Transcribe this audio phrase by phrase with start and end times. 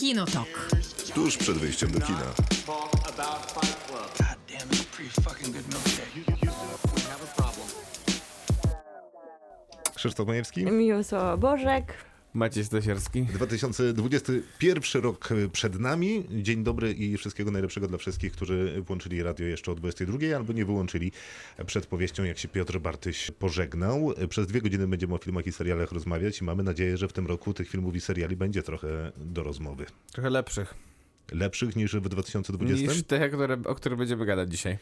[0.00, 0.70] Kinotok.
[1.14, 2.18] Tuż przed wyjściem do kina.
[9.94, 10.64] Krzysztof Majewski.
[10.64, 12.09] Miłosława Bożek.
[12.34, 13.22] Maciej Stasierski.
[13.22, 16.24] 2021 rok przed nami.
[16.30, 20.64] Dzień dobry i wszystkiego najlepszego dla wszystkich, którzy włączyli radio jeszcze o 22 albo nie
[20.64, 21.12] wyłączyli
[21.66, 24.14] przed powieścią, jak się Piotr Bartyś pożegnał.
[24.28, 27.26] Przez dwie godziny będziemy o filmach i serialach rozmawiać i mamy nadzieję, że w tym
[27.26, 29.86] roku tych filmów i seriali będzie trochę do rozmowy.
[30.12, 30.74] Trochę lepszych
[31.32, 34.78] Lepszych niż w 2020, niż te, które, o których będziemy gadać dzisiaj.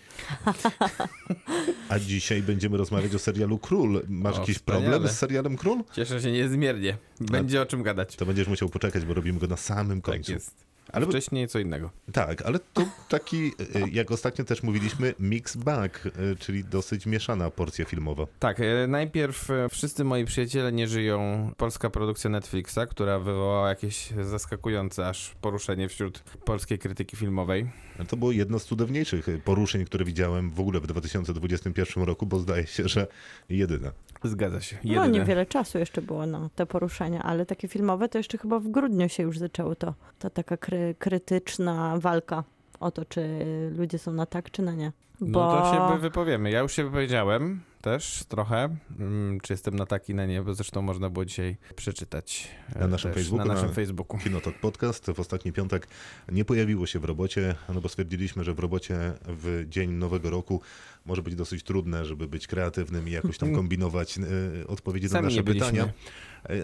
[1.88, 4.02] a dzisiaj będziemy rozmawiać o serialu Król.
[4.08, 4.90] Masz O, jakiś wspaniale.
[4.90, 5.84] problem z serialem Król?
[5.92, 6.96] Cieszę się niezmiernie.
[7.20, 8.16] Będzie o czym gadać.
[8.16, 10.32] To będziesz musiał poczekać, bo robimy go na samym Tak końcu.
[10.32, 10.67] jest.
[10.92, 11.90] Ale- wcześniej co innego.
[12.12, 13.52] Tak, ale to taki, y,
[13.92, 18.26] jak ostatnio też mówiliśmy, mix bag, y, czyli dosyć mieszana porcja filmowa.
[18.38, 21.50] Tak, e, najpierw e, Wszyscy moi przyjaciele nie żyją.
[21.56, 27.70] Polska produkcja Netflixa, która wywołała jakieś zaskakujące aż poruszenie wśród polskiej krytyki filmowej.
[27.98, 32.26] Ale To było jedno z cudowniejszych y, poruszeń, które widziałem w ogóle w 2021 roku,
[32.26, 33.06] bo zdaje się, że
[33.48, 33.92] jedyne.
[34.24, 34.76] Zgadza się.
[34.84, 35.18] No Jedyne.
[35.18, 39.08] niewiele czasu jeszcze było na te poruszenia, ale takie filmowe to jeszcze chyba w grudniu
[39.08, 39.94] się już zaczęło to.
[40.18, 42.44] Ta taka kry, krytyczna walka
[42.80, 43.28] o to, czy
[43.76, 44.92] ludzie są na tak, czy na nie.
[45.20, 46.50] No to się wypowiemy.
[46.50, 50.82] Ja już się wypowiedziałem też trochę, mm, czy jestem na taki, na nie, bo zresztą
[50.82, 52.48] można było dzisiaj przeczytać.
[52.76, 54.18] e, Na naszym też, Facebooku, Na naszym na- Facebooku.
[54.18, 55.88] Kinotok Podcast w ostatni piątek
[56.32, 60.60] nie pojawiło się w robocie, no bo stwierdziliśmy, że w robocie w dzień Nowego Roku
[61.06, 65.36] może być dosyć trudne, żeby być kreatywnym i jakoś tam kombinować y, odpowiedzi na nasze
[65.36, 65.92] nie byliśmy.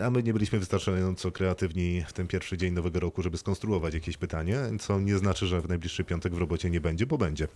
[0.04, 4.16] A my nie byliśmy wystarczająco kreatywni w ten pierwszy dzień Nowego Roku, żeby skonstruować jakieś
[4.16, 7.48] pytanie, co nie znaczy, że w najbliższy piątek w robocie nie będzie, bo będzie.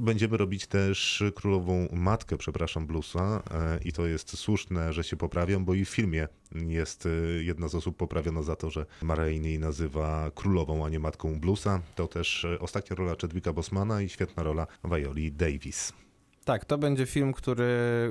[0.00, 3.42] Będziemy robić też królową matkę, przepraszam, bluesa
[3.78, 7.68] y, i to jest słuszne, że się poprawiam, bo i w filmie jest y, jedna
[7.68, 11.80] z osób poprawiona za to, że Ma Rainey nazywa królową, a nie matką bluesa.
[11.94, 15.92] To też y, ostatnia rola Chadwicka Bosmana i świetna rola Violi Davis.
[16.44, 17.66] Tak, to będzie film, który,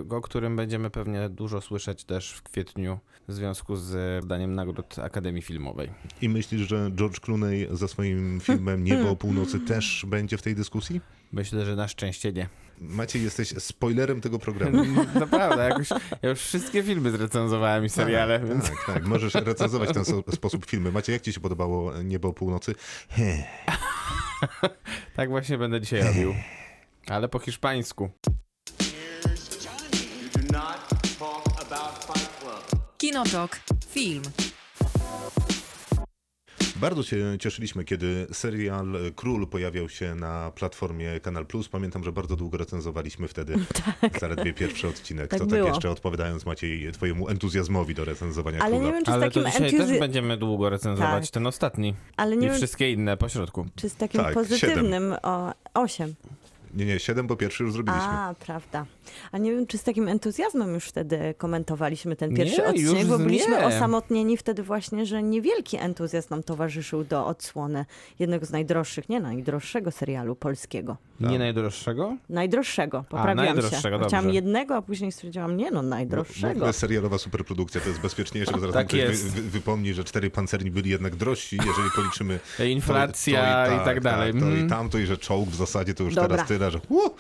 [0.09, 2.99] o którym będziemy pewnie dużo słyszeć też w kwietniu
[3.31, 5.89] w związku z daniem nagród Akademii Filmowej.
[6.21, 10.55] I myślisz, że George Clooney ze swoim filmem Niebo o północy też będzie w tej
[10.55, 11.01] dyskusji?
[11.31, 12.49] Myślę, że na szczęście nie.
[12.81, 14.83] Maciej, jesteś spoilerem tego programu.
[15.19, 15.89] Naprawdę, jakoś
[16.21, 20.05] ja już wszystkie filmy zrecenzowałem i seriale, tak, więc tak, tak, możesz recenzować w ten
[20.33, 20.91] sposób filmy.
[20.91, 22.75] Macie, jak ci się podobało Niebo o północy?
[25.15, 26.35] Tak właśnie będę dzisiaj robił.
[27.07, 28.09] Ale po hiszpańsku.
[33.15, 33.59] Kinotok.
[33.89, 34.21] Film.
[36.75, 41.69] Bardzo się cieszyliśmy, kiedy serial Król pojawiał się na platformie Kanal Plus.
[41.69, 43.55] Pamiętam, że bardzo długo recenzowaliśmy wtedy
[44.21, 45.29] zaledwie pierwszy odcinek.
[45.31, 45.63] Tak to było.
[45.65, 48.85] tak jeszcze odpowiadając Maciej twojemu entuzjazmowi do recenzowania Ale Króla.
[48.87, 49.87] nie wiem, czy z Ale to takim dzisiaj entuzja...
[49.87, 51.33] też będziemy długo recenzować Tak.
[51.33, 51.93] ten ostatni.
[52.17, 53.65] Ale I nie wiem, wszystkie inne po środku.
[53.75, 56.15] czy z takim Tak, pozytywnym o 8.
[56.73, 58.07] Nie, nie, siedem, bo pierwszy już zrobiliśmy.
[58.09, 58.85] A, prawda.
[59.31, 63.05] A nie wiem, czy z takim entuzjazmem już wtedy komentowaliśmy ten pierwszy Nie, odcinek, już
[63.05, 63.65] bo byliśmy nie.
[63.65, 67.85] osamotnieni wtedy właśnie, że niewielki entuzjazm nam towarzyszył do odsłony
[68.19, 70.97] jednego z najdroższych, nie najdroższego serialu polskiego.
[71.19, 72.17] Nie najdroższego?
[72.29, 74.05] Najdroższego, poprawiłam najdroższego, się.
[74.07, 74.35] Chciałam dobrze.
[74.35, 76.53] jednego, a później stwierdziłam, nie no, najdroższego.
[76.53, 79.23] ogóle serialowa superprodukcja to jest bezpieczniejsze, bo zaraz Tak ktoś jest.
[79.29, 83.85] wy, wy, wypomni, że cztery pancerni byli jednak drożsi, jeżeli policzymy to, Inflacja to i,
[83.85, 84.31] tak dalej.
[84.33, 84.69] to i Mm.
[84.69, 86.29] tamto i że czołg w zasadzie to już Dobra.
[86.29, 87.11] teraz tyle, że uh!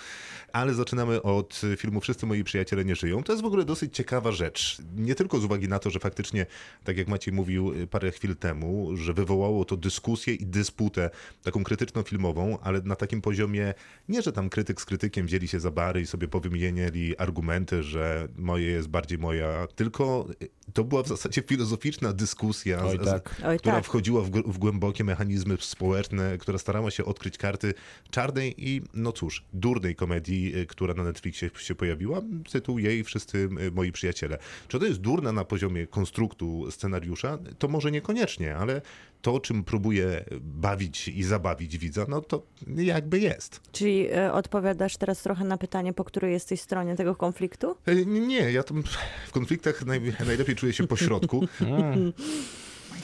[0.53, 3.23] Ale zaczynamy od filmu Wszyscy moi przyjaciele nie żyją.
[3.23, 4.77] To jest w ogóle dosyć ciekawa rzecz.
[4.95, 6.45] Nie tylko z uwagi na to, że faktycznie,
[6.83, 11.09] tak jak Maciej mówił y, parę chwil temu, że wywołało to dyskusję i dysputę
[11.43, 13.73] taką krytyczną filmową, ale na takim poziomie,
[14.09, 18.27] nie że tam krytyk z krytykiem wzięli się za bary i sobie powymieniali argumenty, że
[18.37, 23.05] moje jest bardziej moja, tylko y, to była w zasadzie filozoficzna dyskusja, Oj, z- z-
[23.05, 23.41] tak.
[23.45, 23.85] Oj, która tak.
[23.85, 27.73] wchodziła w, w głębokie mechanizmy społeczne, która starała się odkryć karty
[28.11, 32.21] czarnej i, no cóż, durnej komedii, y, która na Netflixie się pojawiła.
[32.51, 34.37] Tytuł jej Wszyscy y, moi przyjaciele.
[34.67, 37.37] Czy to jest durna na poziomie konstruktu scenariusza?
[37.59, 38.81] To może niekoniecznie, ale
[39.21, 43.61] to, czym próbuje bawić i zabawić widza, no to jakby jest.
[43.71, 47.75] Czyli e, odpowiadasz teraz trochę na pytanie, po której jesteś stronie tego konfliktu?
[47.87, 48.83] Y, Nie, ja tam
[49.27, 51.47] w konfliktach naj, najlepiej czuję się po środku.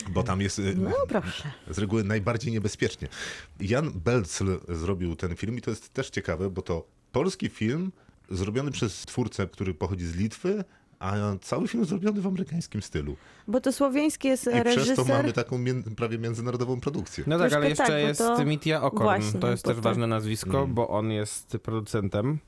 [0.10, 0.92] Bo tam jest y, No
[1.70, 3.08] z reguły najbardziej niebezpiecznie.
[3.60, 7.92] Jan Belcl zrobił ten film i to jest też ciekawe, bo to polski film
[8.30, 10.64] zrobiony przez twórcę, który pochodzi z Litwy,
[11.00, 13.16] a cały film zrobiony w amerykańskim stylu.
[13.48, 14.96] Bo to słowiański jest I przez reżyser.
[14.96, 17.24] to mamy taką mię- prawie międzynarodową produkcję.
[17.28, 19.04] No tak, ale jeszcze tak, jest to- Mitya Okorn.
[19.04, 20.74] Właśnie, to jest też to- ważne nazwisko, Mm.
[20.74, 22.40] bo on jest producentem.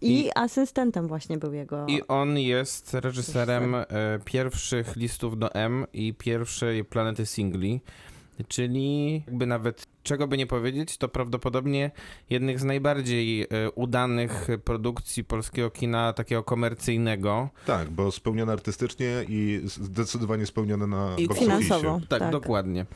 [0.00, 1.86] I asystentem właśnie był jego.
[1.88, 3.84] I on jest reżyserem e,
[4.24, 7.80] pierwszych listów do M i pierwszej planety singli.
[8.48, 11.90] Czyli jakby nawet czego by nie powiedzieć, to prawdopodobnie
[12.30, 17.48] jednych z najbardziej e, udanych produkcji polskiego kina takiego komercyjnego.
[17.66, 22.00] Tak, bo spełnione artystycznie i zdecydowanie spełnione na I box finansowo.
[22.08, 22.32] Tak, Tak.
[22.32, 22.86] dokładnie.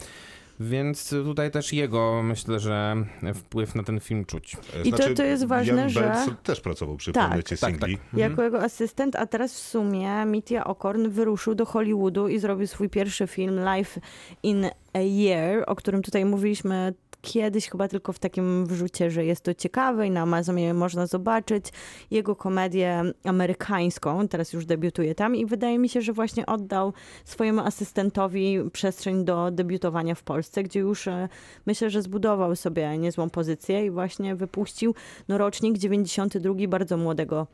[0.61, 2.97] Więc tutaj też jego, myślę, że
[3.35, 4.57] wpływ na ten film czuć.
[4.85, 7.27] I to- to jest ważne, Jan że- też pracował przy Tak.
[7.29, 7.97] planecie Tak, singli.
[7.99, 8.19] tak.
[8.19, 12.89] Jako jego asystent, a teraz w sumie Mitya Okorn wyruszył do Hollywoodu i zrobił swój
[12.89, 14.01] pierwszy film Life
[14.43, 14.65] in
[14.95, 19.55] a Year, o którym tutaj mówiliśmy kiedyś chyba tylko w takim wrzucie, że jest to
[19.55, 21.67] ciekawe i na Amazonie można zobaczyć
[22.11, 26.93] jego komedię amerykańską, teraz już debiutuje tam i wydaje mi się, że właśnie oddał
[27.25, 31.29] swojemu asystentowi przestrzeń do debiutowania w Polsce, gdzie już e,
[31.67, 34.95] myślę, że zbudował sobie niezłą pozycję i właśnie wypuścił
[35.29, 37.47] no, rocznik 92 bardzo młodego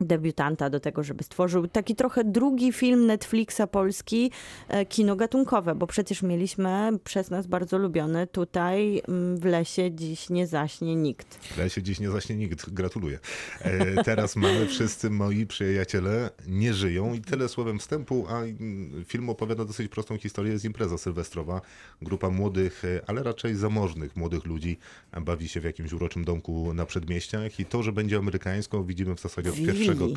[0.00, 4.30] debiutanta do tego, żeby stworzył taki trochę drugi film Netflixa polski,
[4.68, 10.30] e, kino gatunkowe, bo przecież mieliśmy przez nas bardzo lubiony tutaj mm, w lesie dziś
[10.30, 11.34] nie zaśnie nikt.
[11.34, 12.70] W lesie dziś nie zaśnie nikt.
[12.70, 13.18] Gratuluję.
[13.60, 19.30] E, teraz mamy wszyscy moi przyjaciele nie żyją i tyle słowem wstępu, a mm, film
[19.30, 20.52] opowiada dosyć prostą historię.
[20.52, 21.60] Jest impreza sylwestrowa.
[22.02, 24.78] Grupa młodych, e, ale raczej zamożnych młodych ludzi
[25.20, 29.20] bawi się w jakimś uroczym domku na przedmieściach i to, że będzie amerykańską widzimy w
[29.20, 30.14] zasadzie od pierwszego Kadru.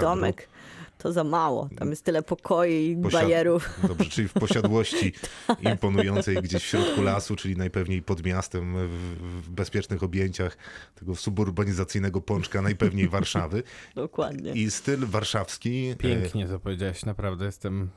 [0.00, 0.48] Domek
[0.98, 3.80] to za mało, tam jest tyle pokoi i Posiad- bajerów.
[3.88, 5.12] Dobrze, czyli w posiadłości
[5.72, 8.90] imponującej gdzieś w środku lasu, czyli najpewniej pod miastem, w,
[9.44, 10.56] w bezpiecznych objęciach
[10.94, 13.62] tego suburbanizacyjnego pączka, najpewniej Warszawy.
[13.94, 14.52] Dokładnie.
[14.52, 15.86] I styl warszawski.
[15.86, 17.90] e, Pięknie to powiedziałeś, naprawdę jestem...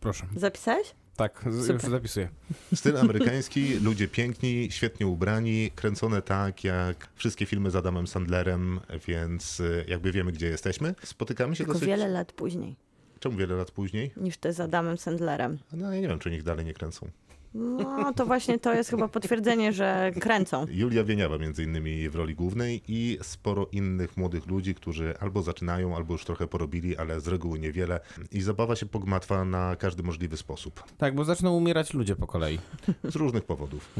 [0.00, 0.26] Proszę.
[0.36, 0.94] Zapisałeś?
[1.20, 1.90] Tak, Super.
[1.90, 2.28] zapisuję.
[2.74, 9.60] Styl amerykański, ludzie piękni, świetnie ubrani, kręcone tak jak wszystkie filmy z Adamem Sandlerem, więc
[9.60, 10.94] e, jakby wiemy, gdzie jesteśmy.
[11.04, 11.88] Spotykamy się Tylko dosyć...
[11.88, 12.76] wiele lat później
[13.20, 14.12] Czemu wiele lat później?
[14.16, 15.58] niż te z Adamem Sandlerem.
[15.72, 17.10] No ja nie wiem, czy niech dalej nie kręcą.
[17.54, 20.66] No to właśnie to jest chyba potwierdzenie, że kręcą.
[20.70, 25.96] Julia Wieniawa między innymi w roli głównej i sporo innych młodych ludzi, którzy albo zaczynają,
[25.96, 28.00] albo już trochę porobili, ale z reguły niewiele.
[28.32, 30.82] I zabawa się pogmatwa na każdy możliwy sposób.
[30.98, 32.58] Tak, bo zaczną umierać ludzie po kolei.
[33.04, 33.94] Z różnych powodów.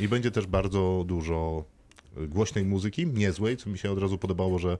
[0.00, 1.64] I będzie też bardzo dużo
[2.28, 4.78] głośnej muzyki, niezłej, co mi się od razu podobało, że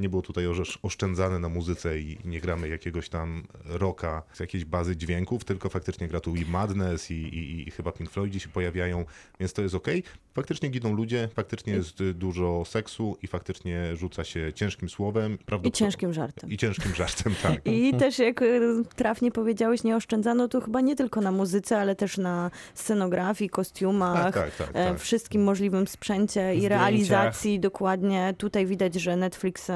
[0.00, 0.44] nie było tutaj
[0.82, 6.08] oszczędzane na muzyce i nie gramy jakiegoś tam rocka z jakiejś bazy dźwięków, tylko faktycznie
[6.08, 9.04] gra tu i Madness i, i, i chyba Pink Floydzi się pojawiają,
[9.40, 9.88] więc to jest ok.
[10.34, 15.38] Faktycznie giną ludzie, faktycznie jest dużo seksu i faktycznie rzuca się ciężkim słowem.
[15.64, 16.50] I ciężkim żartem.
[16.50, 17.60] I ciężkim żartem, tak.
[17.64, 21.96] I też jak y, trafnie powiedziałeś, nie oszczędzano tu chyba nie tylko na muzyce, ale
[21.96, 25.00] też na scenografii, kostiumach, Tak, tak, tak, e, tak.
[25.00, 26.68] wszystkim możliwym sprzęcie i.
[26.78, 28.34] realizacji dokładnie.
[28.38, 29.68] Tutaj widać, że Netflix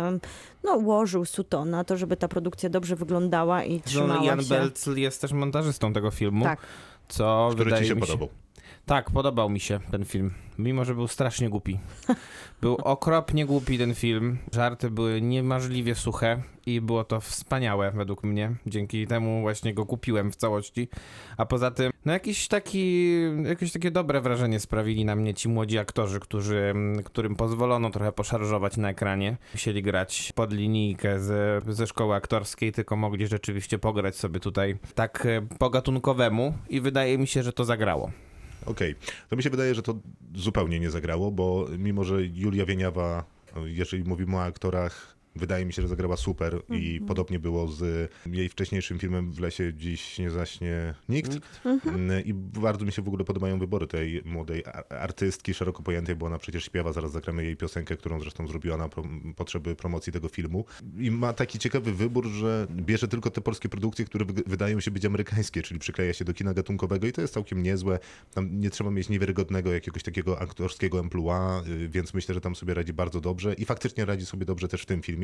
[0.64, 4.49] no, ułożył suto na to, żeby ta produkcja dobrze wyglądała i trzymała No, Jan się.
[4.49, 6.61] Belcl jest też montażystą tego filmu, Tak.
[7.08, 8.29] co Który wydaje ci się mi podobał?
[8.90, 11.78] Tak, podobał mi się ten film, mimo że był strasznie głupi.
[12.62, 14.38] Był okropnie głupi ten film.
[14.54, 18.54] Żarty były niemożliwie suche i było to wspaniałe według mnie.
[18.66, 20.88] Dzięki temu właśnie go kupiłem w całości.
[21.37, 23.12] A poza tym, no jakiś taki,
[23.44, 28.76] jakieś takie dobre wrażenie sprawili na mnie ci młodzi aktorzy, którzy, którym pozwolono trochę poszarżować
[28.76, 29.37] na ekranie.
[29.54, 35.26] Musieli grać pod linijkę ze, ze szkoły aktorskiej, tylko mogli rzeczywiście pograć sobie tutaj tak
[35.26, 38.11] e, po gatunkowemu i wydaje mi się, że to zagrało.
[38.67, 38.95] Okej,
[39.29, 39.95] to mi się wydaje, że to
[40.35, 43.25] zupełnie nie zagrało, bo mimo, że Julia Wieniawa,
[43.64, 48.49] jeżeli mówimy o aktorach, wydaje mi się, że zagrała super i podobnie było z jej
[48.49, 51.38] wcześniejszym filmem W lesie dziś nie zaśnie nikt.
[51.87, 56.26] Mm, I bardzo mi się w ogóle podobają wybory tej młodej artystki, szeroko pojętej, bo
[56.26, 60.28] ona przecież śpiewa, zaraz zagramy jej piosenkę, którą zresztą zrobiła na prom- potrzeby promocji tego
[60.28, 60.64] filmu.
[60.99, 64.90] I ma taki ciekawy wybór, że bierze tylko te polskie produkcje, które wy- wydają się
[64.90, 67.99] być amerykańskie, czyli przykleja się do kina gatunkowego i to jest całkiem niezłe.
[68.34, 72.75] Tam nie trzeba mieć niewiarygodnego jakiegoś takiego aktorskiego emploi, y, więc myślę, że tam sobie
[72.75, 75.20] radzi bardzo dobrze i faktycznie radzi sobie dobrze też w tym filmie.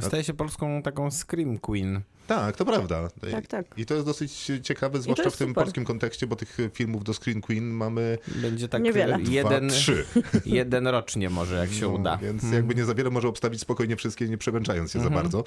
[0.00, 2.00] Staje się polską taką scream queen.
[2.26, 3.08] Tak, to prawda.
[3.32, 3.66] Tak, tak.
[3.76, 5.64] I to jest dosyć ciekawe, zwłaszcza w tym super.
[5.64, 9.18] polskim kontekście, bo tych filmów do Screen Queen mamy Będzie tak Niewiele.
[9.28, 10.04] jeden, trzy.
[10.44, 12.16] jeden rocznie może, jak się No, uda.
[12.16, 15.14] Więc jakby nie za wiele może obstawić spokojnie wszystkie, nie przemęczając się Mhm.
[15.14, 15.44] za bardzo.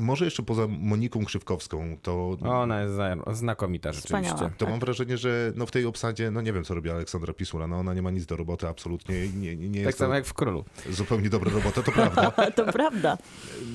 [0.00, 2.94] Może jeszcze poza Moniką Krzywkowską, to, Ona jest
[3.32, 4.28] znakomita rzeczywiście.
[4.34, 4.52] Wspaniała.
[4.58, 7.66] to mam wrażenie, że no w tej obsadzie, no nie wiem co robi Aleksandra Pisula,
[7.66, 10.34] no ona nie ma nic do roboty absolutnie, nie, nie, nie Tak samo jak w
[10.34, 10.64] Królu.
[10.90, 12.30] zupełnie dobra robota, to prawda.
[12.56, 13.18] To prawda.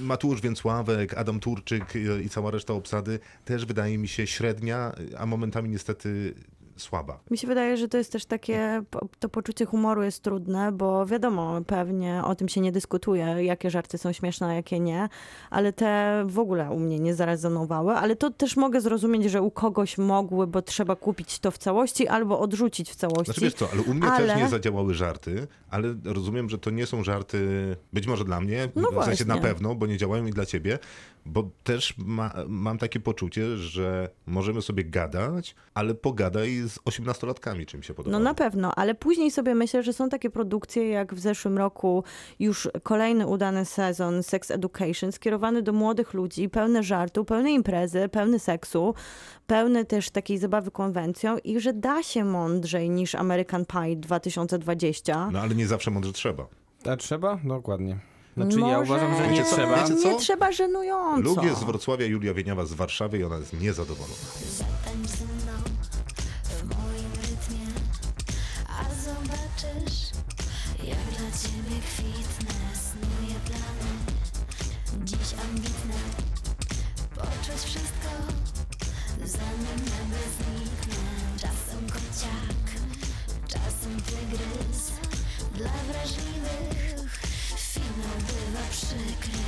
[0.02, 1.94] Matusz Więcławek, Adam Turczyk
[2.26, 6.34] i cała reszta obsady też wydaje mi się średnia, a momentami niestety
[6.78, 7.20] słaba.
[7.32, 8.84] Mi się wydaje, że to jest też takie,
[9.20, 13.98] to poczucie humoru jest trudne, bo wiadomo, pewnie o tym się nie dyskutuje, jakie żarty
[13.98, 15.10] są śmieszne, a jakie nie,
[15.50, 19.52] ale te w ogóle u mnie nie zarezonowały, ale to też mogę zrozumieć, że u
[19.52, 23.26] kogoś mogły, bo trzeba kupić to w całości albo odrzucić w całości.
[23.26, 26.70] Znaczy wiesz co, ale u mnie Ale- też nie zadziałały żarty, ale rozumiem, że to
[26.70, 27.48] nie są żarty,
[27.94, 30.80] być może dla mnie, No w sensie na pewno, bo nie działają i dla ciebie,
[31.26, 37.84] bo też ma, mam takie poczucie, że możemy sobie gadać, ale pogadaj z osiemnastolatkami, czym
[37.84, 38.18] się podoba.
[38.18, 42.04] No na pewno, ale później sobie myślę, że są takie produkcje jak w zeszłym roku
[42.40, 48.40] już kolejny udany sezon Sex Education skierowany do młodych ludzi, pełne żartu, pełne imprezy, pełny
[48.40, 48.96] seksu,
[49.48, 55.30] pełny też takiej zabawy konwencją i że da się mądrzej niż American Pie 2020.
[55.32, 56.48] No ale nie zawsze mądrze trzeba.
[56.86, 57.40] A trzeba?
[57.44, 58.13] Dokładnie.
[58.38, 59.56] Znaczy ja Może uważam, że nie co?
[59.56, 59.84] trzeba.
[59.84, 60.12] Wiecie co?
[60.12, 61.22] Nie trzeba żenująco.
[61.30, 64.14] Lubię z Wrocławia, Julia Wieniawa z Warszawy i ona jest niezadowolona.
[64.58, 65.54] Zatańcz ze mną
[66.44, 67.68] w moim rytmie,
[68.70, 70.02] a zobaczysz,
[70.84, 72.54] jak dla ciebie kwitnę.
[72.74, 73.92] Snuję plany,
[75.06, 75.94] dziś ambitne,
[77.16, 78.10] poczuć wszystko,
[79.26, 80.96] zanim nagle zniknę.
[81.38, 82.82] Czasem kociak,
[83.48, 84.92] czasem tygrys,
[85.56, 86.93] dla wrażliwych
[88.74, 89.40] przykry.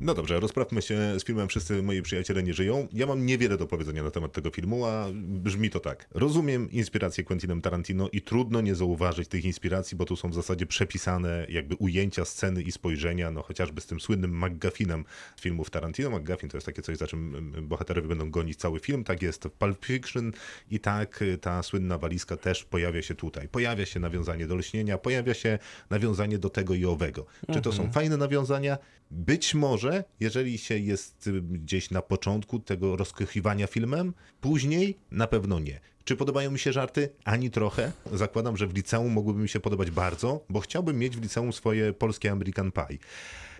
[0.00, 2.88] No dobrze, rozprawmy się z filmem Wszyscy moi przyjaciele nie żyją.
[2.92, 6.08] Ja mam niewiele do powiedzenia na temat tego filmu, a brzmi to tak.
[6.14, 10.66] Rozumiem inspirację Quentinem Tarantino i trudno nie zauważyć tych inspiracji, bo tu są w zasadzie
[10.66, 15.04] przepisane jakby ujęcia, sceny i spojrzenia, no chociażby z tym słynnym McGuffinem
[15.36, 16.10] z filmów Tarantino.
[16.10, 19.04] McGuffin to jest takie coś, za czym mm, bohaterowie będą gonić cały film.
[19.04, 20.32] Tak jest w Pulp Fiction
[20.70, 23.48] i tak y, ta słynna walizka też pojawia się tutaj.
[23.48, 25.58] Pojawia się nawiązanie do lśnienia, pojawia się
[25.90, 27.26] nawiązanie do tego i owego.
[27.52, 28.78] Czy to są fajne nawiązania?
[29.10, 29.89] Być może,
[30.20, 35.80] jeżeli się jest y, gdzieś na początku tego rozkochiwania filmem, później na pewno nie.
[36.04, 37.08] Czy podobają mi się żarty?
[37.24, 37.92] Ani trochę.
[38.12, 41.92] Zakładam, że w liceum mogłyby mi się podobać bardzo, bo chciałbym mieć w liceum swoje
[41.92, 42.98] polskie American Pie.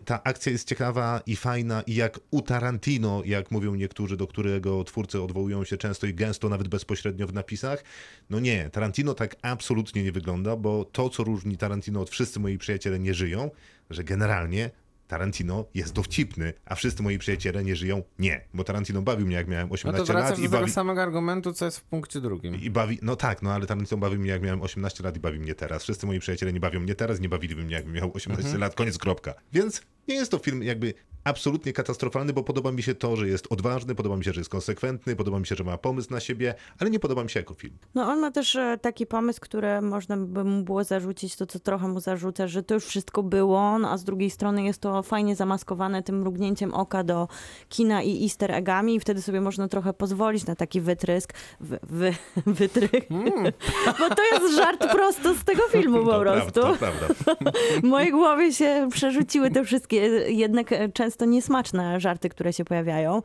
[0.04, 4.84] Ta akcja jest ciekawa i fajna i jak u Tarantino, jak mówią niektórzy, do którego
[4.84, 7.84] twórcy odwołują się często i gęsto, nawet bezpośrednio w napisach.
[8.30, 12.58] No nie, Tarantino tak absolutnie nie wygląda, bo to, co różni Tarantino od wszyscy moi
[12.58, 13.50] przyjaciele nie żyją,
[13.90, 14.70] że generalnie
[15.10, 18.02] Tarantino jest dowcipny, a wszyscy moi przyjaciele nie żyją.
[18.18, 20.72] Nie, bo Tarantino bawił mnie jak miałem No 18 to lat i do tego bawi,
[20.72, 22.54] samego argumentu, co jest w punkcie drugim.
[22.60, 22.98] i bawi.
[23.02, 25.82] No tak, no ale Tarantino bawił mnie jak miałem 18 lat i bawi mnie teraz.
[25.82, 28.60] Wszyscy moi przyjaciele nie bawią mnie teraz, nie bawiliby mnie jakbym miał 18 Mhm.
[28.60, 29.34] lat, koniec kropka.
[29.52, 33.46] Więc nie jest to film jakby absolutnie katastrofalny, bo podoba mi się to, że jest
[33.50, 36.54] odważny, podoba mi się, że jest konsekwentny, podoba mi się, że ma pomysł na siebie,
[36.78, 37.74] ale nie podoba mi się jako film.
[37.94, 41.58] No on ma też e, taki pomysł, który można by mu było zarzucić, to co
[41.58, 45.02] trochę mu zarzuca, że to już wszystko było, no, a z drugiej strony jest to
[45.02, 47.28] fajnie zamaskowane tym mrugnięciem oka do
[47.68, 52.14] kina i easter eggami i wtedy sobie można trochę pozwolić na taki wytrysk, wy, wy,
[52.46, 53.08] wytrych,
[53.98, 56.60] bo to jest żart prosto z tego filmu po to prostu.
[56.60, 57.50] prawda, to prawda.
[57.80, 59.96] W mojej głowie się przerzuciły te wszystkie
[60.32, 63.22] jednak e, często niesmaczne żarty, które się pojawiają.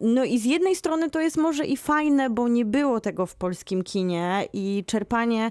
[0.00, 3.34] No i z jednej strony to jest może i fajne, bo nie było tego w
[3.34, 5.50] polskim kinie i czerpanie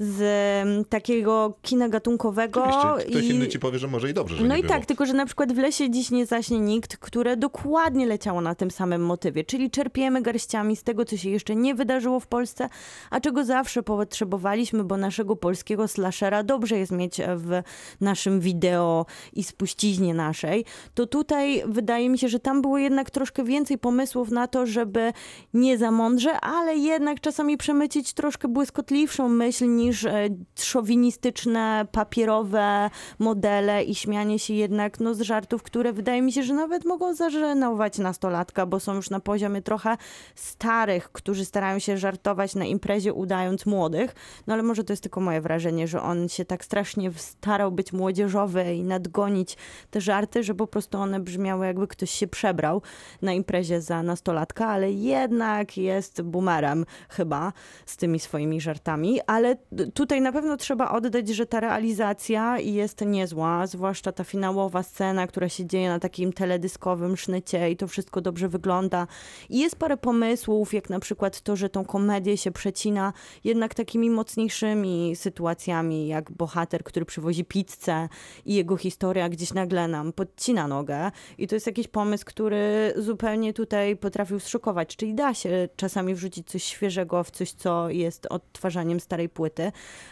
[0.00, 2.64] z takiego kina gatunkowego.
[2.64, 3.28] Oczywiście, ktoś i...
[3.28, 4.74] inny ci powie, że może i dobrze, że No i było.
[4.74, 8.54] tak, tylko że na przykład w Lesie dziś nie zaśnie nikt, które dokładnie leciało na
[8.54, 12.68] tym samym motywie, czyli czerpiemy garściami z tego, co się jeszcze nie wydarzyło w Polsce,
[13.10, 17.62] a czego zawsze potrzebowaliśmy, bo naszego polskiego slashera dobrze jest mieć w
[18.00, 20.64] naszym wideo i spuściźnie naszej,
[20.94, 25.12] to tutaj wydaje mi się, że tam było jednak troszkę więcej pomysłów na to, żeby
[25.54, 30.28] nie za mądrze, ale jednak czasami przemycić troszkę błyskotliwszą myśl niż e,
[30.58, 36.54] szowinistyczne, papierowe modele i śmianie się jednak no, z żartów, które wydaje mi się, że
[36.54, 39.96] nawet mogą zażenować nastolatka, bo są już na poziomie trochę
[40.34, 44.14] starych, którzy starają się żartować na imprezie udając młodych.
[44.46, 47.92] No ale może to jest tylko moje wrażenie, że on się tak strasznie starał być
[47.92, 49.56] młodzieżowy i nadgonić
[49.90, 52.82] te żarty, że po prostu one brzmiały jakby ktoś się przebrał
[53.22, 57.52] na imprezie za nastolatka, ale jednak jest boomerem chyba
[57.86, 59.56] z tymi swoimi żartami, ale
[59.94, 65.48] tutaj na pewno trzeba oddać, że ta realizacja jest niezła, zwłaszcza ta finałowa scena, która
[65.48, 69.06] się dzieje na takim teledyskowym sznycie i to wszystko dobrze wygląda.
[69.48, 73.12] I jest parę pomysłów, jak na przykład to, że tą komedię się przecina
[73.44, 78.08] jednak takimi mocniejszymi sytuacjami, jak bohater, który przywozi pizzę
[78.46, 81.10] i jego historia gdzieś nagle nam podcina nogę.
[81.38, 84.96] I to jest jakiś pomysł, który zupełnie tutaj potrafił zszokować.
[84.96, 89.67] Czyli da się czasami wrzucić coś świeżego w coś, co jest odtwarzaniem starej płyty,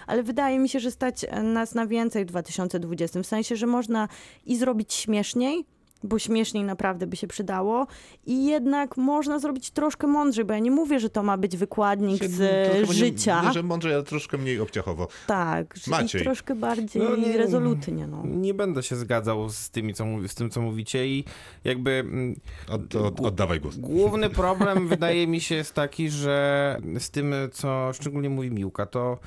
[0.06, 3.22] ale wydaje mi się, że stać nas na więcej w 2020.
[3.22, 4.08] W sensie, że można
[4.46, 5.64] i zrobić śmieszniej,
[6.04, 7.86] bo śmieszniej naprawdę by się przydało.
[8.26, 12.22] I jednak można zrobić troszkę mądrzej, bo ja nie mówię, że to ma być wykładnik
[12.22, 12.36] To z
[12.72, 13.42] chyba nie- życia.
[13.44, 15.08] Nie, że mądrze, ale troszkę mniej obciachowo.
[15.26, 16.22] Tak, Maciej.
[16.22, 18.06] troszkę bardziej No nie- rezolutnie.
[18.06, 18.22] No.
[18.26, 21.24] Nie będę się zgadzał z, tymi, co, z tym, co mówicie i
[21.64, 23.76] jakby mm, Od, od, oddawaj głos.
[23.76, 29.18] Główny problem wydaje mi się jest taki, że z tym, co szczególnie mówi Miłka, to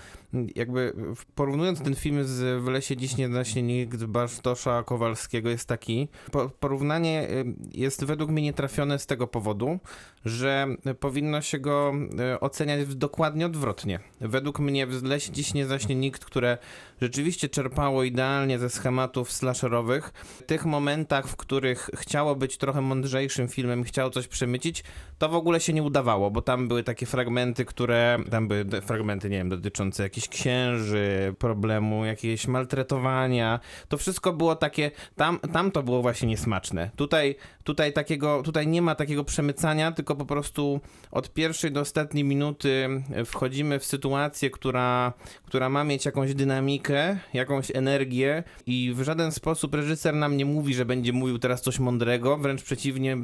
[0.56, 0.94] jakby
[1.36, 6.50] porównując ten film z W lesie dziś nie zaśnie nikt Bartosza Kowalskiego jest taki, po,
[6.50, 9.80] porównanie y, jest według mnie nietrafione z tego powodu,
[10.26, 10.68] że
[11.00, 11.94] powinno się go
[12.36, 14.00] y, oceniać dokładnie odwrotnie.
[14.22, 16.58] Według mnie W lesie dziś nie zaśnie nikt, które
[17.02, 23.48] rzeczywiście czerpało idealnie ze schematów slasherowych, w tych momentach, w których chciało być trochę mądrzejszym
[23.48, 24.84] filmem, chciało coś przemycić,
[25.18, 29.30] to w ogóle się nie udawało, bo tam były takie fragmenty, które, tam były fragmenty,
[29.30, 35.84] nie wiem, dotyczące jakichś księży, problemu, jakiegoś maltretowania, to wszystko było takie, tam, tam to
[35.84, 36.90] było właśnie niesmaczne.
[36.96, 37.36] Tutaj,
[37.70, 40.80] tutaj takiego, tutaj nie ma takiego przemycania, tylko po prostu
[41.12, 42.90] od pierwszej do ostatniej minuty
[43.26, 45.14] wchodzimy w sytuację, która,
[45.46, 50.74] która ma mieć jakąś dynamikę, jakąś energię i w żaden sposób reżyser nam nie mówi,
[50.74, 53.18] że będzie mówił teraz coś mądrego, wręcz przeciwnie,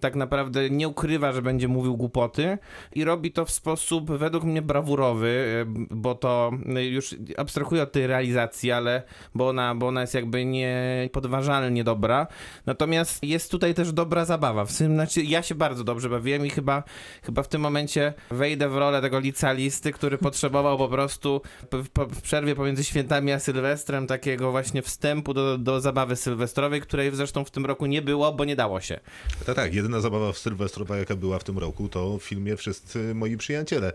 [0.00, 2.58] tak naprawdę nie ukrywa, że będzie mówił głupoty
[2.94, 6.50] i robi to w sposób według mnie brawurowy, bo to
[6.90, 9.02] już abstrahuję od tej realizacji, ale
[9.34, 12.26] bo ona, bo ona jest jakby niepodważalnie dobra.
[12.66, 14.64] Natomiast jest tutaj też dobra zabawa.
[14.64, 16.82] W tym, znaczy, ja się bardzo dobrze bawiłem i chyba,
[17.22, 21.42] chyba w tym momencie wejdę w rolę tego licealisty, który potrzebował po prostu
[21.72, 26.80] w, w, w przerwie pomiędzy świętami a Sylwestrem takiego właśnie wstępu do, do zabawy sylwestrowej,
[26.80, 29.00] której zresztą w tym roku nie było, bo nie dało się.
[29.46, 33.14] Tak, tak, jedyna zabawa w Sylwestrowa, jaka była w tym roku, to w filmie Wszyscy
[33.14, 33.92] moi przyjaciele.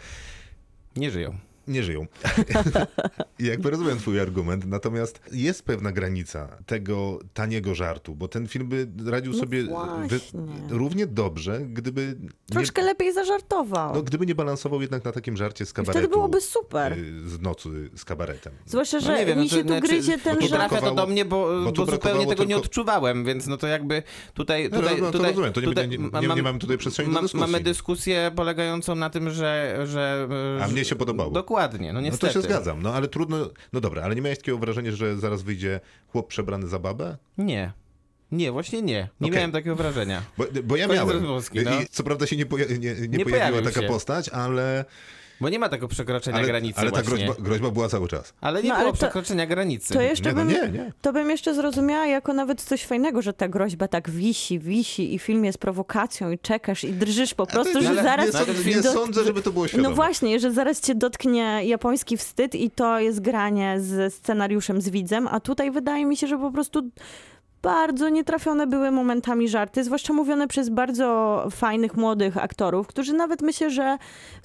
[0.95, 1.37] Nie żyją.
[1.67, 2.05] Nie żyją.
[3.39, 8.67] I jakby rozumiem twój argument, natomiast jest pewna granica tego taniego żartu, bo ten film
[8.69, 10.39] by radził No sobie właśnie.
[10.69, 12.17] równie dobrze, gdyby
[12.51, 13.95] Troszkę nie, lepiej zażartował.
[13.95, 15.99] no, gdyby nie balansował jednak na takim żarcie z I kabaretu.
[15.99, 16.93] wtedy byłoby super.
[16.93, 18.53] y, Z nocy z kabaretem.
[18.65, 20.69] Zwłaszcza, że No nie wiem, mi no to się tu znaczy- gryzie ten Nie żart.
[20.69, 23.67] trafia to do mnie, bo, bo bo, zupełnie tego nie tylko- odczuwałem, więc no to
[23.67, 24.03] jakby
[24.33, 24.69] tutaj...
[24.71, 26.77] No, tutaj, no, to tutaj, rozumiem, to nie tutaj nie- nie- nie mam- mamy tutaj
[26.77, 27.39] przestrzeni do dyskusji.
[27.51, 29.77] Mamy dyskusję polegającą na tym, że...
[29.85, 30.27] że
[30.61, 31.31] A że- mnie się podobało.
[31.31, 32.33] Dokładnie, no No niestety.
[32.33, 33.49] to się zgadzam, no ale trudno.
[33.73, 37.17] No dobra, ale nie miałeś takiego wrażenia, że zaraz wyjdzie chłop przebrany za babę?
[37.37, 37.71] Nie.
[38.31, 39.09] Nie, właśnie nie.
[39.21, 39.37] Nie Okej.
[39.37, 40.21] miałem takiego wrażenia.
[40.37, 41.23] Bo, bo ja Koniec miałem.
[41.23, 41.81] no.
[41.81, 43.87] I co prawda się nie, poja- nie, nie, Nie pojawiła pojawił taka się.
[43.87, 44.85] postać, ale,
[45.41, 48.33] Bo nie ma tego przekroczenia ale, granicy ale ta groźba, groźba była cały czas.
[48.41, 49.93] Ale nie No, było ale to- przekroczenia granicy.
[49.93, 50.91] To jeszcze Nie, no bym, nie, nie.
[51.01, 55.19] to bym jeszcze zrozumiała jako nawet coś fajnego, że ta groźba tak wisi, wisi i
[55.19, 58.69] film jest prowokacją i czekasz i drżysz po prostu, że nie- zaraz nie, cię sądzę,
[58.69, 59.89] nie dot- sądzę, żeby to było świadome.
[59.89, 64.89] No właśnie, że zaraz cię dotknie japoński wstyd i to jest granie z scenariuszem, z
[64.89, 66.89] widzem, a tutaj wydaje mi się, że po prostu
[67.65, 73.69] bardzo nietrafione były momentami żarty, zwłaszcza mówione przez bardzo fajnych, młodych aktorów, którzy nawet myślę,
[73.71, 73.97] że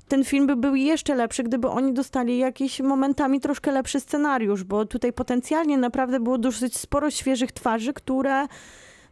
[0.08, 4.84] ten film by był jeszcze lepszy, gdyby oni dostali jakiś momentami troszkę lepszy scenariusz, bo
[4.86, 8.46] tutaj potencjalnie naprawdę było dosyć sporo świeżych twarzy, które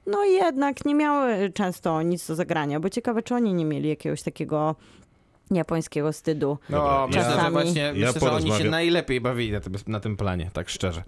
[0.07, 4.23] no jednak nie miały często nic do zagrania, bo ciekawe, czy oni nie mieli jakiegoś
[4.23, 4.75] takiego
[5.51, 6.59] japońskiego wstydu.
[6.71, 9.73] No, Dobra, myślę, ja- że właśnie ja myślę, że oni się najlepiej bawili na tym,
[9.87, 11.03] na tym planie, tak szczerze.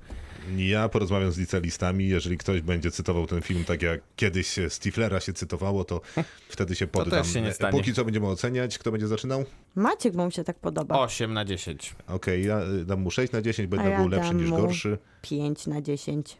[0.57, 5.33] Ja porozmawiam z licealistami, jeżeli ktoś będzie cytował ten film tak jak kiedyś Stiflera się
[5.33, 6.01] cytowało, to
[6.49, 7.23] wtedy się poddam.
[7.23, 7.79] też się nie stanie.
[7.79, 8.79] Póki co będziemy oceniać.
[8.79, 9.45] Kto będzie zaczynał?
[9.75, 10.99] Maciek, bo mu się tak podoba.
[10.99, 11.95] 8 na 10.
[12.07, 14.99] Okej, ja y, dam mu 6 na 10, A będę ja był lepszy niż gorszy.
[15.23, 16.37] 5 na 10.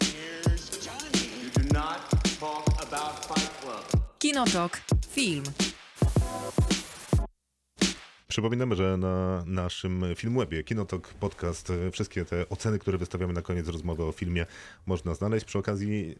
[0.00, 4.02] You do not talk about Fight Club.
[4.18, 4.80] Kinotok.
[5.10, 5.44] Film.
[8.30, 14.04] Przypominamy, że na naszym Filmwebie, Kinotok Podcast, wszystkie te oceny, które wystawiamy na koniec rozmowy
[14.04, 14.46] o filmie
[14.86, 15.46] można znaleźć.
[15.46, 16.18] Przy okazji,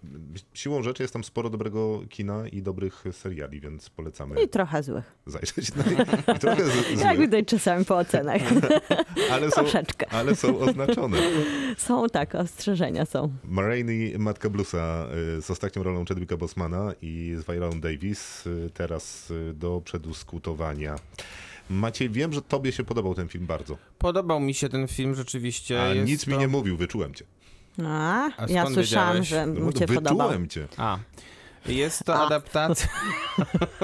[0.55, 5.15] siłą rzeczy jest tam sporo dobrego kina i dobrych seriali, więc polecamy I trochę złych.
[5.27, 6.07] zajrzeć na nie.
[6.37, 8.43] I trochę z, Jak widać czasami po ocenach.
[9.33, 10.09] ale są, Troszeczkę.
[10.13, 11.19] ale są oznaczone.
[11.79, 13.33] Są tak, ostrzeżenia są.
[13.45, 15.07] Marini, Matka Bluesa
[15.39, 20.97] y, z ostatnią rolą Chadwicka Bosmana i z Viola Davis y, teraz y, do przedyskutowania.
[21.71, 25.83] Maciej, wiem, że tobie się podobał ten film bardzo, Podobał mi się ten film rzeczywiście.
[25.83, 26.41] a jest nic mi to...
[26.41, 27.25] nie mówił, wyczułem cię.
[27.87, 29.29] A, A ja słyszałam, wiedziałeś?
[29.29, 30.29] że No, mu cię podobał.
[30.29, 30.69] wyczułem cię.
[30.77, 30.99] A.
[31.67, 32.27] Jest to A.
[32.27, 32.89] adaptacja.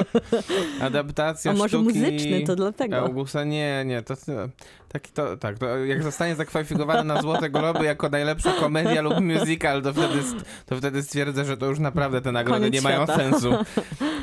[0.80, 2.96] adaptacja A może sztuki muzyczny, to dlatego.
[2.98, 4.14] Augusta, nie, nie, to,
[4.88, 9.82] taki to, tak, to jak zostanie zakwalifikowany na Złote Globy jako najlepsza komedia lub musical,
[9.82, 10.18] to wtedy,
[10.66, 13.16] to wtedy stwierdzę, że to już naprawdę te nagrody Koniec nie mają świata.
[13.16, 13.50] sensu.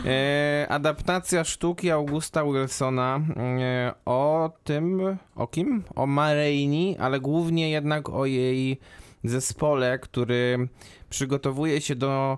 [0.06, 5.84] E, adaptacja sztuki Augusta Wilsona e, o tym, o kim?
[5.96, 8.80] O Mareini, ale głównie jednak o jej
[9.24, 10.68] zespole, który
[11.10, 12.38] przygotowuje się do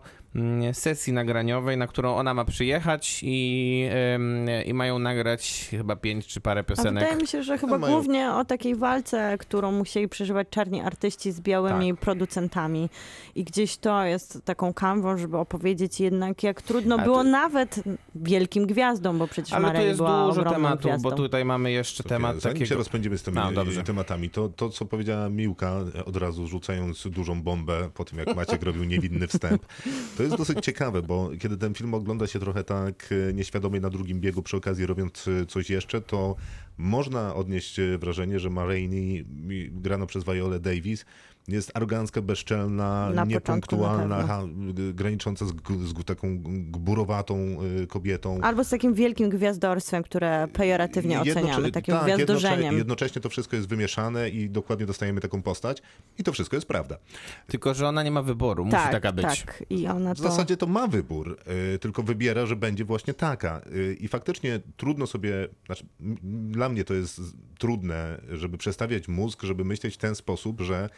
[0.73, 3.89] sesji nagraniowej, na którą ona ma przyjechać i,
[4.65, 7.03] i mają nagrać chyba pięć czy parę A piosenek.
[7.03, 11.31] wydaje mi się, że chyba mają- głównie o takiej walce, którą musieli przeżywać czarni artyści
[11.31, 11.99] z białymi Tak.
[11.99, 12.89] producentami.
[13.35, 17.83] I gdzieś to jest taką kanwą, żeby opowiedzieć jednak, jak trudno Ale było to- nawet
[18.15, 21.09] wielkim gwiazdom, bo przecież Ale Marley jest była dużo tematów, gwiazdą.
[21.09, 22.69] bo tutaj mamy jeszcze Sofia, temat Zanim takiego...
[22.69, 23.83] się rozpędzimy z tymi No, dobrze.
[23.83, 25.73] tematami, to, to co powiedziała Miłka,
[26.05, 29.65] od razu rzucając dużą bombę po tym, jak Maciek robił niewinny wstęp,
[30.17, 33.89] to jest dosyć ciekawe, bo kiedy ten film ogląda się trochę tak e, nieświadomie na
[33.89, 36.35] drugim biegu, przy okazji robiąc e, coś jeszcze, to
[36.77, 41.05] można odnieść e, wrażenie, że Ma Rainey, mi- grana przez Viola Davis,
[41.47, 44.43] jest arogancka, bezczelna, Na niepunktualna,
[44.93, 46.37] granicząca z, z taką
[46.71, 48.39] gburowatą e, kobietą.
[48.41, 52.59] Albo z takim wielkim gwiazdorstwem, które pejoratywnie Jednocze- oceniamy, takim tak, gwiazdorzeniem.
[52.59, 55.81] Jednocze, jednocześnie to wszystko jest wymieszane i dokładnie dostajemy taką postać
[56.17, 56.97] i to wszystko jest prawda.
[57.47, 59.25] Tylko, że ona nie ma wyboru, musi tak, taka być.
[59.25, 59.63] tak.
[59.69, 60.23] I ona W to...
[60.23, 61.37] zasadzie to ma wybór,
[61.75, 63.61] y, tylko wybiera, że będzie właśnie taka.
[63.75, 65.85] Y, I faktycznie trudno sobie, znaczy
[66.51, 67.21] dla mnie to jest
[67.57, 70.89] trudne, żeby przestawiać mózg, żeby myśleć w ten sposób, że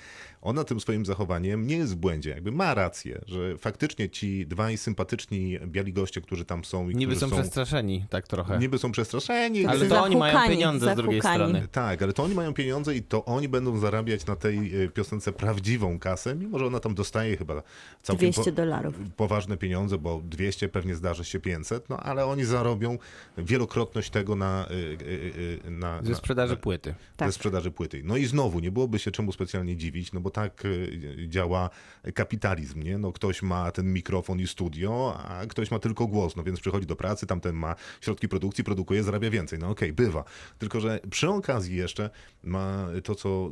[0.47, 2.29] ona tym swoim zachowaniem nie jest w błędzie.
[2.29, 7.15] Jakby ma rację, że faktycznie ci dwaj sympatyczni biali goście, którzy tam są i Niby
[7.15, 8.59] są są, przestraszeni, tak trochę.
[8.59, 9.65] niby są przestraszeni.
[9.65, 11.67] Ale to oni mają pieniądze z drugiej strony.
[11.71, 15.31] Tak, ale to oni mają pieniądze i to oni będą zarabiać na tej y, piosence
[15.33, 17.63] prawdziwą kasę, mimo że ona tam dostaje chyba
[18.01, 18.95] całkiem 200 dolarów.
[19.15, 22.97] poważne pieniądze, bo 200 pewnie zdarzy się 500, no ale oni zarobią
[23.37, 26.95] wielokrotność tego na, y, y, y, na, Ze na sprzedaży na, płyty.
[27.17, 27.27] Tak.
[27.29, 28.01] Ze sprzedaży płyty.
[28.03, 31.69] No i znowu, nie byłoby się czemu specjalnie dziwić, no bo tak y, działa
[32.13, 32.97] kapitalizm, nie?
[32.97, 36.87] No ktoś ma ten mikrofon i studio, a ktoś ma tylko głos, no więc przychodzi
[36.87, 39.59] do pracy, tamten ma środki produkcji, produkuje, zarabia więcej.
[39.59, 40.23] No okej, bywa.
[40.57, 42.09] Tylko, że przy okazji jeszcze
[42.43, 43.51] ma to, co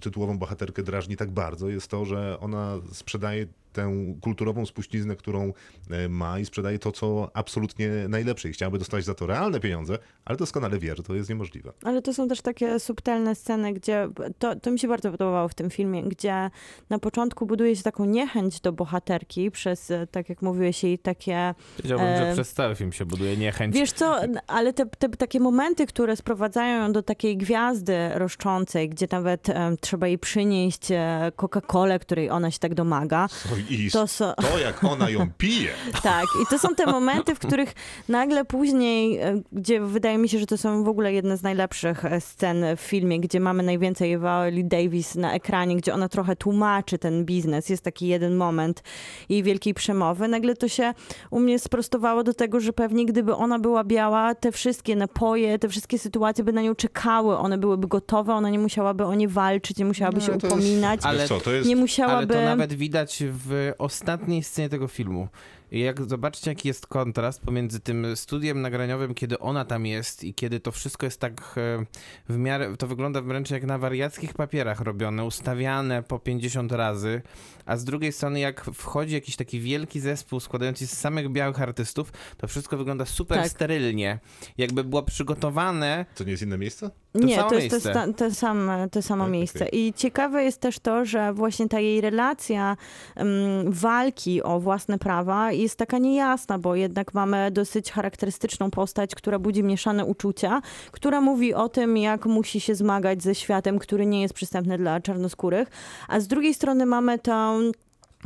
[0.00, 5.52] tytułową bohaterkę drażni tak bardzo, jest to, że ona sprzedaje tę kulturową spuściznę, którą
[5.90, 8.48] e, ma i sprzedaje to, co absolutnie najlepsze.
[8.48, 11.72] I chciałaby dostać za to realne pieniądze, ale doskonale wie, że to jest niemożliwe.
[11.82, 14.08] Ale to są też takie subtelne sceny, gdzie
[14.38, 16.50] to, to mi się bardzo podobało w tym filmie, gdzie
[16.90, 21.54] na początku buduje się taką niechęć do bohaterki przez, e, tak jak mówiłeś, jej takie
[21.82, 23.74] Wiedziałbym, że E, przez cały film się buduje niechęć.
[23.74, 28.88] Wiesz co, n- ale te, te takie momenty, które sprowadzają ją do takiej gwiazdy roszczącej,
[28.88, 33.28] gdzie nawet em, trzeba jej przynieść e, Coca-Colę, której ona się tak domaga,
[33.70, 34.32] I to są...
[34.52, 35.70] to, jak ona ją pije,
[36.02, 37.74] Tak, i to są te momenty, w których
[38.08, 42.04] nagle później, e, gdzie wydaje mi się, że to są w ogóle jedne z najlepszych
[42.04, 46.98] e, scen w filmie, gdzie mamy najwięcej Viola Davis na ekranie, gdzie ona trochę tłumaczy
[46.98, 47.68] ten biznes.
[47.68, 48.82] Jest taki jeden moment
[49.28, 50.28] jej wielkiej przemowy.
[50.28, 50.94] Nagle to się
[51.30, 55.68] u mnie sprostowało do tego, że pewnie gdyby ona była biała, te wszystkie napoje, te
[55.68, 59.76] wszystkie sytuacje by na nią czekały, one byłyby gotowe, ona nie musiałaby o nie walczyć,
[59.76, 61.00] nie musiałaby No, się to jest- upominać.
[61.02, 61.68] Ale co, to jest...
[61.68, 62.34] Nie Ale musiałaby...
[62.34, 65.28] to nawet widać w ostatniej scenie tego filmu.
[65.70, 70.60] Jak zobaczcie, jaki jest kontrast pomiędzy tym studiem nagraniowym, kiedy ona tam jest i kiedy
[70.60, 71.86] to wszystko jest tak e,
[72.28, 77.22] w miarę, to wygląda wręcz jak na wariackich papierach robione, ustawiane po 50 razy,
[77.66, 81.60] a z drugiej strony jak wchodzi jakiś taki wielki zespół składający się z samych białych
[81.62, 83.48] artystów, to wszystko wygląda super Tak.
[83.48, 84.18] sterylnie.
[84.58, 86.90] Jakby było przygotowane To nie jest inne miejsce?
[87.12, 88.14] To nie, to jest to, miejsce.
[88.16, 89.68] to, same, to samo Tak, miejsce.
[89.68, 92.76] I ciekawe jest też to, że właśnie ta jej relacja
[93.16, 93.26] em,
[93.66, 99.62] walki o własne prawa jest taka niejasna, bo jednak mamy dosyć charakterystyczną postać, która budzi
[99.62, 104.34] mieszane uczucia, która mówi o tym, jak musi się zmagać ze światem, który nie jest
[104.34, 105.68] przystępny dla czarnoskórych,
[106.08, 107.53] a z drugiej strony mamy tą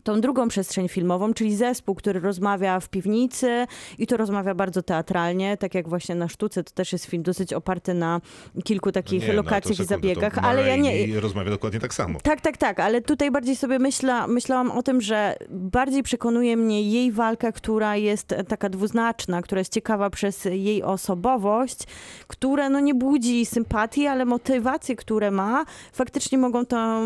[0.03, 3.67] tą drugą przestrzeń filmową, czyli zespół, który rozmawia w piwnicy
[3.99, 7.53] i to rozmawia bardzo teatralnie, tak jak właśnie na sztuce, to też jest film dosyć
[7.53, 8.21] oparty na
[8.65, 10.91] kilku takich Nie, no, lokacjach i sekundę, zabiegach, to ale ja nie...
[10.91, 12.19] Marini rozmawia dokładnie tak samo.
[12.23, 16.83] Tak, tak, tak, ale tutaj bardziej sobie myśla, myślałam o tym, że bardziej przekonuje mnie
[16.83, 21.79] jej walka, która jest taka dwuznaczna, która jest ciekawa przez jej osobowość,
[22.27, 27.03] która no nie budzi sympatii, ale motywacje, które ma, faktycznie mogą to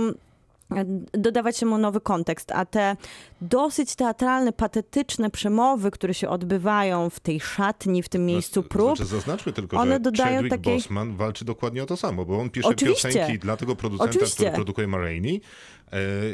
[1.13, 2.97] dodawać mu nowy kontekst, a te
[3.41, 8.97] dosyć teatralne, patetyczne przemowy, które się odbywają w tej szatni, w tym miejscu Znaczy- prób,
[8.97, 12.39] Znaczy, zaznaczmy tylko, one że dodają Chadwick takiej- Boseman walczy dokładnie o to samo, bo
[12.41, 13.09] on pisze Oczywiście.
[13.09, 14.37] piosenki dla tego producenta, Oczywiście.
[14.37, 15.41] który produkuje Marini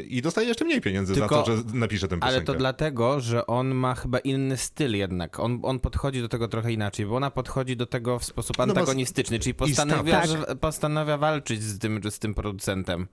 [0.07, 2.35] i dostaje jeszcze mniej pieniędzy Tylko- za to, że napisze tę piosenkę.
[2.35, 5.39] Ale to dlatego, że on ma chyba inny styl jednak.
[5.39, 8.63] On, on podchodzi do tego trochę inaczej, bo ona podchodzi do tego w sposób No
[8.63, 10.21] antagonistyczny, czyli i postanawia,
[10.61, 13.07] postanawia walczyć z tym, z tym producentem,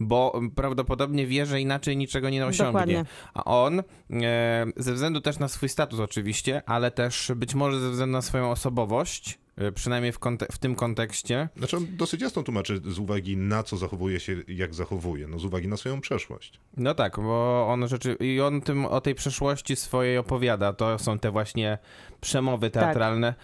[0.00, 2.72] bo prawdopodobnie wie, że inaczej niczego nie osiągnie.
[2.72, 3.04] Dokładnie.
[3.34, 3.82] A on,
[4.22, 8.22] e, ze względu też na swój status oczywiście, ale też być może ze względu na
[8.22, 9.41] swoją osobowość,
[9.74, 11.48] Przynajmniej w, konte- w tym kontekście.
[11.56, 15.44] Znaczy on dosyć jasno tłumaczy z uwagi na co zachowuje się, jak zachowuje, no z
[15.44, 16.60] uwagi na swoją przeszłość.
[16.76, 20.72] No tak, bo on rzeczy i on tym o tej przeszłości swojej opowiada.
[20.72, 21.78] To są te właśnie
[22.20, 23.34] przemowy teatralne.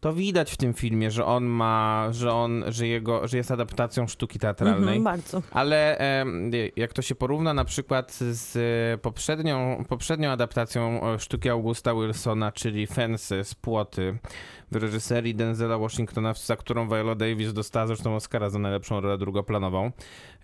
[0.00, 4.06] To widać w tym filmie, że on ma, że on, że jego, że jest adaptacją
[4.06, 4.96] sztuki teatralnej.
[4.96, 5.42] Mhm, bardzo.
[5.50, 5.98] Ale
[6.76, 12.86] jak to się porówna na przykład z poprzednią, poprzednią adaptacją e, sztuki Augusta Wilsona, czyli
[12.86, 14.18] Fences, Płoty,
[14.70, 19.90] w reżyserii Denzela Washingtona, za którą Viola Davis dostała zresztą Oscara za najlepszą rolę drugoplanową,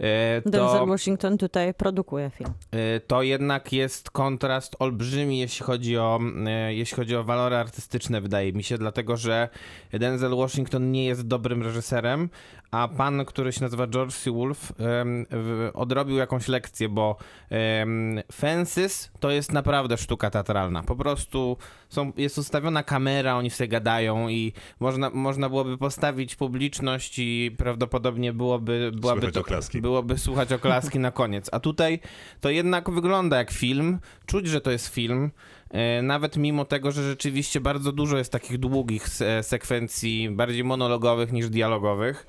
[0.01, 2.51] e, Denzel to, Washington tutaj produkuje film.
[2.71, 8.21] e, to jednak jest kontrast olbrzymi, jeśli chodzi, o, e, jeśli chodzi o walory artystyczne,
[8.21, 9.49] wydaje mi się, dlatego że
[9.93, 12.29] Denzel Washington nie jest dobrym reżyserem,
[12.75, 14.31] a pan, który się nazywa George C.
[14.31, 17.17] Wolf, w- odrobił jakąś lekcję, bo
[17.51, 20.83] em, Fences to jest naprawdę sztuka teatralna.
[20.83, 21.57] Po prostu
[21.89, 28.33] są, jest ustawiona kamera, oni sobie gadają i można, można byłoby postawić publiczność i prawdopodobnie
[28.33, 29.81] byłoby, byłaby Słychać to, oklaski.
[29.81, 31.49] byłoby słuchać oklaski na koniec.
[31.53, 32.01] A tutaj
[32.41, 35.31] to jednak wygląda jak film, czuć, że to jest film.
[35.71, 41.33] E, Nawet mimo tego, że rzeczywiście bardzo dużo jest takich długich se- sekwencji, bardziej monologowych
[41.33, 42.27] niż dialogowych.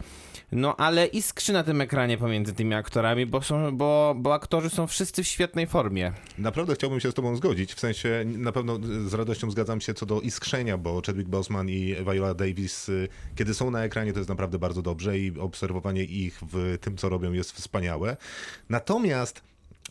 [0.52, 4.88] No ale iskrzy na tym ekranie pomiędzy tymi aktorami, bo, są, bo, bo aktorzy są
[4.88, 6.14] wszyscy w świetnej formie.
[6.38, 10.06] Naprawdę chciałbym się z tobą zgodzić, w sensie na pewno z radością zgadzam się co
[10.06, 14.30] do iskrzenia, bo Chadwick Boseman i Viola Davis, y, kiedy są na ekranie, to jest
[14.30, 18.18] naprawdę bardzo dobrze i obserwowanie ich w tym, co robią jest wspaniałe.
[18.70, 19.42] Natomiast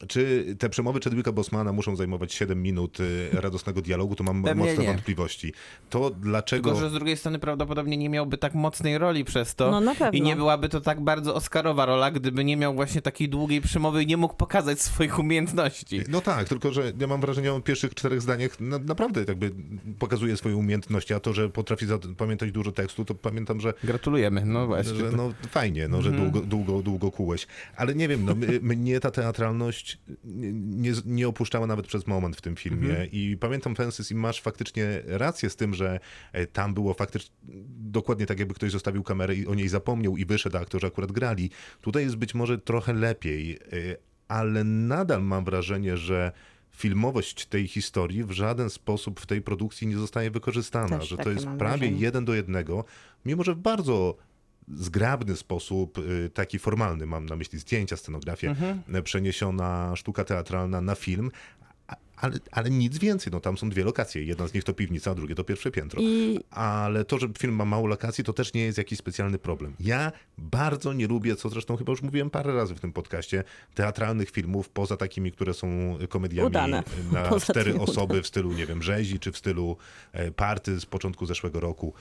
[0.08, 4.64] czy te przemowy Chadwicka Bosmana muszą zajmować 7 minut y, radosnego dialogu, to mam Pewnie
[4.64, 4.88] mocne nie.
[4.88, 5.52] wątpliwości.
[5.90, 6.70] To dlaczego...
[6.70, 9.70] Tylko, że z drugiej strony prawdopodobnie nie miałby tak mocnej roli przez to.
[9.70, 10.18] No, na pewno.
[10.18, 14.02] I nie byłaby to tak bardzo Oscarowa rola, gdyby nie miał właśnie takiej długiej przemowy
[14.02, 16.00] i nie mógł pokazać swoich umiejętności.
[16.08, 19.50] No tak, tylko że ja mam wrażenie, on w pierwszych czterech zdaniach na, naprawdę jakby
[19.98, 24.66] pokazuje swoje umiejętności, a to, że potrafi zapamiętać dużo tekstu, to pamiętam, że Gratulujemy, no
[24.66, 24.94] właśnie.
[24.94, 26.30] że no fajnie, no, że Mhm.
[26.30, 27.46] długo, długo, długo kułeś.
[27.76, 29.83] Ale nie wiem, no, my- mnie ta teatralność
[30.24, 32.90] nie, nie opuszczała nawet przez moment w tym filmie.
[32.90, 33.08] Mhm.
[33.12, 36.00] I pamiętam Fences i masz faktycznie rację z tym, że
[36.32, 37.34] e, tam było faktycznie
[37.78, 41.12] dokładnie tak, jakby ktoś zostawił kamerę i o niej zapomniał i wyszedł, a aktorzy akurat
[41.12, 41.50] grali.
[41.80, 43.58] Tutaj jest być może trochę lepiej, e,
[44.28, 46.32] ale nadal mam wrażenie, że
[46.70, 51.30] filmowość tej historii w żaden sposób w tej produkcji nie zostaje wykorzystana, Też że to
[51.30, 52.00] jest prawie wrażenie.
[52.00, 52.84] jeden do jednego,
[53.24, 54.16] mimo że w bardzo
[54.68, 58.82] zgrabny sposób, y, taki formalny, mam na myśli zdjęcia, scenografię, Mhm.
[59.02, 61.30] przeniesiona sztuka teatralna na film,
[62.24, 63.32] ale, ale nic więcej.
[63.32, 64.22] No, tam są dwie lokacje.
[64.24, 66.00] Jedna z nich to piwnica, a drugie to pierwsze piętro.
[66.02, 69.74] I Ale to, że film ma mało lokacji, to też nie jest jakiś specjalny problem.
[69.80, 74.30] Ja bardzo nie lubię, co zresztą chyba już mówiłem parę razy w tym podcaście, teatralnych
[74.30, 76.82] filmów, poza takimi, które są komediami Udane.
[77.12, 79.76] na Poza cztery osoby w stylu, nie wiem, rzezi, czy w stylu
[80.12, 81.92] e, party z początku zeszłego roku.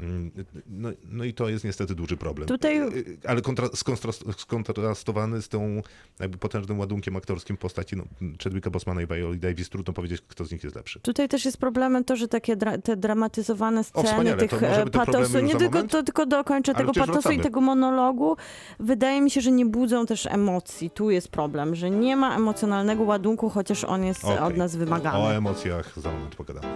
[0.00, 0.30] Mm,
[0.66, 2.48] No, no i to jest niestety duży problem.
[2.48, 2.90] Tutaj- E,
[3.26, 5.82] Ale kontra, skontras- skontrastowany z tą
[6.20, 8.04] jakby potężnym ładunkiem aktorskim postaci no,
[8.44, 11.00] Chadwicka Bosmana i Viola Davis, trudno powiedzieć, kto z nich jest lepszy.
[11.00, 15.40] Tutaj też jest problemem to, że takie dra te dramatyzowane sceny wspaniale, tych e, patosu,
[15.40, 17.42] nie tylko, to, tylko dokończę Ale tego patosu i wracamy.
[17.42, 18.36] tego monologu,
[18.80, 20.90] wydaje mi się, że nie budzą też emocji.
[20.90, 24.38] Tu jest problem, że nie ma emocjonalnego ładunku, chociaż on jest Okej.
[24.38, 25.18] od nas wymagany.
[25.18, 26.68] O emocjach za moment pogadamy.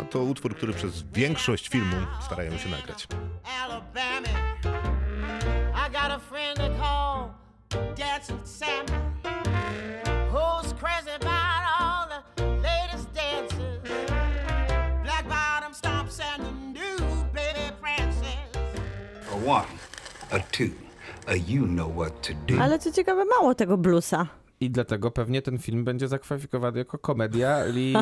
[0.00, 3.08] A to utwór, który przez większość filmu starają się nagrać.
[3.64, 4.35] Alabama.
[19.46, 19.66] One,
[20.32, 20.70] a two,
[21.26, 22.60] a you know what to do.
[22.62, 24.26] Ale co ciekawe, mało tego bluesa.
[24.60, 27.94] I dlatego pewnie ten film będzie zakwalifikowany jako komedia i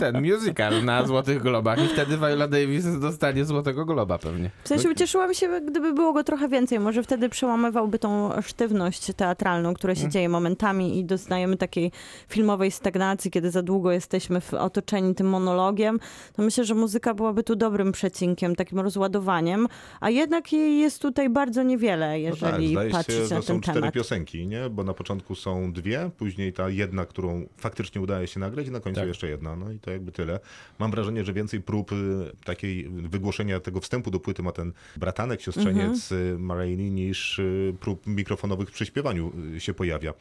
[0.00, 1.84] ten musical na Złotych Globach.
[1.84, 4.50] I wtedy Viola Davis dostanie Złotego Globa pewnie.
[4.64, 6.80] W sensie ucieszyłam się, gdyby było go trochę więcej.
[6.80, 11.92] Może wtedy przełamywałby tą sztywność teatralną, która się dzieje momentami i doznajemy takiej
[12.28, 16.00] filmowej stagnacji, kiedy za długo jesteśmy otoczeni tym monologiem.
[16.32, 19.66] To myślę, że muzyka byłaby tu dobrym przecinkiem, takim rozładowaniem,
[20.00, 23.52] a jednak jej jest tutaj bardzo niewiele, jeżeli no tak, patrzeć się, na że są
[23.54, 23.94] ten cztery temat.
[23.94, 24.70] piosenki, nie?
[24.70, 28.80] Bo na początku są dwie, później ta jedna, którą faktycznie udaje się nagrać i na
[28.80, 29.08] końcu Tak.
[29.08, 29.56] jeszcze jedna.
[29.56, 30.40] No i to jakby tyle.
[30.78, 31.96] Mam wrażenie, że więcej prób y,
[32.44, 36.36] takiej wygłoszenia tego wstępu do płyty ma ten bratanek, siostrzeniec Mhm.
[36.36, 40.14] y, Marini niż y, prób mikrofonowych przy śpiewaniu się pojawia.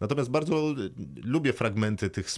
[0.00, 0.74] Natomiast bardzo
[1.24, 2.30] lubię fragmenty tych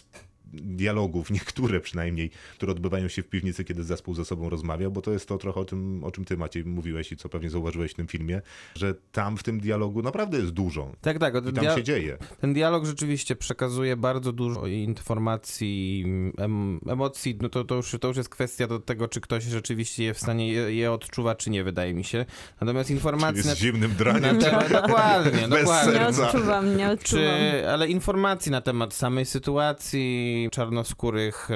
[0.52, 5.12] dialogów, niektóre przynajmniej, które odbywają się w piwnicy, kiedy zespół ze sobą rozmawia, bo to
[5.12, 7.94] jest to trochę o tym, o czym ty Maciej mówiłeś i co pewnie zauważyłeś w
[7.94, 8.42] tym filmie,
[8.74, 10.92] że tam w tym dialogu naprawdę jest dużo.
[11.00, 11.35] Tak, tak.
[11.35, 12.18] o I ten tam dia- się dzieje.
[12.40, 16.04] Ten dialog rzeczywiście przekazuje bardzo dużo informacji,
[16.38, 17.38] em, emocji.
[17.42, 20.18] No to, to, już, to już jest kwestia do tego, czy ktoś rzeczywiście je w
[20.18, 22.24] stanie je, je odczuwa, czy nie, wydaje mi się.
[22.61, 24.38] Natomiast informacji Jest na, zimnym na draniem.
[24.38, 25.92] temat, dokładnie, Bez dokładnie.
[26.00, 27.24] Nie odczuwam, nie Czy, odczuwam.
[27.72, 31.49] ale informacji na temat samej sytuacji czarnoskórych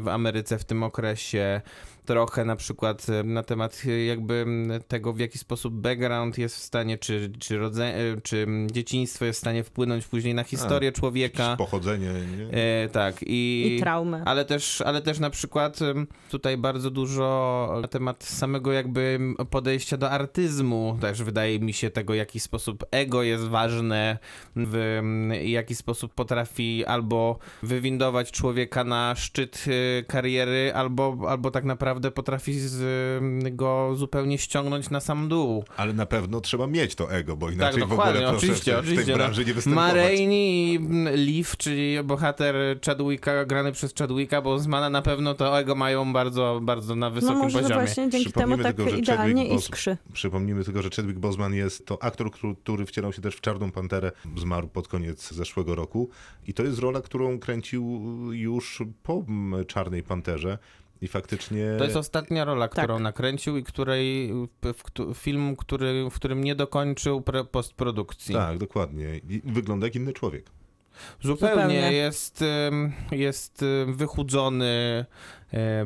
[0.00, 1.60] w Ameryce w tym okresie,
[2.10, 4.46] trochę na przykład em, na temat e, jakby
[4.88, 9.38] tego, w jaki sposób background jest w stanie, czy, czy, rodze, e, czy dzieciństwo jest
[9.38, 11.56] w stanie wpłynąć później na historię człowieka.
[11.56, 12.58] Pochodzenie, nie?
[12.58, 14.22] E, tak, i, I traumy.
[14.24, 15.78] ale też, ale też na przykład
[16.30, 19.18] tutaj bardzo dużo na temat samego jakby
[19.50, 24.18] podejścia do artyzmu też wydaje mi się tego, w jaki sposób ego jest ważne,
[24.56, 25.00] w
[25.44, 32.52] jaki sposób potrafi albo wywindować człowieka na szczyt e, kariery, albo, albo tak naprawdę potrafi
[32.60, 35.64] z, go zupełnie ściągnąć na sam dół.
[35.76, 38.64] Ale na pewno trzeba mieć to ego, bo inaczej tak, w ogóle proszę oczywiście, w,
[38.64, 39.02] tej- oczywiście.
[39.02, 39.54] w tej branży nie no.
[39.54, 39.92] występować.
[39.94, 42.54] Ma Rainey i mm, Leaf, czyli bohater
[42.86, 47.38] Chadwicka, grany przez Chadwicka Bosmana, na pewno to ego mają bardzo, bardzo na No wysokim
[47.38, 47.80] może poziomie.
[47.80, 49.96] właśnie dzięki temu Przypomnijmy tak tylko, że idealnie Chadwick Bos- iskrzy.
[50.12, 53.70] Przypomnijmy tylko, że Chadwick Boseman jest to aktor, który, który wcielał się też w Czarną
[53.72, 54.12] Panterę.
[54.36, 56.08] Zmarł pod koniec zeszłego roku.
[56.46, 58.00] I to jest rola, którą kręcił
[58.32, 60.58] już po mm, Czarnej Panterze.
[61.02, 61.66] I faktycznie...
[61.78, 63.02] To jest ostatnia rola, którą Tak.
[63.02, 64.32] nakręcił i której
[64.62, 68.34] w, film, który, w którym nie dokończył pre, postprodukcji.
[68.34, 69.20] Tak, dokładnie.
[69.28, 70.44] I wygląda jak inny człowiek.
[71.22, 71.92] Zupełnie, Zupełnie.
[71.92, 72.44] jest,
[73.12, 75.04] jest wychudzony,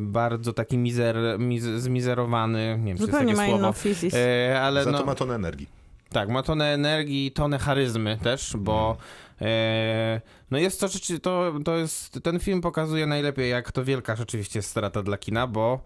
[0.01, 3.79] bardzo taki mizer, miz, zmizerowany, nie wiem, czy Zupełnie jest ma takie inną słowo.
[3.95, 4.15] fizis.
[4.15, 5.69] E, ale Za no, to ma tonę energii.
[6.11, 8.97] Tak, ma tonę energii, tonę charyzmy też, bo
[9.41, 10.21] e,
[10.55, 14.63] no jest to, rzeczy, to, to jest, ten film pokazuje najlepiej, jak to wielka rzeczywiście
[14.63, 15.81] strata dla kina, bo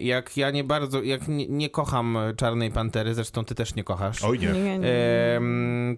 [0.00, 4.24] jak ja nie bardzo, jak nie, nie kocham Czarnej Pantery, zresztą ty też nie kochasz.
[4.24, 4.78] Oj nie.
[4.78, 4.80] Nie,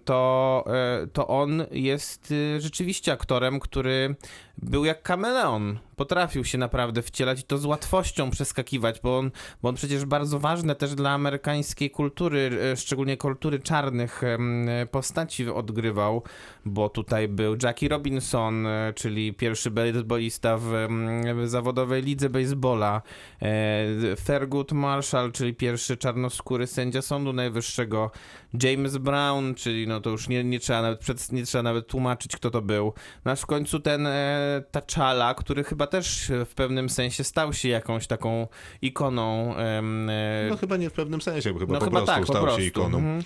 [0.05, 4.15] to, e, to on jest y, rzeczywiście aktorem, który
[4.57, 5.79] był jak kameleon.
[5.95, 9.31] Potrafił się naprawdę wcielać i to z łatwością przeskakiwać, bo on,
[9.61, 14.21] bo on przecież bardzo ważne też dla amerykańskiej kultury, e, szczególnie kultury czarnych
[14.91, 16.23] postaci odgrywał,
[16.65, 23.01] bo tutaj był Jackie Robinson, e, czyli pierwszy baseballista w em, zawodowej lidze baseballa,
[24.27, 28.11] Thurgood Marshall, czyli pierwszy czarnoskóry sędzia Sądu Najwyższego,
[28.63, 32.35] James Brown, czyli no to już nie, nie, trzeba, nawet przed, nie trzeba nawet tłumaczyć,
[32.35, 32.93] kto to był.
[33.25, 37.69] No aż w końcu ten e, T'Challa, który chyba też w pewnym sensie stał się
[37.69, 38.47] jakąś taką
[38.81, 39.55] ikoną.
[39.57, 39.81] e,
[40.49, 42.43] No chyba nie w pewnym sensie, bo chyba no po chyba prostu tak, po stał
[42.43, 42.61] prostu.
[42.61, 42.97] się ikoną.
[42.97, 43.21] Mhm.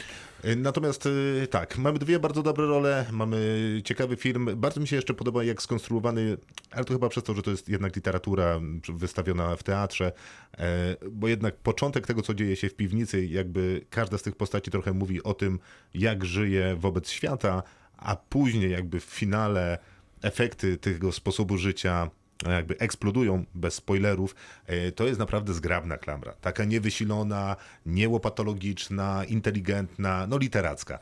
[0.46, 3.38] Y, Natomiast y, tak, mamy dwie bardzo dobre role, mamy
[3.86, 4.50] ciekawy film.
[4.56, 6.38] Bardzo mi się jeszcze podoba, jak skonstruowany,
[6.72, 8.60] ale to chyba przez to, że to jest jednak literatura
[8.94, 10.12] wystawiona w teatrze,
[10.58, 14.72] e, bo jednak początek tego, co dzieje się w piwnicy, jakby każda z tych postaci
[14.72, 15.60] trochę mówi o tym,
[15.94, 17.64] jak żyje wobec świata,
[17.98, 19.80] a później jakby w finale
[20.22, 24.36] efekty tego sposobu życia e, jakby eksplodują bez spoilerów,
[24.68, 26.34] e, to jest naprawdę zgrabna klamra.
[26.42, 31.00] Taka niewysilona, niełopatologiczna, inteligentna, no literacka.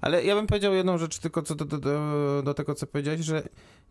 [0.00, 3.42] Ale ja bym powiedział jedną rzecz tylko co do, do, do, tego, co powiedziałeś, że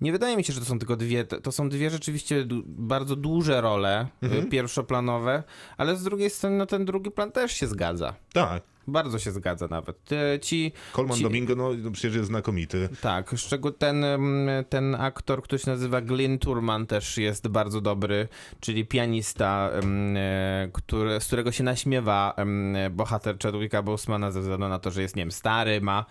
[0.01, 3.61] nie wydaje mi się, że to są tylko dwie, to są dwie rzeczywiście bardzo duże
[3.61, 4.43] role Mhm.
[4.43, 5.43] y, pierwszoplanowe,
[5.77, 8.13] ale z drugiej strony no, ten drugi plan też się zgadza.
[8.33, 10.09] Tak, Bardzo się zgadza nawet.
[10.41, 12.89] Ci, Colman ci, Domingo, no no przecież jest znakomity.
[13.01, 18.27] Tak, szczególnie ten, em, ten aktor, który się nazywa Glyn Turman też jest bardzo dobry,
[18.59, 24.67] czyli pianista, em, e, który, z którego się naśmiewa em, bohater Chadwicka Bosemana ze względu
[24.67, 26.05] na to, że jest, nie wiem, stary, ma,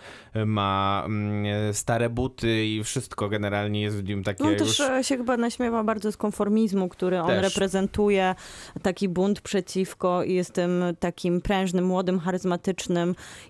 [0.47, 1.07] ma
[1.69, 4.59] e, stare buty i wszystko generalnie jest w nim takie No już...
[4.59, 7.43] też e, się chyba naśmiewa bardzo z konformizmu, który on Też.
[7.43, 8.35] reprezentuje,
[8.83, 12.60] taki bunt przeciwko i jest tym takim prężnym, młodym, charyzmatycznym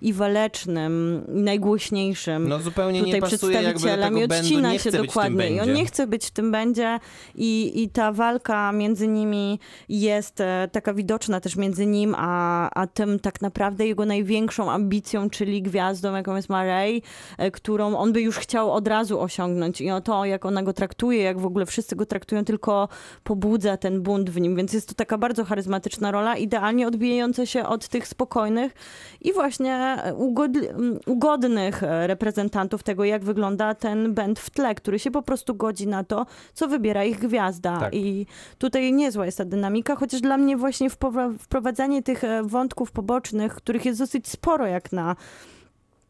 [0.03, 2.49] i walecznym, i najgłośniejszym.
[2.49, 5.51] No zupełnie tutaj nie przedstawicielem tego i odcina się dokładnie.
[5.51, 6.99] I on nie chce być w tym będzie
[7.35, 12.87] i, i ta walka między nimi jest e, taka widoczna też między nim, a, a
[12.87, 17.03] tym tak naprawdę jego największą ambicją, czyli gwiazdą, jaką jest Marey,
[17.38, 19.81] e, którą on by już chciał od razu osiągnąć.
[19.81, 22.88] I o to, jak ona go traktuje, jak w ogóle wszyscy go traktują, tylko
[23.25, 24.57] pobudza ten bunt w nim.
[24.57, 28.73] Więc jest to taka bardzo charyzmatyczna rola, idealnie odbijająca się od tych spokojnych
[29.20, 35.10] i właśnie m, ugodnych e, reprezentantów tego, jak wygląda ten band w tle, który się
[35.10, 37.80] po prostu godzi na to, co wybiera ich gwiazda.
[37.80, 37.94] Tak.
[37.94, 38.26] I
[38.58, 40.90] tutaj niezła jest ta dynamika, chociaż dla mnie właśnie
[41.38, 45.16] wprowadzanie tych e, wątków pobocznych, których jest dosyć sporo jak na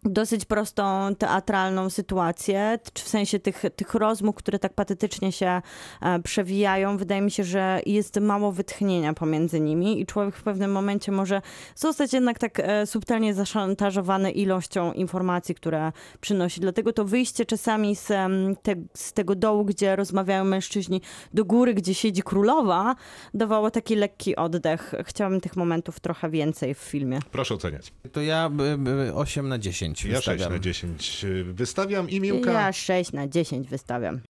[0.04, 5.62] dosyć prostą teatralną sytuację, w sensie tych, tych rozmów, które tak patetycznie się
[6.02, 6.96] e, przewijają.
[6.96, 11.42] Wydaje mi się, że jest mało wytchnienia pomiędzy nimi i człowiek w pewnym momencie może
[11.74, 16.60] zostać jednak tak e, subtelnie zaszantażowany ilością informacji, które przynosi.
[16.60, 18.08] Dlatego to wyjście czasami z,
[18.62, 21.00] te, z tego dołu, gdzie rozmawiają mężczyźni,
[21.34, 22.96] do góry, gdzie siedzi królowa,
[23.34, 24.94] dawało taki lekki oddech.
[25.04, 27.18] Chciałabym tych momentów trochę więcej w filmie.
[27.32, 27.92] Proszę oceniać.
[28.12, 30.52] To ja by, by 8 na 10 Ja 6 wystawiam.
[30.52, 32.52] na 10 wystawiam i Miłka.
[32.52, 34.20] Ja 6 na 10 wystawiam.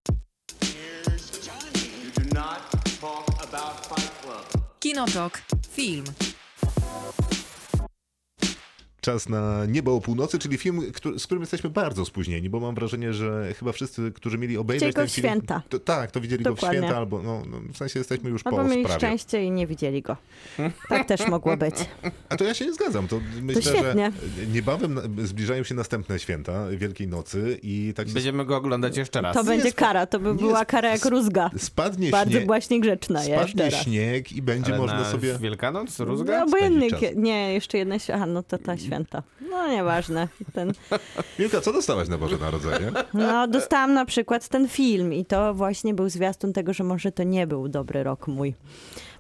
[4.81, 5.43] Kinotok.
[5.71, 6.05] Film.
[9.01, 12.75] Czas na Niebo o północy, czyli film, któ- z którym jesteśmy bardzo spóźnieni, bo mam
[12.75, 15.27] wrażenie, że chyba wszyscy, którzy mieli obejrzeć Widzieli go ten w film...
[15.29, 15.63] święta.
[15.69, 16.79] To, tak, to widzieli go Dokładnie.
[16.79, 18.99] w święta, albo no, no, w sensie jesteśmy już Albo po mieli sprawie.
[19.01, 20.17] szczęście i nie widzieli go.
[20.89, 21.75] Tak też mogło być.
[22.29, 23.09] A to ja się nie zgadzam.
[23.09, 24.13] To myślę, świetnie.
[24.41, 29.21] że niebawem zbliżają się następne święta Wielkiej Nocy i tak się Będziemy go oglądać jeszcze
[29.21, 29.37] raz.
[29.37, 31.51] To będzie spo- kara, to by nie była kara jak rózga.
[31.59, 35.39] spadnie Bardzo śnieg, właśnie grzeczna jeszcze spadnie śnieg i będzie Ale można na sobie...
[35.39, 36.45] Wielkanoc, No, Rózga?
[36.45, 37.01] obojętnie, czas.
[37.17, 39.23] nie, jeszcze jedna święta, no to ta święta.
[39.51, 40.29] No nieważne.
[40.53, 40.73] Ten,
[41.39, 42.93] Milka, co dostałaś na Boże Narodzenie?
[43.15, 47.23] no dostałam na przykład ten film i to właśnie był zwiastun tego, że może to
[47.23, 48.55] nie był dobry rok mój.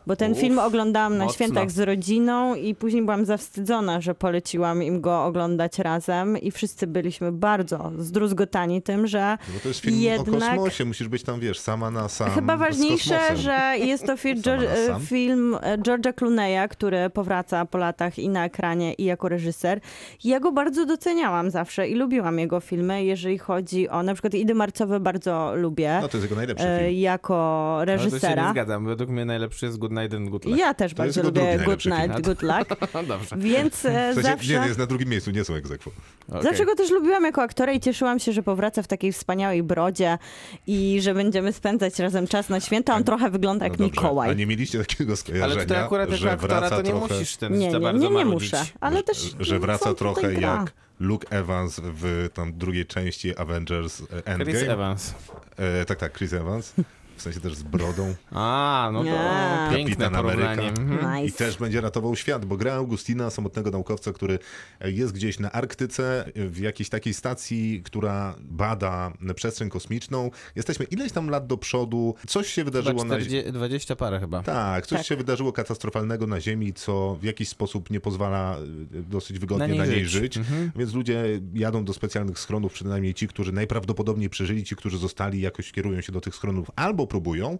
[0.07, 1.35] Bo ten Uf, film oglądałam na mocno.
[1.35, 6.87] świętach z rodziną i później byłam zawstydzona, że poleciłam im go oglądać razem i wszyscy
[6.87, 10.29] byliśmy bardzo zdruzgotani tym, że No to jest film jednak...
[10.29, 14.43] o kosmosie, musisz być tam, wiesz, sama na sam Chyba ważniejsze, że jest to film,
[14.43, 14.65] George,
[15.09, 19.81] film George'a Clooney'a, który powraca po latach i na ekranie, i jako reżyser.
[20.25, 24.55] Ja go bardzo doceniałam zawsze i lubiłam jego filmy, jeżeli chodzi o na przykład Idy
[24.55, 25.99] Marcowe bardzo lubię.
[26.03, 27.01] No to jest jego najlepszy e, film.
[27.01, 28.51] jako Ale to się nie reżysera.
[28.51, 28.85] zgadzam.
[28.87, 30.59] Według mnie najlepszy jest Good Night and Good Luck.
[30.59, 32.23] Ja też To bardzo lubię Good najlepszy Night, film.
[32.23, 32.81] Good Luck.
[32.95, 33.37] No dobrze.
[33.37, 34.53] Więc e, W sensie, zawsze...
[34.53, 35.91] Nie, nie, jest na drugim miejscu, nie są egzekwo.
[36.29, 36.43] Okej.
[36.43, 40.19] Zawsze go też lubiłam jako aktora i cieszyłam się, że powraca w takiej wspaniałej brodzie
[40.67, 42.95] i że będziemy spędzać razem czas na święta.
[42.95, 44.31] On trochę wygląda jak No dobrze, Mikołaj.
[44.31, 47.15] A nie mieliście takiego skojarzenia, Ale tutaj akurat jako że aktora wraca to nie trochę...
[47.15, 49.35] musisz ten Nie, nie, bardzo nie, nie muszę, ale też...
[49.41, 54.45] że no, wraca trochę jak Luke Evans w tam drugiej części Avengers e, Endgame.
[54.45, 55.15] Chris Evans.
[55.57, 56.75] E, tak, tak, Chris Evans.
[57.21, 58.15] W sensie też z brodą.
[58.31, 59.77] A, no to Nie.
[59.77, 60.53] piękne Kapitan Ameryka.
[60.63, 61.19] Mhm.
[61.21, 61.39] I Nice.
[61.39, 64.39] też będzie ratował świat, bo gra Augustina, samotnego naukowca, który
[64.85, 70.31] jest gdzieś na Arktyce, w jakiejś takiej stacji, która bada przestrzeń kosmiczną.
[70.57, 72.15] Jesteśmy ileś tam lat do przodu.
[72.27, 74.43] Coś się Chyba wydarzyło na 40, 20 parę chyba.
[74.43, 75.07] Tak, coś Tak.
[75.07, 78.57] się wydarzyło katastrofalnego na Ziemi, co w jakiś sposób nie pozwala
[78.95, 80.23] y, dosyć wygodnie Na na niej niej, żyć.
[80.23, 80.37] żyć.
[80.37, 80.71] Mhm.
[80.77, 85.73] Więc ludzie jadą do specjalnych schronów, przynajmniej ci, którzy najprawdopodobniej przeżyli, ci, którzy zostali, jakoś
[85.73, 87.59] kierują się do tych schronów albo próbują.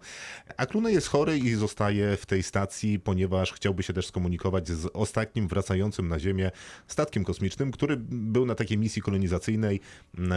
[0.57, 4.85] A Clooney jest chory i zostaje w tej stacji, ponieważ chciałby się też skomunikować z
[4.93, 6.51] ostatnim wracającym na Ziemię
[6.87, 9.79] statkiem kosmicznym, który był na takiej misji kolonizacyjnej,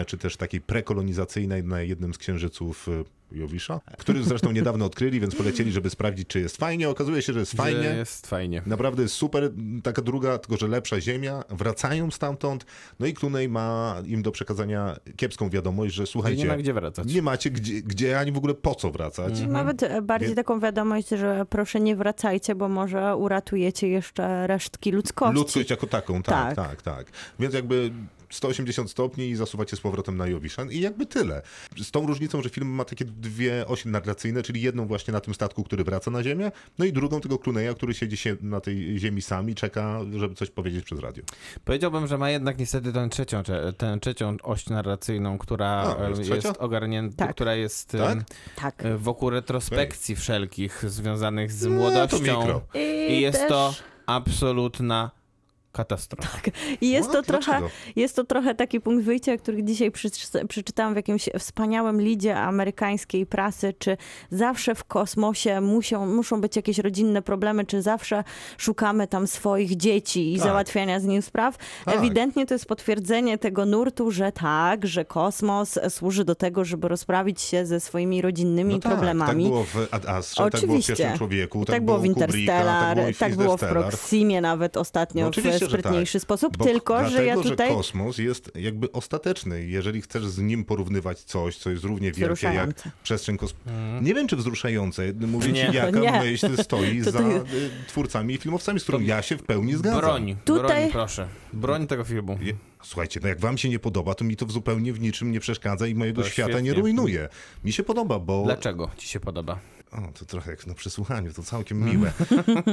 [0.06, 2.88] czy też takiej prekolonizacyjnej na jednym z księżyców
[3.32, 6.88] Jowisza, który zresztą niedawno odkryli, więc polecieli, żeby sprawdzić, czy jest fajnie.
[6.88, 7.82] Okazuje się, że jest fajnie.
[7.82, 8.62] Że jest fajnie.
[8.66, 9.50] Naprawdę jest super,
[9.82, 11.44] taka druga, tylko że lepsza ziemia.
[11.50, 12.66] Wracają stamtąd,
[13.00, 17.14] no i Clooney ma im do przekazania kiepską wiadomość, że słuchajcie, nie ma gdzie wracać.
[17.14, 19.40] nie macie gdzie, gdzie ani w ogóle po co wracać.
[19.40, 24.92] Nawet e, bardziej Wie- taką wiadomość, że proszę nie wracajcie, bo może uratujecie jeszcze resztki
[24.92, 25.34] ludzkości.
[25.34, 26.68] Ludzkość jako taką, tak, Tak.
[26.68, 27.06] tak, tak,
[27.38, 27.90] Więc jakby
[28.34, 31.42] 180 stopni i zasuwacie z powrotem na Jowiszan i jakby tyle.
[31.82, 35.34] Z tą różnicą, że film ma takie dwie osi narracyjne, czyli jedną właśnie na tym
[35.34, 38.98] statku, który wraca na ziemię, no i drugą tego Clooney'a, który siedzi się na tej
[38.98, 41.24] ziemi sam i czeka, żeby coś powiedzieć przez radio.
[41.64, 43.42] Powiedziałbym, że ma jednak niestety tę trzecią,
[43.78, 47.34] tę trzecią oś narracyjną, która A, jest jest ogarnięta, Tak.
[47.34, 48.18] która jest Tak?
[48.56, 48.84] Tak.
[48.84, 52.18] e, wokół retrospekcji wszelkich związanych z No, to młodością.
[52.38, 52.60] mikro.
[53.08, 53.74] I jest też- to
[54.06, 55.10] absolutna
[55.74, 56.28] katastrofa.
[56.80, 57.70] I jest No, to, trochę, dlaczego?
[57.96, 63.26] jest to trochę taki punkt wyjścia, który dzisiaj przeczy- przeczytałam w jakimś wspaniałym lidzie amerykańskiej
[63.26, 63.96] prasy, czy
[64.30, 68.24] zawsze w kosmosie muszą, muszą być jakieś rodzinne problemy, czy zawsze
[68.58, 70.46] szukamy tam swoich dzieci i Tak.
[70.46, 71.56] załatwiania z nim spraw.
[71.84, 71.96] Tak.
[71.96, 77.40] Ewidentnie to jest potwierdzenie tego nurtu, że tak, że kosmos służy do tego, żeby rozprawić
[77.40, 79.44] się ze swoimi rodzinnymi No tak, problemami.
[79.44, 80.96] Tak było w Ad Astrze, tak było w Oczywiście.
[80.96, 83.60] Pierwszym Człowieku, tak, było w Interstellar, tak było, tak było w.
[83.60, 85.34] Proximie nawet ostatnio No w
[85.64, 86.22] oczywiście, że sprytniejszy tak.
[86.22, 87.68] sposób, Bo tylko że dlatego, ja tutaj...
[87.70, 89.66] że kosmos jest jakby ostateczny.
[89.66, 92.70] Jeżeli chcesz z nim porównywać coś, co jest równie wielkie jak
[93.02, 93.72] przestrzeń kosmiczna.
[94.02, 95.02] Nie wiem, czy wzruszające.
[95.26, 95.66] Mówię Nie.
[95.70, 96.10] ci, jaka Nie.
[96.20, 97.24] myśl stoi To za ty-
[97.56, 100.00] y, twórcami i filmowcami, z którą ja się w pełni zgadzam.
[100.00, 101.28] Broń, Tutaj- broń proszę.
[101.52, 102.38] Broń tego filmu.
[102.42, 105.32] Je- Słuchajcie, no jak wam się nie podoba, to mi to w zupełnie w niczym
[105.32, 106.80] nie przeszkadza i mojego To świata nie świetnie.
[106.82, 107.28] rujnuje.
[107.64, 108.42] Mi się podoba, bo...
[108.44, 109.58] Dlaczego ci się podoba?
[109.94, 112.12] O, to trochę jak na przesłuchaniu, to całkiem miłe.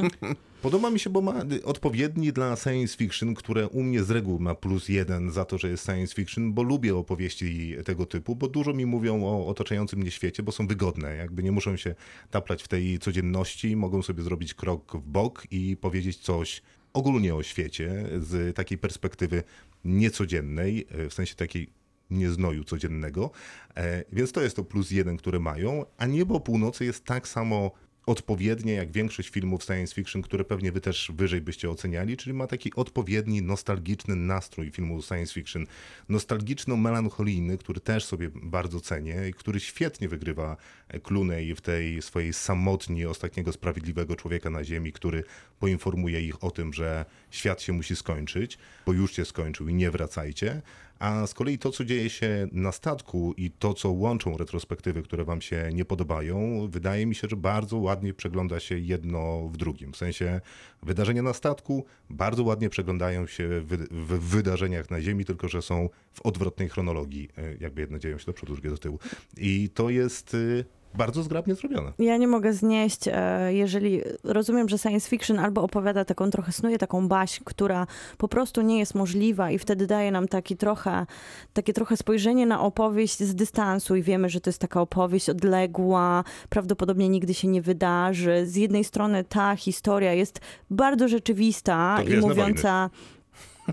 [0.61, 4.55] Podoba mi się, bo ma odpowiedni dla science fiction, które u mnie z reguły ma
[4.55, 8.73] plus jeden za to, że jest science fiction, bo lubię opowieści tego typu, bo dużo
[8.73, 11.15] mi mówią o otaczającym mnie świecie, bo są wygodne.
[11.15, 11.95] Jakby nie muszą się
[12.31, 16.61] taplać w tej codzienności, mogą sobie zrobić krok w bok i powiedzieć coś
[16.93, 19.43] ogólnie o świecie z takiej perspektywy
[19.85, 21.80] niecodziennej, e, w sensie takiej
[22.11, 23.31] nieznoju codziennego.
[23.75, 27.71] E, Więc to jest to plus jeden, które mają, a Niebo Północy jest tak samo
[28.05, 32.47] odpowiednie jak większość filmów science fiction, które pewnie wy też wyżej byście oceniali, czyli ma
[32.47, 35.65] taki odpowiedni, nostalgiczny nastrój filmu science fiction.
[36.09, 40.57] Nostalgiczno-melancholijny, który też sobie bardzo cenię i który świetnie wygrywa
[41.03, 45.23] Clooney w tej swojej samotni ostatniego sprawiedliwego człowieka na ziemi, który
[45.59, 49.91] poinformuje ich o tym, że świat się musi skończyć, bo już się skończył i nie
[49.91, 50.61] wracajcie.
[50.99, 55.25] A z kolei to, co dzieje się na statku i to, co łączą retrospektywy, które
[55.25, 59.91] wam się nie podobają, wydaje mi się, że bardzo ładnie przegląda się jedno w drugim.
[59.93, 60.41] W sensie
[60.83, 63.61] wydarzenia na statku bardzo ładnie przeglądają się
[63.91, 67.29] w, wydarzeniach na Ziemi, tylko że są w odwrotnej chronologii.
[67.37, 68.99] E, Jakby jedne dzieją się do przodu, drugie do tyłu.
[69.37, 71.91] I to jest y, bardzo zgrabnie zrobione.
[71.99, 76.77] Ja nie mogę znieść, e, jeżeli rozumiem, że science fiction albo opowiada taką trochę, snuje
[76.77, 77.87] taką baśń, która
[78.17, 81.05] po prostu nie jest możliwa i wtedy daje nam taki trochę,
[81.53, 86.23] takie trochę spojrzenie na opowieść z dystansu i wiemy, że to jest taka opowieść odległa,
[86.49, 88.45] prawdopodobnie nigdy się nie wydarzy.
[88.45, 90.39] Z jednej strony ta historia jest
[90.69, 92.89] bardzo rzeczywista i mówiąca...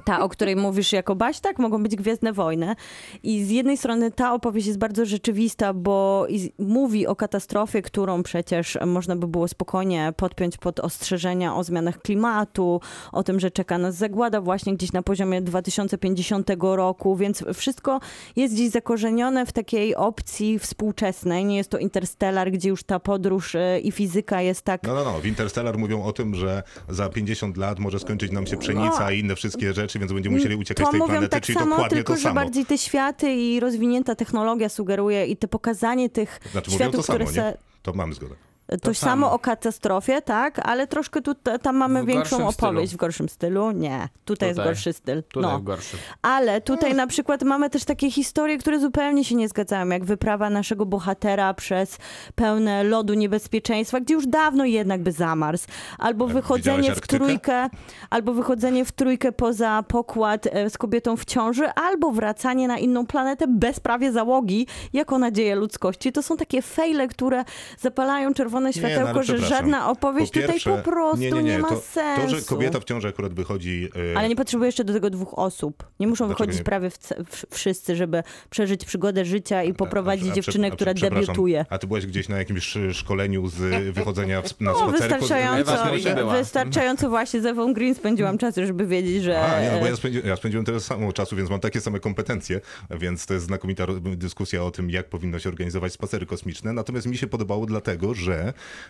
[0.04, 2.76] Ta, o której mówisz jako baś, tak, mogą być Gwiezdne Wojny.
[3.22, 6.26] I z jednej strony ta opowieść jest bardzo rzeczywista, bo
[6.58, 12.80] mówi o katastrofie, którą przecież można by było spokojnie podpiąć pod ostrzeżenia o zmianach klimatu,
[13.12, 18.00] o tym, że czeka nas zagłada właśnie gdzieś na poziomie 2050 roku, więc wszystko
[18.36, 21.44] jest gdzieś zakorzenione w takiej opcji współczesnej.
[21.44, 25.04] Nie jest to Interstellar, gdzie już ta podróż y, i fizyka jest tak No, no,
[25.04, 25.20] no.
[25.20, 29.10] W Interstellar mówią o tym, że za 50 lat może skończyć nam się pszenica No.
[29.10, 31.58] i inne wszystkie rzeczy, więc będziemy musieli uciekać to z tej mówią planety, tak czyli
[31.58, 32.34] samo, dokładnie tylko to że samo.
[32.34, 37.18] bardziej te światy i rozwinięta technologia sugeruje i te pokazanie tych Znaczy światów, to samo,
[37.18, 37.58] które se...
[37.82, 38.34] To mamy zgodę.
[38.68, 38.94] To samo.
[38.94, 39.32] samo.
[39.32, 42.88] o katastrofie, tak, ale troszkę tu, tam mamy W większą gorszym opowieść.
[42.88, 42.98] stylu.
[42.98, 43.70] W gorszym stylu?
[43.70, 44.08] Nie.
[44.24, 44.70] Tutaj, jest Tutaj.
[44.74, 45.22] gorszy styl.
[45.22, 45.58] Tutaj no.
[45.58, 46.00] w gorszym.
[46.22, 50.50] Ale tutaj na przykład mamy też takie historie, które zupełnie się nie zgadzają, jak wyprawa
[50.50, 51.98] naszego bohatera przez
[52.34, 55.64] pełne lodu niebezpieczeństwa, gdzie już dawno jednak by zamarzł.
[55.98, 57.24] Albo A wychodzenie widziałeś w Arktykę?
[57.24, 57.68] trójkę,
[58.10, 63.06] albo wychodzenie w trójkę poza pokład e, z kobietą w ciąży, albo wracanie na inną
[63.06, 66.12] planetę bez prawie załogi, jako nadzieję ludzkości.
[66.12, 67.44] To są takie fejle, które
[67.78, 71.30] zapalają czerwone Nie, no, światełko, ale że żadna opowieść Po tutaj pierwsze- po prostu nie,
[71.30, 71.58] nie, nie, nie.
[71.58, 72.22] ma to, sensu.
[72.22, 73.88] To, że kobieta w ciąży akurat wychodzi...
[74.14, 75.84] e, Ale nie potrzebuje jeszcze do tego dwóch osób.
[76.00, 76.64] Nie muszą Dlaczego wychodzić nie?
[76.64, 76.98] prawie w,
[77.30, 81.64] w, wszyscy, żeby przeżyć przygodę życia i poprowadzić a- a dziewczynę, a która przepraszam, debiutuje.
[81.70, 83.56] A ty byłeś gdzieś na jakimś szkoleniu z
[83.98, 85.00] wychodzenia w, na No, spacerku?
[85.20, 86.32] wystarczająco, Green była.
[86.36, 89.40] wystarczająco właśnie z Ewą Green spędziłam czas, żeby wiedzieć, że...
[89.40, 92.00] A, nie, no bo ja spędziłem, ja spędziłem tyle samo czasu, więc mam takie same
[92.00, 93.86] kompetencje, więc to jest znakomita
[94.16, 96.72] dyskusja o tym, jak powinno się organizować spacery kosmiczne.
[96.72, 98.47] Natomiast mi się podobało dlatego, że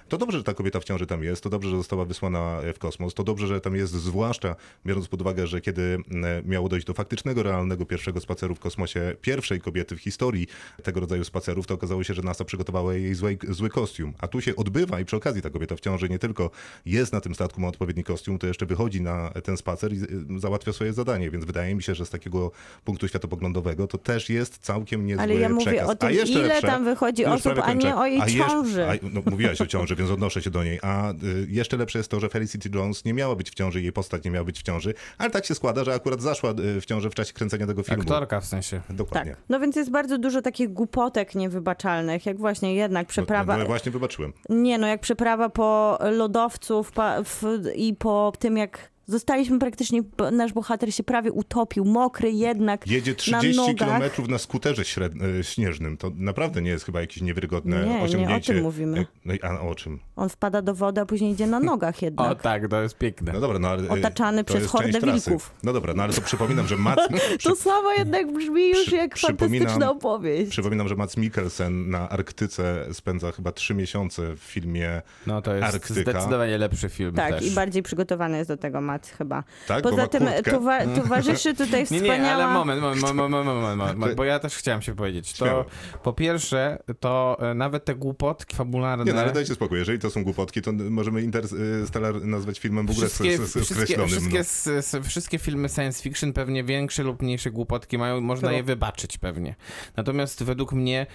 [0.08, 2.78] to dobrze, że ta kobieta w ciąży tam jest, to dobrze, że została wysłana w
[2.78, 4.56] kosmos, to dobrze, że tam jest, zwłaszcza
[4.86, 9.16] biorąc pod uwagę, że kiedy mm, miało dojść do faktycznego, realnego pierwszego spaceru w kosmosie,
[9.20, 10.46] pierwszej kobiety w historii
[10.82, 14.12] tego rodzaju spacerów, to okazało się, że NASA przygotowała jej zły, zły kostium.
[14.18, 16.50] A tu się odbywa i przy okazji ta kobieta w ciąży nie tylko
[16.86, 19.96] jest na tym statku, ma odpowiedni kostium, to jeszcze wychodzi na ten spacer i
[20.36, 22.50] y, załatwia swoje zadanie, więc wydaje mi się, że z takiego
[22.84, 25.88] punktu światopoglądowego to też jest całkiem niezły Ale ja mówię przekaz.
[25.88, 28.86] o tym, ile lepsze, tam wychodzi osób, a nie o jej A jeszcze- ciąży.
[28.86, 30.78] A, no, mówiłaś o ciąży, więc odnoszę się do niej.
[30.82, 31.14] A y,
[31.48, 34.30] jeszcze lepsze jest to, że Felicity Jones nie miała być w ciąży, jej postać nie
[34.30, 37.14] miała być w ciąży, ale tak się składa, że akurat zaszła y, w ciąży w
[37.14, 38.02] czasie kręcenia tego filmu.
[38.02, 38.80] Aktorka w sensie.
[38.90, 39.32] Dokładnie.
[39.32, 39.42] Tak.
[39.48, 43.52] No więc jest bardzo dużo takich głupotek niewybaczalnych, jak właśnie jednak przeprawa...
[43.52, 44.32] No, no, właśnie wybaczyłem.
[44.48, 47.42] Nie, no jak przeprawa po lodowców pa, w,
[47.76, 50.02] i po tym, jak zostaliśmy praktycznie,
[50.32, 54.12] nasz bohater się prawie utopił, mokry jednak, Jedzie na 30 nogach.
[54.14, 55.96] km na skuterze e, śnieżnym.
[55.96, 58.54] To naprawdę nie jest chyba jakieś niewiarygodne Nie, nie o osiągnięcie.
[58.54, 59.00] tym mówimy.
[59.00, 59.98] E, No i a o czym?
[60.16, 62.42] On wpada do wody, a później idzie na nogach O jednak.
[62.42, 63.32] tak, to jest piękne.
[63.32, 63.82] No dobra, no ale...
[63.82, 65.54] e, Otaczany to przez hordę wilków.
[65.62, 67.02] No dobra, no ale to przypominam, że Mats...
[67.44, 70.50] To samo jednak brzmi już jak fantastyczna opowieść.
[70.50, 75.74] Przypominam, że Mats Mikkelsen na Arktyce spędza chyba trzy miesiące w filmie No to jest
[75.74, 76.10] Arktyka.
[76.10, 77.46] zdecydowanie lepszy film Tak, też.
[77.46, 79.44] i bardziej przygotowany jest do tego Mats klimat chyba.
[79.68, 80.50] Tak, Poza tym kurtkę.
[80.50, 82.16] towa towarzyszy tutaj Nie, wspaniała...
[82.18, 85.32] nie, ale moment, moment, moment, moment, moment, moment, moment bo ja też chciałem się powiedzieć.
[85.32, 85.64] To Śmiało.
[86.02, 89.04] po pierwsze, to e, nawet te głupotki fabularne...
[89.04, 92.90] Nie, no ale dajcie spokój, jeżeli to są głupotki, to możemy Interstellar nazwać filmem w
[92.90, 94.08] ogóle Wszystkie, wszystkie, skreślonym.
[94.08, 94.40] wszystkie, no.
[94.40, 98.62] s- s- wszystkie filmy science fiction pewnie większe lub mniejsze głupotki mają, można To- je
[98.62, 99.54] wybaczyć pewnie.
[99.96, 101.06] Natomiast według mnie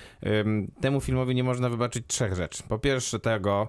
[0.81, 2.63] temu filmowi nie można wybaczyć trzech rzeczy.
[2.69, 3.67] Po pierwsze tego,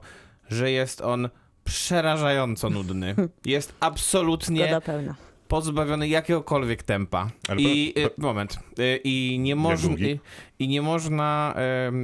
[0.48, 1.28] że jest on
[1.64, 3.14] przerażająco nudny.
[3.44, 4.80] Jest absolutnie
[5.48, 7.30] pozbawiony jakiegokolwiek tempa.
[7.48, 8.58] Ale I y, moment.
[8.78, 9.94] Y, I nie można.
[9.94, 10.20] I,
[10.58, 11.54] I nie można.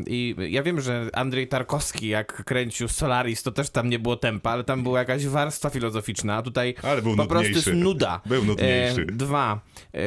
[0.07, 4.51] I ja wiem, że Andrzej Tarkowski, jak kręcił Solaris, to też tam nie było tempa,
[4.51, 8.21] ale tam była jakaś warstwa filozoficzna, a tutaj Ale był po prostu jest nuda.
[8.27, 9.03] Był nudniejszy.
[9.03, 9.61] E, dwa.
[9.95, 10.01] E,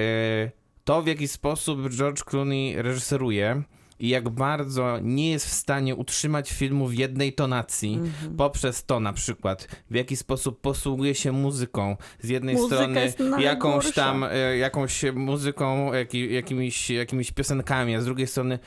[0.84, 3.64] to, w jaki sposób George Clooney reżyseruje
[4.04, 8.36] i jak bardzo nie jest w stanie utrzymać filmu w jednej tonacji, Mhm.
[8.38, 11.97] poprzez to na przykład, w jaki sposób posługuje się muzyką.
[12.20, 18.06] Z jednej Muzyka strony jakąś tam, e, jakąś muzyką, jaki, jakimiś, jakimiś piosenkami, a z
[18.06, 18.60] drugiej strony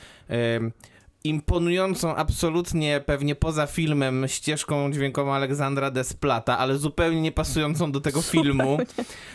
[1.23, 8.21] imponującą absolutnie pewnie poza filmem ścieżką dźwiękową Aleksandra Desplata, ale zupełnie nie pasującą do tego
[8.21, 8.77] filmu.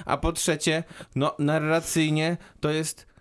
[0.04, 0.84] A po trzecie,
[1.14, 3.11] no narracyjnie to jest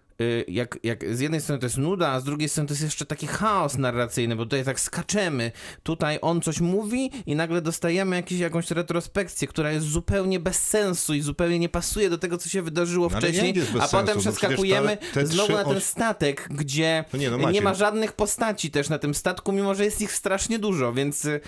[0.47, 3.05] jak, jak z jednej strony to jest nuda, a z drugiej strony to jest jeszcze
[3.05, 5.51] taki chaos narracyjny, bo tutaj tak skaczemy.
[5.83, 11.13] Tutaj on coś mówi i nagle dostajemy jakiś, jakąś retrospekcję, która jest zupełnie bez sensu
[11.13, 13.99] i zupełnie nie pasuje do tego, co się wydarzyło No wcześniej, a potem sensu?
[13.99, 17.61] No przecież przeskakujemy te- te znowu na ten oś- statek, gdzie No nie, no nie
[17.61, 21.41] ma żadnych postaci też na tym statku, mimo że jest ich strasznie dużo, więc y,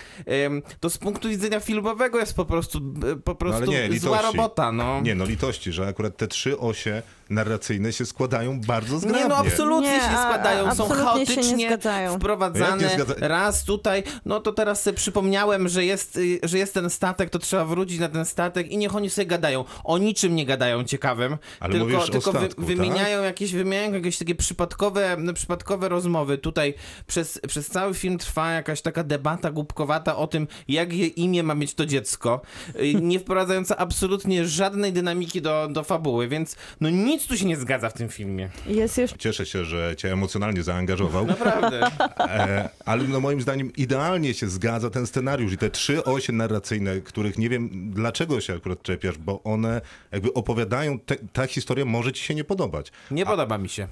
[0.46, 2.78] ym, to z punktu widzenia filmowego jest po prostu,
[3.12, 5.00] y, po prostu No ale nie, zła robota, no.
[5.00, 9.22] Nie, no litości, że akurat te trzy osie narracyjne się składają bardzo zgrabnie.
[9.22, 11.78] Nie, no absolutnie Nie, się nie a- składają, a- są absolutnie nie chaotycznie
[12.16, 12.82] wprowadzane.
[12.82, 16.90] nie zgadza- Raz tutaj, no to teraz sobie przypomniałem, że jest, y, że jest ten
[16.90, 19.64] statek, to trzeba wrócić na ten statek i niech oni sobie gadają.
[19.84, 22.64] O niczym nie gadają ciekawym, Ale tylko, tylko wy, statku, tak?
[22.66, 26.38] wymieniają, jakieś, wymieniają jakieś takie przypadkowe, no, przypadkowe rozmowy.
[26.38, 26.74] Tutaj
[27.06, 31.54] przez, przez cały film trwa jakaś taka debata głupkowata o tym, jak je imię ma
[31.54, 32.40] mieć to dziecko,
[32.80, 37.56] y, nie wprowadzająca absolutnie żadnej dynamiki do, do fabuły, więc no nic tu się nie
[37.56, 38.50] zgadza w tym filmie.
[38.66, 41.86] Jest jeszcze Cieszę się, że cię emocjonalnie zaangażował, Naprawdę.
[42.18, 47.00] e, ale no moim zdaniem idealnie się zgadza ten scenariusz i te trzy osie narracyjne,
[47.00, 49.80] których nie wiem dlaczego się akurat czepiasz, bo one
[50.12, 53.88] jakby opowiadają, te, ta historia może ci się nie podobać, Nie podoba mi się.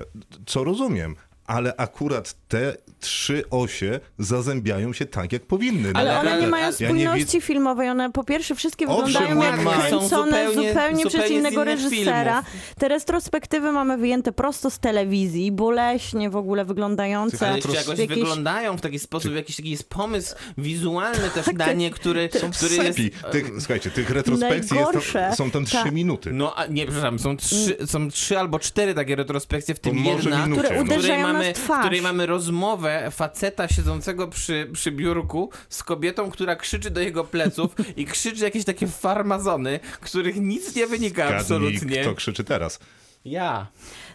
[0.46, 1.16] co rozumiem.
[1.46, 5.92] Ale akurat te trzy osie zazębiają się tak, jak powinny.
[5.92, 7.88] No, Ale one nie mają ja spójności filmowej.
[7.88, 12.42] One po pierwsze wszystkie Owszem, wyglądają jak kręcone Są zupełnie, zupełnie- przez innego reżysera.
[12.42, 12.74] filmów.
[12.78, 17.46] Te retrospektywy mamy wyjęte prosto z telewizji, boleśnie w ogóle wyglądające.
[17.46, 21.72] Ale jeszcze jakoś Jakieś- wyglądają w taki sposób, jakiś taki jest pomysł wizualny też na
[21.72, 22.98] nie, który, który jest...
[23.32, 25.92] Tych, słuchajcie, tych retrospekcji jest tam, są tam trzy Tak.
[25.92, 26.32] minuty.
[26.32, 30.14] No, a nie, przepraszam, są trzy, są trzy albo cztery takie retrospekcje, w tym może
[30.30, 30.82] jedna, minucie, Które no.
[30.82, 36.90] uderzają mamy, w której mamy rozmowę faceta siedzącego przy, przy biurku z kobietą, która krzyczy
[36.90, 42.02] do jego pleców i krzyczy jakieś takie farmazony, których nic nie wynika Zgadnij, absolutnie.
[42.02, 42.78] kto krzyczy teraz.
[43.24, 43.66] Ja.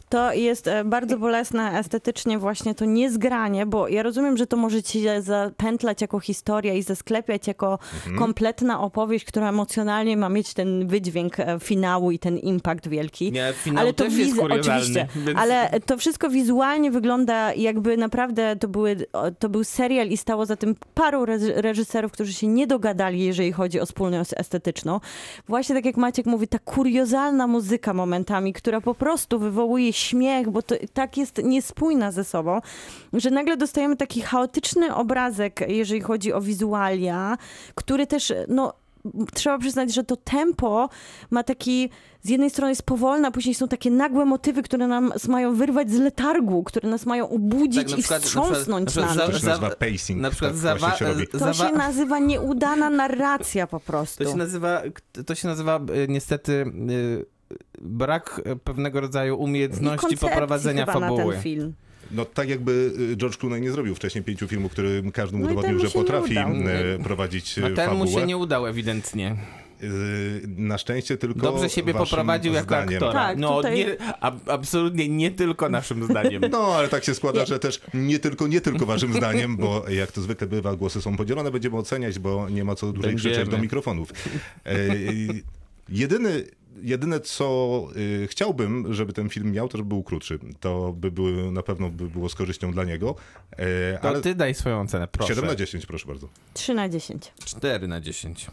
[0.10, 4.84] To jest e, bardzo bolesne estetycznie właśnie to niezgranie, bo ja rozumiem, że to może
[4.84, 8.18] ci się zapętlać jako historia i zasklepiać jako Mhm.
[8.18, 13.32] kompletna opowieść, która emocjonalnie ma mieć ten wydźwięk e, finału i ten impact wielki.
[13.32, 18.55] Nie, finał też jest wizu- kuriozalny, Oczywiście, więc- ale to wszystko wizualnie wygląda jakby naprawdę
[18.55, 18.95] to, były,
[19.39, 23.51] to był serial i stało za tym paru reż- reżyserów, którzy się nie dogadali, jeżeli
[23.51, 24.99] chodzi o spójność estetyczną.
[25.47, 30.61] Właśnie tak jak Maciek mówi, ta kuriozalna muzyka momentami, która po prostu wywołuje śmiech, bo
[30.61, 32.59] to tak jest niespójna ze sobą,
[33.13, 37.37] że nagle dostajemy taki chaotyczny obrazek, jeżeli chodzi o wizualia,
[37.75, 38.73] który też, no,
[39.33, 40.89] trzeba przyznać, że to tempo
[41.31, 41.89] ma taki,
[42.23, 45.91] z jednej strony jest powolne, a później są takie nagłe motywy, które nas mają wyrwać
[45.91, 49.31] z letargu, które nas mają obudzić Tak, na i przykład- na wstrząsnąć przykład- na na
[49.31, 50.21] To się nazywa pacing.
[50.21, 51.27] Na przykład tak zawa- właśnie się robi.
[51.27, 54.23] To zawa- się nazywa nieudana narracja po prostu.
[54.23, 54.81] To się nazywa,
[55.25, 56.65] to się nazywa e, niestety
[57.21, 57.36] e,
[57.81, 61.33] brak pewnego rodzaju umiejętności poprowadzenia chyba na fabuły.
[61.33, 61.73] ten film.
[62.11, 65.49] No tak jakby y, George Clooney nie zrobił wcześniej pięciu filmów, który każdy mu No
[65.51, 68.21] udowodnił, że potrafi y, prowadzić A y, ten mu fabułę.
[68.21, 69.35] się nie udał ewidentnie.
[70.57, 72.93] Na szczęście tylko Dobrze siebie waszym poprowadził jako zdaniem.
[72.93, 73.13] aktora.
[73.13, 76.41] Tak, no tutaj- nie, ab, absolutnie nie tylko naszym zdaniem.
[76.51, 80.11] No, ale tak się składa, że też nie tylko, nie tylko waszym zdaniem, bo jak
[80.11, 83.35] to zwykle bywa, głosy są podzielone, będziemy oceniać, bo nie ma co dłużej Będziemy.
[83.35, 84.13] krzyczeć do mikrofonów.
[84.65, 84.75] E,
[85.89, 86.43] jedyny,
[86.82, 90.39] jedyne, co y, chciałbym, żeby ten film miał, to żeby był krótszy.
[90.59, 93.15] To by było, na pewno by było z korzyścią dla niego.
[93.53, 93.57] Y,
[94.01, 94.21] to ale...
[94.21, 95.36] ty daj swoją ocenę, proszę.
[95.36, 96.30] 7 na 10, proszę bardzo.
[96.53, 97.34] 3 na 10.
[97.45, 98.47] 4 na 10.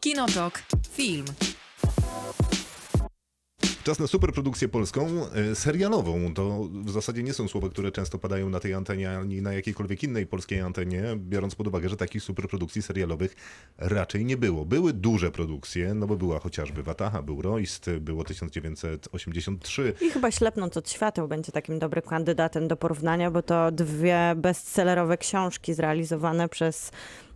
[0.00, 0.62] Kinotok.
[0.92, 1.24] Film.
[3.84, 5.06] Czas na superprodukcję polską,
[5.50, 6.34] e, serialową.
[6.34, 10.02] To w zasadzie nie są słowa, które często padają na tej antenie, ani na jakiejkolwiek
[10.02, 13.36] innej polskiej antenie, biorąc pod uwagę, że takich superprodukcji serialowych
[13.78, 14.64] raczej nie było.
[14.64, 19.94] Były duże produkcje, no bo była chociażby Wataha, był Royst, było 1983.
[20.00, 25.18] I chyba Ślepnąc od świateł będzie takim dobrym kandydatem do porównania, bo to dwie bestsellerowe
[25.18, 26.90] książki zrealizowane przez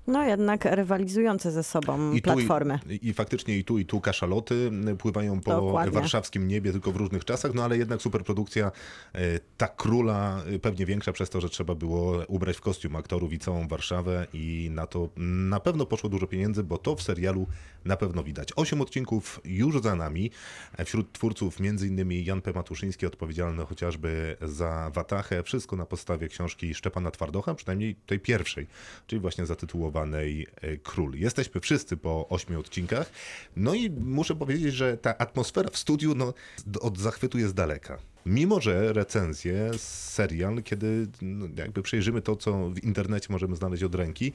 [0.06, 2.78] no jednak rywalizujące ze sobą I tu, platformy.
[2.88, 5.92] I, I faktycznie i tu, i tu kaszaloty pływają po Dokładnie.
[5.92, 8.72] warszawskim niebie, tylko w różnych czasach, no ale jednak superprodukcja,
[9.14, 9.20] e,
[9.56, 13.38] ta króla e, pewnie większa przez to, że trzeba było ubrać w kostium aktorów i
[13.38, 17.46] całą Warszawę i na to na pewno poszło dużo pieniędzy, bo to w serialu
[17.84, 18.48] na pewno widać.
[18.56, 20.30] Osiem odcinków już za nami.
[20.78, 22.52] E, Wśród twórców między innymi Jan P.
[22.52, 25.42] Matuszyński, odpowiedzialny chociażby za Watachę.
[25.42, 28.66] Wszystko na podstawie książki Szczepana Twardocha, przynajmniej tej pierwszej,
[29.06, 31.14] czyli właśnie zatytułowanej e, Król.
[31.14, 33.10] Jesteśmy wszyscy po ośmiu odcinkach.
[33.56, 36.34] No i muszę powiedzieć, że ta atmosfera w studiu no,
[36.80, 37.98] od zachwytu jest daleka.
[38.26, 43.94] Mimo, że recenzje, serial, kiedy no, jakby przejrzymy to, co w internecie możemy znaleźć od
[43.94, 44.32] ręki,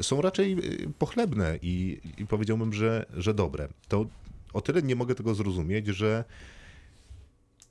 [0.00, 0.52] są raczej
[0.84, 3.68] y, pochlebne i, i powiedziałbym, że, że dobre.
[3.88, 4.06] To
[4.52, 6.24] o tyle nie mogę tego zrozumieć, że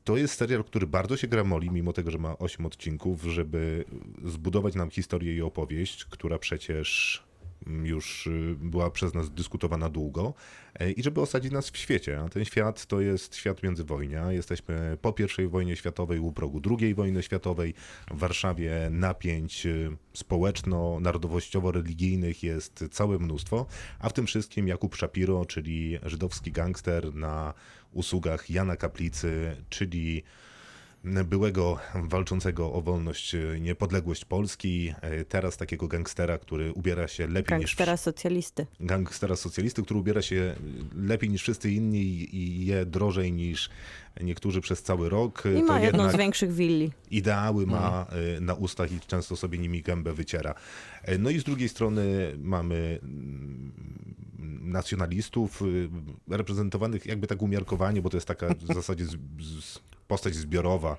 [0.04, 3.86] to jest serial, który bardzo się gramoli, mimo tego, że ma 8 odcinków, żeby
[4.26, 7.24] zbudować nam historię i opowieść, która przecież
[7.68, 10.34] już y, była przez nas dyskutowana długo
[10.74, 12.20] e, i żeby osadzić nas w świecie.
[12.20, 14.32] A ten świat to jest świat międzywojnia.
[14.32, 17.74] Jesteśmy po I wojnie światowej, u progu II wojny światowej.
[18.12, 23.66] W Warszawie napięć y, społeczno-narodowościowo-religijnych jest całe mnóstwo,
[24.00, 27.54] a w tym wszystkim Jakub Szapiro, czyli żydowski gangster na
[27.94, 30.24] usługach Jana Kaplicy, czyli
[31.04, 37.58] byłego walczącego o wolność, y, niepodległość Polski, e, teraz takiego gangstera, który ubiera się lepiej
[37.60, 38.66] niż Gangstera socjalisty.
[38.80, 40.56] gangstera socjalisty, który ubiera się
[40.96, 43.70] lepiej niż wszyscy inni i- je drożej niż
[44.22, 45.44] niektórzy przez cały rok.
[45.60, 46.92] I ma jedną z większych willi.
[47.12, 50.56] ideały ma y, na ustach i często sobie nimi gębę wyciera.
[51.04, 53.72] E, No i z drugiej strony mamy mm,
[54.72, 55.64] nacjonalistów
[56.30, 59.80] reprezentowanych jakby tak umiarkowanie, bo to jest taka w zasadzie z, z,
[60.12, 60.98] postać zbiorowa,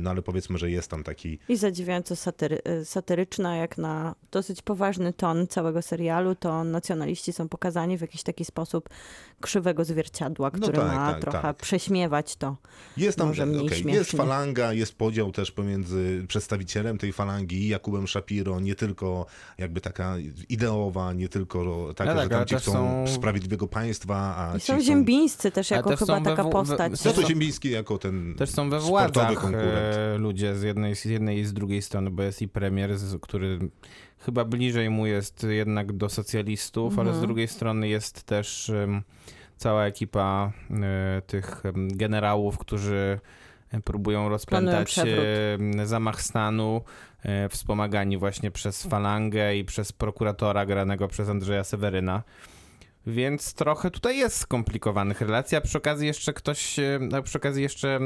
[0.00, 4.62] no ale powiedzmy, że jest tam taki I zadziwiająco satyry, y, satyryczna, jak na dosyć
[4.62, 8.88] poważny ton całego serialu, to nacjonaliści są pokazani w jakiś taki sposób
[9.40, 11.56] krzywego zwierciadła, No który tak, ma tak, trochę tak.
[11.56, 12.56] prześmiewać to.
[12.96, 13.92] Jest tam, Może mniej śmiesznie.
[13.94, 19.26] jest falanga, jest podział też pomiędzy przedstawicielem tej falangi i Jakubem Szapiro, nie tylko
[19.58, 20.14] jakby taka
[20.48, 24.60] ideowa, nie tylko taka, No tak, że tam ci chcą są- sprawiedliwego państwa, a I
[24.60, 27.04] ci są ziembińscy też jako też chyba taka w- postać.
[27.04, 29.71] No to Ziembiński jako ten Też są we sportowy władzach konkurent.
[29.74, 32.90] E, ludzie z jednej, z jednej i z drugiej strony, bo jest i premier,
[33.22, 33.58] który
[34.18, 37.26] chyba bliżej mu jest jednak do socjalistów, ale z Mhm.
[37.26, 38.72] drugiej strony jest też
[39.56, 43.20] cała ekipa e, tych generałów, którzy
[43.70, 44.94] e, próbują rozpętać
[45.84, 46.82] zamach stanu,
[47.50, 52.22] wspomagani właśnie przez falangę i przez prokuratora granego przez Andrzeja Seweryna.
[53.06, 57.62] Więc trochę tutaj jest skomplikowanych relacji, a przy okazji jeszcze ktoś, e, a przy okazji
[57.62, 58.00] jeszcze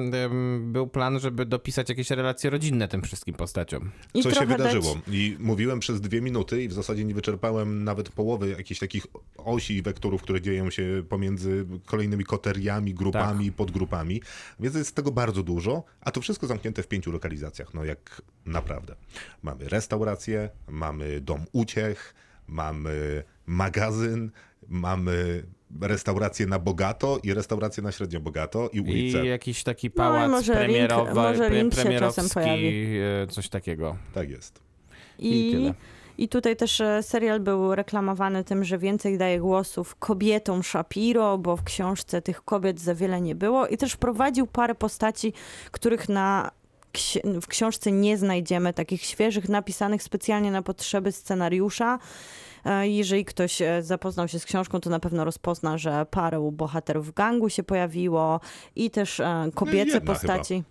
[0.60, 3.90] był plan, żeby dopisać jakieś relacje rodzinne tym wszystkim postaciom.
[4.14, 4.94] I co się wydarzyło.
[4.94, 9.06] Dać, I mówiłem przez dwie minuty i w zasadzie nie wyczerpałem nawet połowy jakichś takich
[9.36, 14.22] osi i wektorów, które dzieją się pomiędzy kolejnymi koteriami, grupami, podgrupami.
[14.60, 17.74] Więc jest tego bardzo dużo, a to wszystko zamknięte w pięciu lokalizacjach.
[17.74, 18.96] No jak naprawdę.
[19.42, 22.14] Mamy restaurację, mamy dom uciech,
[22.48, 24.30] mamy magazyn,
[24.68, 25.42] mamy
[25.80, 29.24] restaurację na bogato i restaurację na średnio bogato i ulicę.
[29.24, 32.40] I jakiś taki No pałac może link- premierowy, może pre- link się premierowski,
[33.22, 33.96] e, coś takiego.
[34.14, 34.60] Tak jest.
[35.18, 35.74] I I, tyle.
[36.18, 41.56] I tutaj też e, serial był reklamowany tym, że więcej daje głosów kobietom Shapiro, bo
[41.56, 43.66] w książce tych kobiet za wiele nie było.
[43.66, 45.32] I też wprowadził parę postaci,
[45.70, 46.50] których na
[47.42, 51.98] w książce nie znajdziemy, takich świeżych, napisanych specjalnie na potrzeby scenariusza.
[52.66, 57.14] E, Jeżeli ktoś e, zapoznał się z książką, to na pewno rozpozna, że parę bohaterów
[57.14, 58.40] gangu się pojawiło
[58.76, 60.64] i też e, kobiece jedna postaci.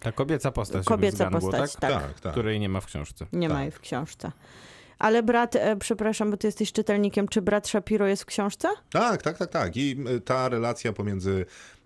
[0.00, 0.84] Ta kobieca postać.
[0.86, 1.92] Kobieca postać, tak?
[1.92, 2.02] tak.
[2.02, 2.32] Tak, tak.
[2.32, 3.26] Której nie ma w książce.
[3.32, 3.62] Nie ma Tak.
[3.62, 4.32] jej w książce.
[4.98, 8.68] Ale brat, e, przepraszam, bo ty jesteś czytelnikiem, czy brat Shapiro jest w książce?
[8.90, 9.76] Tak, tak, tak, tak.
[9.76, 11.79] I y, ta relacja pomiędzy e,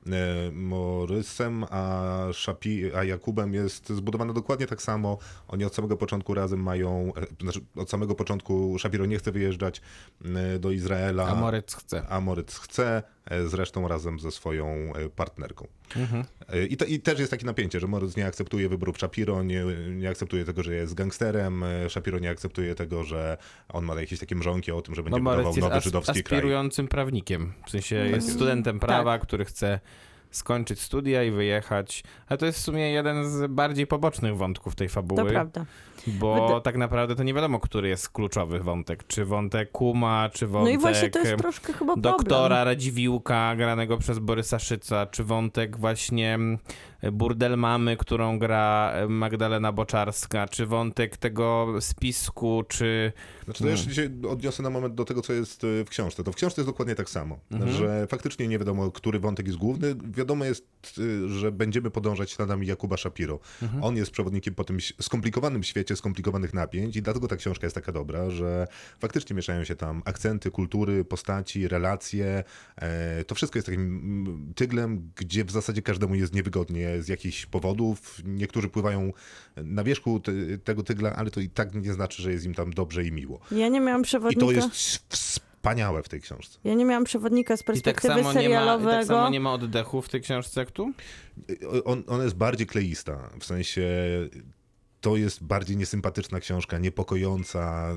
[0.52, 5.18] Morysem, a, Szapi, a Jakubem jest zbudowana dokładnie tak samo.
[5.48, 9.80] Oni od samego początku razem mają, e, znaczy od samego początku Shapiro nie chce wyjeżdżać
[10.24, 11.28] e, do Izraela.
[11.28, 12.08] A Moritz chce.
[12.08, 13.02] A Moritz chce, e,
[13.46, 15.66] zresztą razem ze swoją e, partnerką.
[15.96, 16.24] Mhm.
[16.48, 19.64] E, I, to, I też jest takie napięcie, że Moritz nie akceptuje wyborów Shapiro, nie,
[19.90, 23.36] nie akceptuje tego, że jest gangsterem, e, Shapiro nie akceptuje tego, że
[23.68, 26.38] on ma jakieś takie mrzonki o tym, że będzie No budował nowy as- żydowski kraj.
[26.38, 27.52] aspirującym prawnikiem.
[27.66, 29.80] W sensie jest studentem prawa, który chce
[30.36, 32.04] skończyć studia i wyjechać.
[32.28, 35.22] Ale to jest w sumie jeden z bardziej pobocznych wątków tej fabuły.
[35.22, 35.64] To prawda.
[36.06, 39.06] Bo Wyda- tak naprawdę to nie wiadomo, który jest kluczowy wątek.
[39.06, 42.64] Czy wątek Kuma, czy wątek No i właśnie to jest troszkę chyba doktora problem.
[42.64, 46.38] Radziwiłka, granego przez Borysa Szyca, czy wątek właśnie
[47.12, 53.12] burdel mamy, którą gra e, Magdalena Boczarska, czy wątek tego spisku, czy...
[53.44, 56.24] Znaczy, to jeszcze się odniosę na moment do tego, co jest y, w książce.
[56.24, 59.94] To w książce jest dokładnie tak samo, że faktycznie nie wiadomo, który wątek jest główny.
[60.04, 60.66] Wiadomo jest,
[60.98, 63.40] y, że będziemy podążać śladami Jakuba Shapiro.
[63.82, 67.92] On jest przewodnikiem po tym skomplikowanym świecie skomplikowanych napięć i dlatego ta książka jest taka
[67.92, 68.66] dobra, że
[68.98, 72.44] faktycznie mieszają się tam akcenty, kultury, postaci, relacje.
[72.76, 78.20] E, To wszystko jest takim tyglem, gdzie w zasadzie każdemu jest niewygodnie z jakichś powodów.
[78.24, 79.12] Niektórzy pływają
[79.56, 80.32] na wierzchu te-
[80.64, 83.40] tego tygla, ale to i tak nie znaczy, że jest im tam dobrze i miło.
[83.50, 84.46] Ja nie miałam I przewodnika.
[84.46, 84.70] to jest
[85.08, 86.58] wspaniałe w tej książce.
[86.64, 88.90] Ja nie miałam przewodnika z I tak, perspektywy samo nie ma, I serialowego.
[88.90, 90.92] tak samo nie ma oddechu w tej książce jak tu?
[91.84, 93.88] On, ona jest bardziej kleista, w sensie
[95.00, 97.94] to jest bardziej niesympatyczna książka, niepokojąca.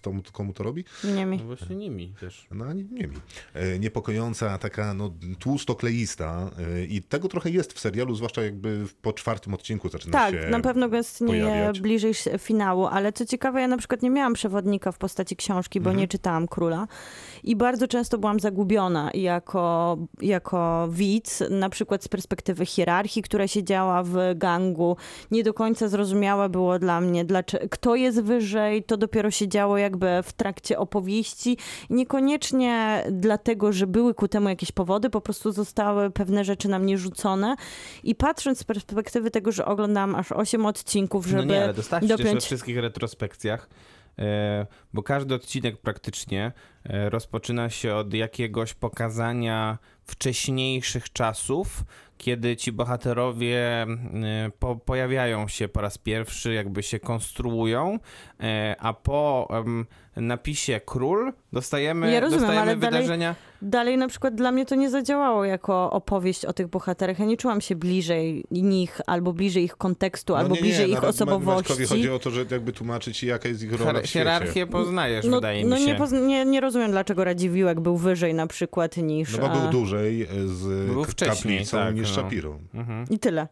[0.00, 0.84] Kto, mu- komu to robi?
[1.04, 1.38] Nie mi.
[1.38, 2.46] No właśnie nimi też.
[2.50, 3.16] No nie, nie mi.
[3.54, 9.12] E, Niepokojąca, taka no, tłusto-kleista e, i tego trochę jest w serialu, zwłaszcza jakby po
[9.12, 11.80] czwartym odcinku zaczyna Tak, się na pewno gęstnieje pojawiać.
[11.80, 15.90] bliżej finału, ale co ciekawe, ja na przykład nie miałam przewodnika w postaci książki, bo
[15.90, 16.00] Mhm.
[16.00, 16.86] nie czytałam Króla
[17.44, 23.64] i bardzo często byłam zagubiona jako, jako widz, na przykład z perspektywy hierarchii, która się
[23.64, 24.96] działa w gangu.
[25.30, 29.78] Nie do końca zrozumiałe było dla mnie, dlaczego, kto jest wyżej, to dopiero się działo
[29.78, 31.56] jakby w trakcie opowieści.
[31.90, 36.98] Niekoniecznie dlatego, że były ku temu jakieś powody, po prostu zostały pewne rzeczy na mnie
[36.98, 37.56] rzucone
[38.04, 42.44] i patrząc z perspektywy tego, że oglądam aż 8 odcinków, żeby no nie, ale dopiąć...
[42.44, 43.68] wszystkich retrospekcjach,
[44.92, 46.52] bo każdy odcinek praktycznie
[46.84, 51.84] e, rozpoczyna się od jakiegoś pokazania wcześniejszych czasów,
[52.18, 53.86] kiedy ci bohaterowie e,
[54.58, 57.98] po, pojawiają się po raz pierwszy, jakby się konstruują,
[58.40, 59.48] e, a po
[60.16, 63.34] napisie król dostajemy, Ja rozumiem, dostajemy ale dalej- wydarzenia.
[63.62, 67.18] Dalej na przykład dla mnie to nie zadziałało jako opowieść o tych bohaterach.
[67.18, 70.86] Ja nie czułam się bliżej nich, albo bliżej ich kontekstu, albo No nie, nie, bliżej
[70.88, 71.56] ich nawet Ma- osobowości.
[71.72, 74.08] Maćkowi chodzi o to, że jakby tłumaczyć jaka jest ich rola w świecie.
[74.18, 75.88] hierarchię poznajesz, No, wydaje no mi się.
[75.88, 79.32] nie, pozna- nie, nie rozumiem, dlaczego Radziwiłek był wyżej na przykład niż...
[79.32, 82.14] No bo był e, dłużej z Był kaplicą tak, niż no.
[82.14, 82.58] Shapiro.
[83.10, 83.48] I tyle.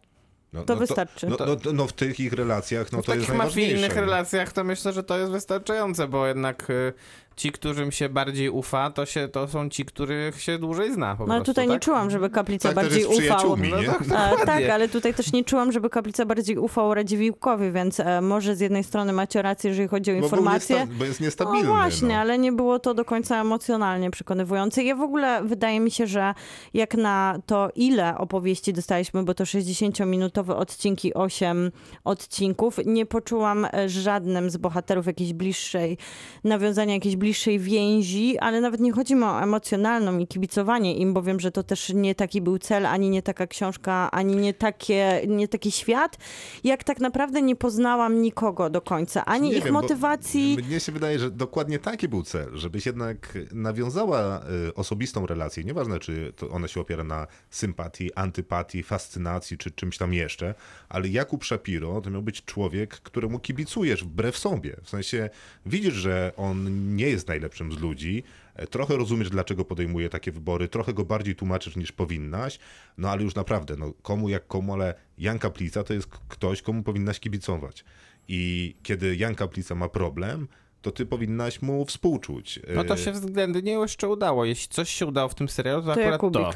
[0.52, 1.26] No, To no wystarczy.
[1.26, 3.74] No, no, no w tych ich relacjach, no w to jest takich najważniejsze.
[3.74, 6.92] mafijnych relacjach to myślę, że to jest wystarczające, bo jednak y,
[7.36, 11.22] ci, którym się bardziej ufa, to, się, to są ci, których się dłużej zna po
[11.26, 11.82] No prostu, tutaj nie tak?
[11.82, 13.56] czułam, żeby Kaplica Tak, bardziej ufał.
[13.56, 13.86] No nie?
[13.86, 18.20] tak, E, tak, ale tutaj też nie czułam, żeby Kaplica bardziej ufał Radziwiłkowi, więc e,
[18.20, 20.76] może z jednej strony macie rację, jeżeli chodzi o Bo, informacje.
[20.76, 21.62] niesta- bo jest niestabilny.
[21.64, 22.14] No właśnie, no.
[22.14, 24.82] ale nie było to do końca emocjonalnie przekonywujące.
[24.84, 26.34] Ja w ogóle wydaje mi się, że
[26.74, 31.72] jak na to, ile opowieści dostaliśmy, bo to 60-minutowe odcinki, 8
[32.04, 35.98] odcinków, nie poczułam e, żadnym z bohaterów jakiejś bliższej,
[36.44, 37.25] nawiązania jakiejś bliższej
[37.58, 41.62] więzi, ale nawet nie chodzi mi o emocjonalną i kibicowanie im, bo wiem, że to
[41.62, 46.16] też nie taki był cel, ani nie taka książka, ani nie, takie, nie taki świat,
[46.64, 50.56] jak tak naprawdę nie poznałam nikogo do końca, ani Nie ich wiem, motywacji.
[50.68, 55.64] Mnie się wydaje, że dokładnie taki był cel, żebyś jednak nawiązała y, osobistą relację.
[55.64, 60.54] Nieważne, czy to ona się opiera na sympatii, antypatii, fascynacji, czy czymś tam jeszcze,
[60.88, 64.76] ale Jakub Shapiro to miał być człowiek, któremu kibicujesz wbrew sobie.
[64.82, 65.30] W sensie
[65.66, 68.22] widzisz, że on nie jest najlepszym z ludzi,
[68.54, 72.58] e, trochę rozumiesz, dlaczego podejmuje takie wybory, trochę go bardziej tłumaczysz niż powinnaś,
[72.98, 76.82] no ale już naprawdę, no komu jak komu, ale Jan Kaplica to jest ktoś, komu
[76.82, 77.84] powinnaś kibicować.
[78.28, 80.48] I kiedy Jan Kaplica ma problem,
[80.82, 82.60] to ty powinnaś mu współczuć.
[82.74, 84.44] No to E, się względnie jeszcze udało.
[84.44, 86.42] Jeśli coś się udało w tym serialu, to, To akurat Jakubik.
[86.42, 86.50] to.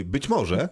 [0.00, 0.68] e, Być może,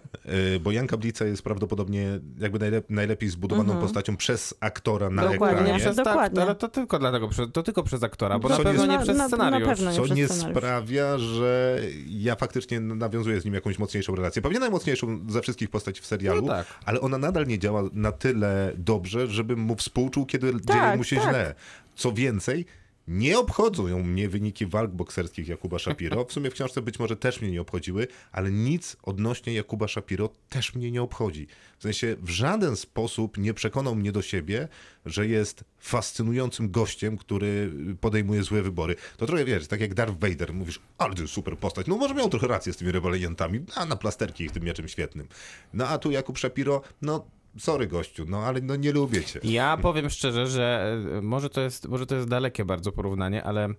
[0.55, 5.55] e, bo Jan Kaplica jest prawdopodobnie jakby najlep- najlepiej zbudowaną postacią przez aktora na Dokładnie.
[5.55, 5.79] Nie ekranie.
[5.79, 6.41] przez tak, Dokładnie.
[6.41, 8.97] ale to tylko dlatego, przez- to tylko przez aktora, bo Co na pewno nie- nie
[8.97, 9.69] na- przez na- na scenariusz.
[9.69, 10.57] pewno nie Co przez nie scenariusz.
[10.57, 14.41] sprawia, że ja faktycznie nawiązuję z nim jakąś mocniejszą relację.
[14.41, 16.67] Pewnie najmocniejszą ze wszystkich postaci w serialu, No tak.
[16.85, 21.15] ale ona nadal nie działa na tyle dobrze, żebym mu współczuł, kiedy dzieje mu się
[21.15, 21.29] tak.
[21.29, 21.55] źle.
[21.97, 22.65] Co więcej,
[23.07, 26.25] Nie obchodzą mnie wyniki walk bokserskich Jakuba Shapiro.
[26.25, 30.29] W sumie w książce być może też mnie nie obchodziły, ale nic odnośnie Jakuba Shapiro
[30.49, 31.47] też mnie nie obchodzi.
[31.77, 34.67] W sensie w żaden sposób nie przekonał mnie do siebie,
[35.05, 37.71] że jest fascynującym gościem, który
[38.01, 38.95] podejmuje złe wybory.
[39.17, 41.87] To trochę wiesz, tak jak Darth Vader, mówisz, ale to jest super postać.
[41.87, 45.27] No może miał trochę rację z tymi rebeliantami, a na plasterki ich tym mieczem świetnym.
[45.73, 47.25] No a tu Jakub Shapiro, no
[47.57, 49.39] sorry gościu, no ale no nie lubię cię.
[49.43, 53.69] Ja powiem szczerze, że e, może to jest, może to jest dalekie bardzo porównanie, ale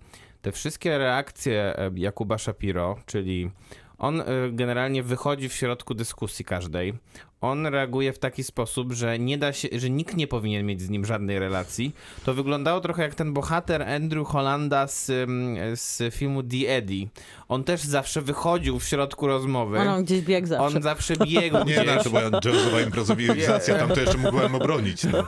[0.42, 3.50] te wszystkie reakcje e, Jakuba Shapiro, czyli
[3.98, 6.94] on e, generalnie wychodzi w środku dyskusji każdej.
[7.40, 10.90] On reaguje w taki sposób, że nie da się, że nikt nie powinien mieć z
[10.90, 11.94] nim żadnej relacji.
[12.24, 17.06] To wyglądało trochę jak ten bohater Andrew Hollanda z, ym, z filmu The Eddie.
[17.48, 19.78] On też zawsze wychodził w środku rozmowy.
[19.78, 20.76] On gdzieś biegł zawsze.
[20.76, 21.86] On zawsze biegł Nie, gdzieś.
[21.86, 25.04] no, to była jazzowa improwizacja, tam to jeszcze mógłbym obronić.
[25.04, 25.24] No.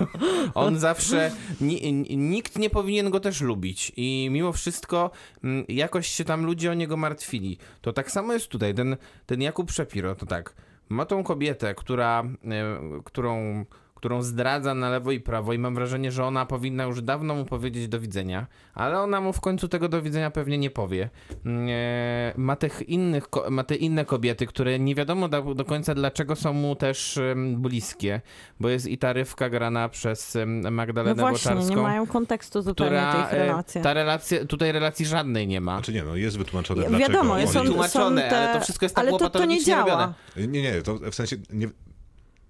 [0.54, 1.30] On zawsze,
[1.60, 5.10] ni, ni- nikt nie powinien go też lubić i mimo wszystko
[5.44, 7.58] mm, jakoś się tam ludzie o niego martwili.
[7.80, 8.96] To tak samo jest tutaj, ten,
[9.26, 10.54] ten Jakub Szapiro, to tak,
[10.90, 13.64] ma tą kobietę, która, e, którą,
[14.00, 17.44] którą zdradza na lewo i prawo i mam wrażenie, że ona powinna już dawno mu
[17.44, 21.10] powiedzieć do widzenia, ale ona mu w końcu tego do widzenia pewnie nie powie.
[21.46, 25.94] Mm, E, ma, tych innych, ma te inne kobiety, które nie wiadomo do, do końca
[25.94, 27.18] dlaczego są mu też
[27.56, 28.20] bliskie,
[28.60, 32.90] bo jest i ta Rywka grana przez No Magdalenę właśnie, nie Boczarską, mają kontekstu zupełnie
[32.96, 33.80] która tych e, relacji.
[33.82, 35.74] ta relacja, tutaj relacji żadnej nie ma.
[35.76, 37.12] Znaczy nie, no jest wytłumaczone Ja- dlaczego.
[37.12, 38.38] Wiadomo, są, Wytłumaczone, te...
[38.38, 40.14] ale to wszystko jest tak ale to, to nie działa.
[40.36, 40.48] robione.
[40.52, 41.68] Nie, nie, to w sensie nie...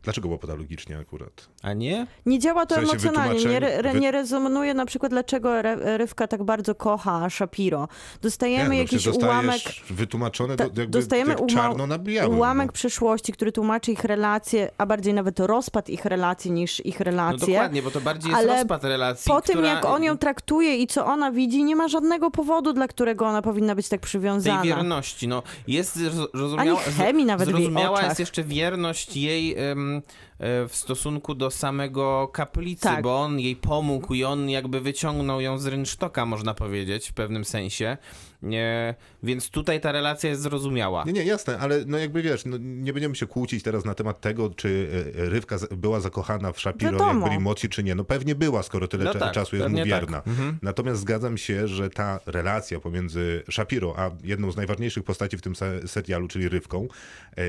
[0.03, 1.49] Dlaczego łopatologicznie akurat?
[1.63, 2.07] A nie?
[2.27, 5.63] Nie działa to W sensie emocjonalnie, nie, re, nie rezonuje na przykład dlaczego
[5.97, 7.89] Rywka tak bardzo kocha Shapiro.
[8.23, 9.61] Dostajemy no, jakiś ułamek...
[9.91, 12.39] wytłumaczone Ta, jakby dostajemy jak czarno na białym.
[12.39, 12.73] ułamek no.
[12.73, 17.47] przeszłości, który tłumaczy ich relacje, a bardziej nawet rozpad ich relacji niż ich No relacje.
[17.55, 19.69] dokładnie, bo to bardziej jest ale rozpad relacji, po tym, która...
[19.69, 23.43] jak on ją traktuje i co ona widzi, nie ma żadnego powodu, dla którego ona
[23.43, 24.63] powinna być tak tej przywiązana.
[24.63, 28.09] wierności, no jest zroz- Ani zrozumiała, chemii nawet w jej zrozumiała oczach.
[28.09, 33.03] jest jeszcze wierność jej em, e, w stosunku do samego kaplicy, Tak.
[33.03, 37.45] bo on jej pomógł i on jakby wyciągnął ją z rynsztoka, można powiedzieć, w pewnym
[37.45, 37.97] sensie.
[38.43, 41.05] Nie, więc tutaj ta relacja jest zrozumiała.
[41.05, 44.21] Nie, nie, jasne, ale no jakby wiesz, no nie będziemy się kłócić teraz na temat
[44.21, 44.89] tego, czy
[45.19, 47.27] e, Rywka z- była zakochana w Shapiro, jak Wiadomo.
[47.27, 47.95] byli młodsi, czy nie.
[47.95, 49.87] No pewnie była, skoro tyle No tak, czasu jest mu tak.
[49.87, 50.23] wierna.
[50.63, 55.57] Natomiast zgadzam się, że ta relacja pomiędzy Shapiro, a jedną z najważniejszych postaci w tym
[55.57, 56.89] se- serialu, czyli Rywką,
[57.37, 57.43] e,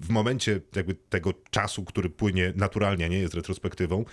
[0.00, 4.04] w momencie jakby tego czasu, który płynie naturalnie, a nie jest retrospektywą,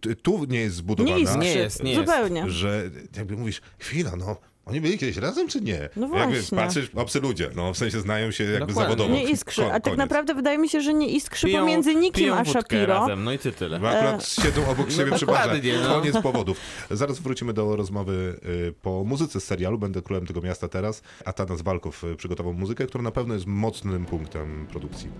[0.00, 1.38] t- tu nie jest zbudowana, Nie iskrzy.
[1.38, 2.06] Nie jest, nie jest.
[2.06, 2.50] Zupełnie.
[2.50, 4.36] że jakby mówisz, chwila, no,
[4.68, 5.88] oni byli kiedyś razem, czy nie?
[5.96, 6.58] No Jakby właśnie.
[6.58, 8.82] patrzysz, obcy ludzie, no w sensie znają się jakby Dokładnie.
[8.96, 9.14] zawodowo.
[9.14, 12.44] Nie iskrzy, a tak naprawdę wydaje mi się, że nie iskrzy Piją- pomiędzy nikim a
[12.44, 12.86] Shapiro.
[12.86, 13.80] razem, no i ty tyle.
[13.80, 15.60] Bo akurat siedzą obok siebie przy barze.
[15.82, 15.88] no.
[16.00, 16.58] Koniec powodów.
[16.90, 19.78] Zaraz wrócimy do rozmowy y, po muzyce z serialu.
[19.78, 21.02] Będę królem tego miasta teraz.
[21.24, 25.10] A Tanas Walkow y, przygotował muzykę, która na pewno jest mocnym punktem produkcji.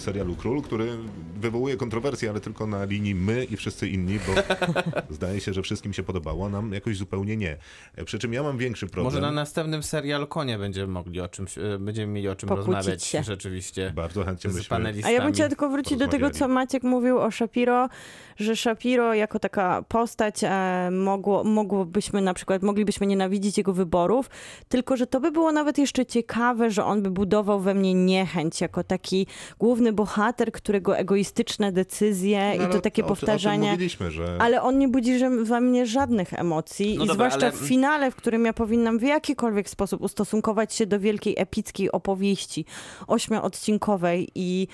[0.00, 0.88] Serialu Król, który
[1.40, 4.32] wywołuje kontrowersje, ale tylko na linii my i wszyscy inni, bo
[5.14, 7.56] zdaje się, że wszystkim się podobało, nam jakoś zupełnie nie.
[8.04, 9.04] Przy czym ja mam większy problem.
[9.04, 12.74] Może na następnym serialu Konie będziemy mogli o czymś, e, będziemy mieli o czym Pokłócić
[12.74, 13.22] rozmawiać się.
[13.22, 14.68] rzeczywiście Bardzo chętnie z byśmy...
[14.76, 15.14] panelistami.
[15.14, 17.88] A ja bym chciała tylko wrócić do tego, co Maciek mówił o Shapiro,
[18.40, 24.30] że Shapiro jako taka postać e, mogło, mogłobyśmy na przykład, moglibyśmy nienawidzić jego wyborów,
[24.68, 28.60] tylko że to by było nawet jeszcze ciekawe, że on by budował we mnie niechęć
[28.60, 29.26] jako taki
[29.58, 33.70] główny bohater, którego egoistyczne decyzje No, i to takie o, O tym powtarzanie...
[33.70, 34.36] mówiliśmy, że...
[34.40, 37.68] Ale on nie budzi że- we mnie żadnych emocji No i dobra, zwłaszcza ale- w
[37.68, 42.64] finale, w którym ja powinnam w jakikolwiek sposób ustosunkować się do wielkiej epickiej opowieści
[43.06, 44.68] ośmioodcinkowej i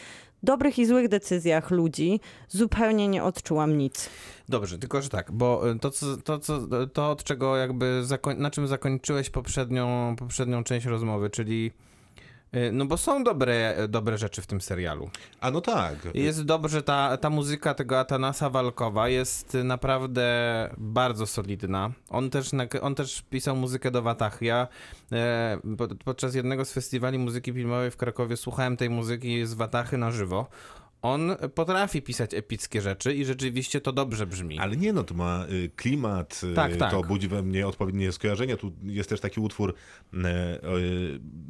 [0.47, 4.11] dobrych i złych decyzjach ludzi, zupełnie nie odczułam nic.
[4.49, 6.61] Dobrze, tylko że tak, bo y, to, co, to, co,
[6.93, 8.03] to od czego jakby,
[8.37, 11.73] na czym zakończyłeś poprzednią, poprzednią część rozmowy, czyli
[12.73, 15.11] no bo są dobre, dobre rzeczy w tym serialu.
[15.41, 15.95] A no tak.
[16.15, 20.27] Jest dobrze, ta, ta muzyka tego Atanasa Walkowa jest naprawdę
[20.79, 21.91] bardzo solidna.
[22.11, 24.43] On też, on też pisał muzykę do Watach.
[24.43, 24.69] Ja
[25.13, 29.99] e, po- podczas jednego z festiwali muzyki filmowej w Krakowie słuchałem tej muzyki z Watachy
[29.99, 30.47] na żywo.
[31.03, 34.59] On potrafi pisać epickie rzeczy i rzeczywiście to dobrze brzmi.
[34.59, 36.91] Ale nie, no to ma y, klimat, y, Tak, tak.
[36.91, 38.57] to budzi we mnie odpowiednie skojarzenia.
[38.57, 39.75] Tu jest też taki utwór,
[40.15, 40.59] e,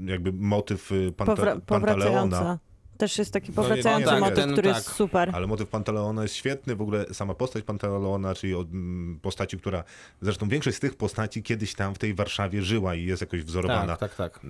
[0.05, 2.59] jakby motyw y, Panta- Powra- Pantaleona.
[2.99, 4.77] Też jest taki No powracający tak, motyw, ten- który tak.
[4.77, 5.31] jest super.
[5.33, 9.85] Ale motyw Pantaleona jest świetny, w ogóle sama postać Pantaleona, czyli od, mm, postaci, która,
[10.21, 13.97] zresztą większość z tych postaci kiedyś tam w tej Warszawie żyła i jest jakoś wzorowana
[13.97, 14.45] Tak, tak, tak.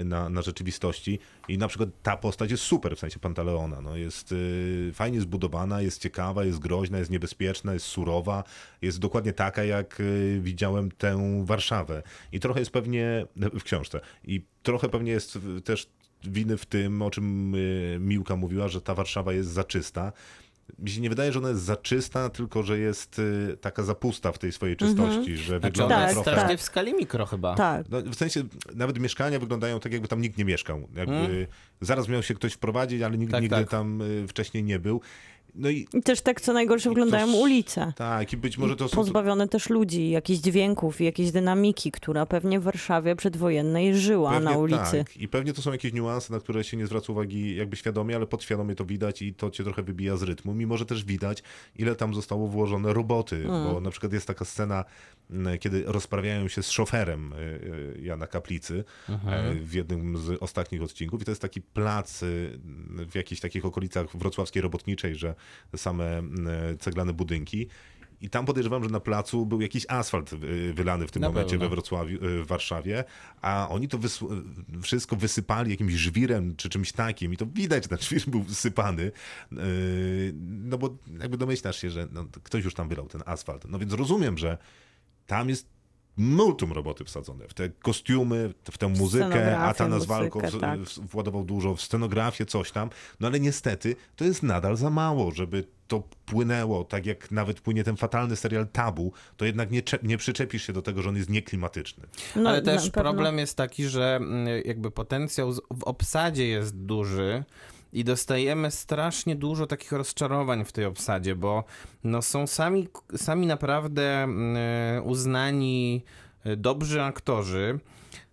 [0.00, 1.18] e, Na, na rzeczywistości.
[1.48, 3.80] I na przykład ta postać jest super w sensie Pantaleona.
[3.80, 8.44] No, jest y, fajnie zbudowana, jest ciekawa, jest groźna, jest niebezpieczna, jest surowa,
[8.82, 12.02] jest dokładnie taka, jak y, widziałem tę Warszawę.
[12.32, 14.00] I trochę jest pewnie w książce.
[14.24, 15.86] I trochę pewnie jest też
[16.24, 20.12] winy w tym, o czym y, Miłka mówiła, że ta Warszawa jest zaczysta.
[20.78, 24.38] Mi się nie wydaje, że ona jest zaczysta, tylko że jest y, taka zapusta w
[24.38, 26.38] tej swojej czystości, że Znaczy wygląda ona Tak, jest trochę...
[26.38, 27.54] strasznie w skali mikro chyba.
[27.54, 27.86] Tak.
[27.90, 28.42] No, w sensie
[28.74, 30.88] nawet mieszkania wyglądają tak, jakby tam nikt nie mieszkał.
[30.94, 31.46] Jakby
[31.80, 33.70] Zaraz miał się ktoś wprowadzić, ale nikt Tak, nigdy tak.
[33.70, 35.00] tam y, wcześniej nie był.
[35.54, 37.92] No i I też tak co najgorsze wyglądają ulice.
[37.96, 38.96] tak, i być może to są...
[38.96, 44.44] Pozbawione też ludzi, jakichś dźwięków i jakiejś dynamiki, która pewnie w Warszawie przedwojennej żyła Pewnie
[44.44, 45.04] na ulicy.
[45.04, 45.16] Tak.
[45.16, 48.26] I pewnie to są jakieś niuanse, na które się nie zwraca uwagi jakby świadomie, ale
[48.26, 51.42] podświadomie to widać i to cię trochę wybija z rytmu, mimo że też widać,
[51.76, 54.84] ile tam zostało włożone roboty, bo na przykład jest taka scena,
[55.60, 61.22] kiedy rozprawiają się z szoferem y, y, Jana Kaplicy e, w jednym z ostatnich odcinków
[61.22, 62.20] i to jest taki plac
[63.10, 65.34] w jakichś takich okolicach wrocławskiej robotniczej, że
[65.76, 66.22] same
[66.78, 67.68] ceglane budynki.
[68.20, 70.30] I tam podejrzewam, że na placu był jakiś asfalt
[70.74, 71.68] wylany w tym Na momencie pewno.
[71.68, 73.04] we Wrocławiu, w Warszawie,
[73.40, 73.98] a oni to
[74.82, 79.12] wszystko wysypali jakimś żwirem czy czymś takim i to widać, ten żwir był wysypany,
[80.42, 83.64] no bo jakby domyślasz się, że no, ktoś już tam wylał ten asfalt.
[83.68, 84.58] No więc rozumiem, że
[85.26, 85.72] tam jest
[86.16, 90.80] multum roboty wsadzone w te kostiumy, w tę muzykę, Atanas Walko tak.
[90.80, 95.64] władował dużo w scenografię, coś tam, no ale niestety to jest nadal za mało, żeby
[95.88, 100.66] to płynęło, tak jak nawet płynie ten fatalny serial Tabu, to jednak nie, nie przyczepisz
[100.66, 102.06] się do tego, że on jest nieklimatyczny.
[102.36, 107.44] No, Ale też problem jest taki, że mm, jakby potencjał w obsadzie jest duży.
[107.92, 111.64] I dostajemy strasznie dużo takich rozczarowań w tej obsadzie, bo
[112.04, 116.04] no są sami, sami naprawdę mm, uznani
[116.44, 117.78] e, dobrzy aktorzy,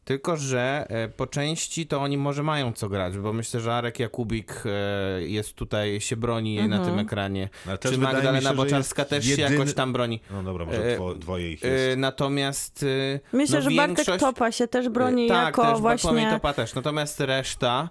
[0.10, 4.00] tylko że e, po części to oni może mają co grać, bo myślę, że Arek
[4.00, 6.86] Jakubik e, jest tutaj, się broni na Mhm.
[6.86, 7.50] tym ekranie.
[7.68, 10.20] Ale Czy Magdalena się, Boczarska też się jedyny- jakoś tam broni.
[10.32, 11.98] No dobra, może E, dwo, dwoje ich jest.
[11.98, 12.86] Natomiast
[13.34, 16.38] Myślę, no że Bartek większość- Topa się też broni tak, jako też Bartłomiej właśnie...
[16.38, 16.76] Topa też.
[16.76, 17.90] Natomiast reszta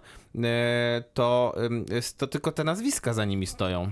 [1.15, 1.55] to,
[2.19, 3.91] to tylko te nazwiska za nimi stoją.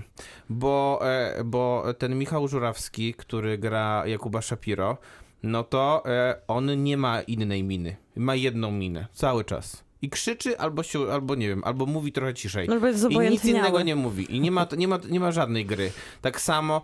[0.49, 1.01] Bo,
[1.45, 4.97] bo ten Michał Żurawski, który gra Jakuba Shapiro,
[5.43, 7.95] no to e, on nie ma innej miny.
[8.15, 9.86] Ma jedną minę cały czas.
[10.01, 12.67] I krzyczy albo się, albo nie wiem, albo mówi trochę ciszej.
[12.67, 14.35] No bo jest I nic innego nie mówi.
[14.35, 15.91] I nie ma, nie ma, nie ma żadnej gry.
[16.21, 16.81] Tak samo,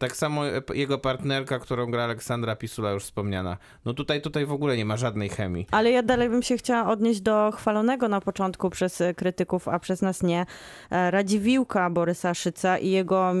[0.00, 3.56] tak samo e, jego partnerka, którą gra Aleksandra Pisula, już wspomniana.
[3.84, 5.66] No tutaj, tutaj w ogóle nie ma żadnej chemii.
[5.70, 9.78] Ale ja dalej bym się chciała odnieść do chwalonego na początku przez e, krytyków, a
[9.78, 10.46] przez nas nie,
[10.90, 13.32] e, Radziwiłka Borysa Szyca i jego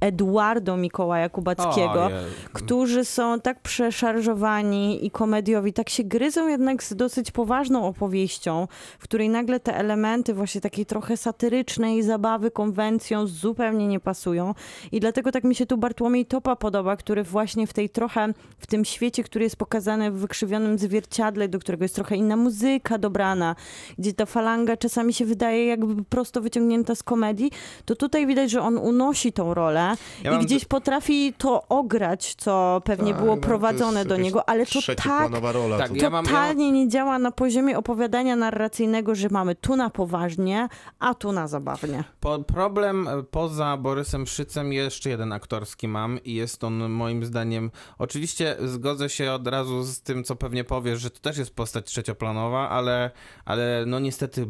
[0.00, 2.18] Eduardo Mikołaja Kubackiego, Ojej.
[2.52, 8.68] którzy są tak przeszarżowani i komediowi, tak się gryzą jednak z dosyć poważną opowieścią,
[8.98, 14.54] w której nagle te elementy właśnie takiej trochę satyrycznej zabawy konwencją zupełnie nie pasują.
[14.92, 18.28] I dlatego tak mi się tu Bartłomiej Topa podoba, który właśnie w tej trochę,
[18.58, 22.98] w tym świecie, który jest pokazany w wykrzywionym zwierciadle, do którego jest trochę inna muzyka
[22.98, 23.56] dobrana,
[23.98, 27.50] gdzie ta falanga czasami się wydaje jakby prosto wyciągnięta z komedii,
[27.84, 32.34] to tutaj widać, że on unosi tą rolę Ja i mam gdzieś potrafi to ograć,
[32.34, 35.06] co pewnie Tak, było no, to prowadzone do niego, ale to tak
[35.52, 35.78] rola.
[35.78, 39.90] Tak, to- ja mam- totalnie nie działa na poziomie opowiadania narracyjnego, że mamy tu na
[39.90, 40.68] poważnie,
[40.98, 42.04] a tu na zabawnie.
[42.20, 47.70] Po, problem e, poza Borysem Szycem jeszcze jeden aktorski mam i jest on moim zdaniem,
[47.98, 51.86] oczywiście zgodzę się od razu z tym, co pewnie powiesz, że to też jest postać
[51.86, 53.10] trzecioplanowa, ale,
[53.44, 54.46] ale no niestety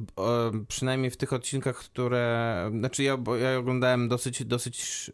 [0.69, 5.11] przynajmniej w tych odcinkach, które, znaczy ja, ja oglądałem dosyć, dosyć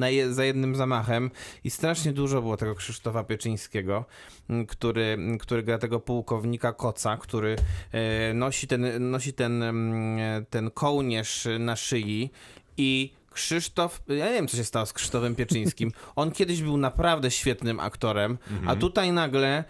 [0.00, 1.30] e, je, za jednym zamachem
[1.64, 4.04] i strasznie dużo było tego Krzysztofa Pieczyńskiego,
[4.68, 7.56] który, który gra tego pułkownika Koca, który
[8.34, 12.30] nosi ten, nosi ten, mm, ten kołnierz na szyi
[12.76, 15.92] i Krzysztof, ja nie wiem co się stało z Krzysztofem Pieczyńskim.
[16.16, 19.64] On kiedyś był naprawdę świetnym aktorem, a tutaj nagle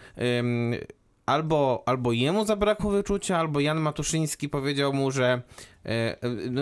[1.25, 5.41] albo, albo jemu zabrakło wyczucia, albo Jan Matuszyński powiedział mu, że
[5.78, 5.78] E, e,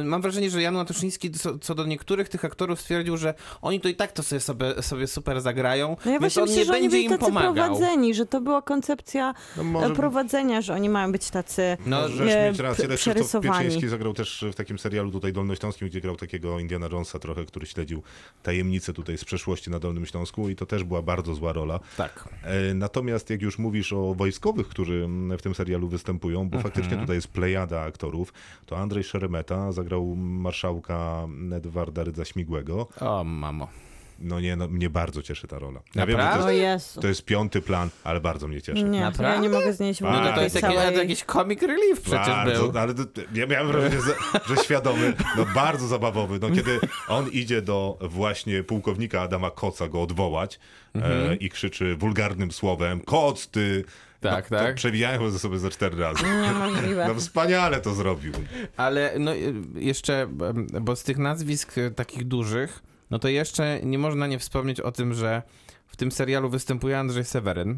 [0.03, 3.95] Mam wrażenie, że Jan Matuszyński co, do niektórych tych aktorów stwierdził, że oni to i
[3.95, 6.81] tak to sobie, sobie, sobie super zagrają, No ja więc on myślę, nie że oni
[6.81, 7.53] będzie byli im tacy pomagał.
[7.53, 12.01] prowadzeni, że to była koncepcja No e, może- prowadzenia, że oni mają być tacy No,
[12.01, 13.43] Możesz e, mieć rację, ale Krzysztof.
[13.43, 17.65] Pieczyński zagrał też w takim serialu tutaj Dolnośląskim, gdzie grał takiego Indiana Jonesa trochę, który
[17.65, 18.03] śledził
[18.43, 21.79] tajemnice tutaj z przeszłości na Dolnym Śląsku i to też była bardzo zła rola.
[21.97, 22.29] Tak.
[22.43, 25.07] E, Natomiast jak już mówisz o wojskowych, którzy
[25.37, 26.49] w tym serialu występują, Mhm.
[26.63, 28.33] bo faktycznie tutaj jest plejada aktorów,
[28.65, 32.87] to Andrzej Szeremeta zagrał marszałka Edwarda Rydza Śmigłego.
[33.01, 33.67] O, mamo.
[34.19, 35.79] No nie, no, mnie bardzo cieszy ta rola.
[35.95, 36.33] Ja Naprawdę?
[36.37, 38.83] wiem, to jest, to jest piąty plan, ale bardzo mnie cieszy.
[38.83, 39.41] Nie, ja Naprawdę?
[39.41, 40.77] nie mogę znieść No No to, to jest całej...
[40.77, 42.81] to jakiś comic relief przecież bardzo, był.
[42.81, 43.03] ale to,
[43.33, 44.15] ja miałem wrażenie, że,
[44.55, 46.39] że świadomy, no bardzo zabawowy.
[46.41, 50.59] No, kiedy on idzie do właśnie pułkownika Adama Koca go odwołać
[50.95, 53.83] e, i krzyczy wulgarnym słowem Koc, ty!
[54.31, 54.69] Tak, no, tak.
[54.69, 56.23] To przewijają ze sobie ze cztery razy.
[56.41, 57.07] Niemożliwe.
[57.07, 58.33] No wspaniale to zrobił.
[58.77, 60.27] Ale no y, jeszcze,
[60.81, 64.91] bo z tych nazwisk y, takich dużych, no to jeszcze nie można nie wspomnieć o
[64.91, 65.41] tym, że
[65.87, 67.77] w tym serialu występuje Andrzej Seweryn.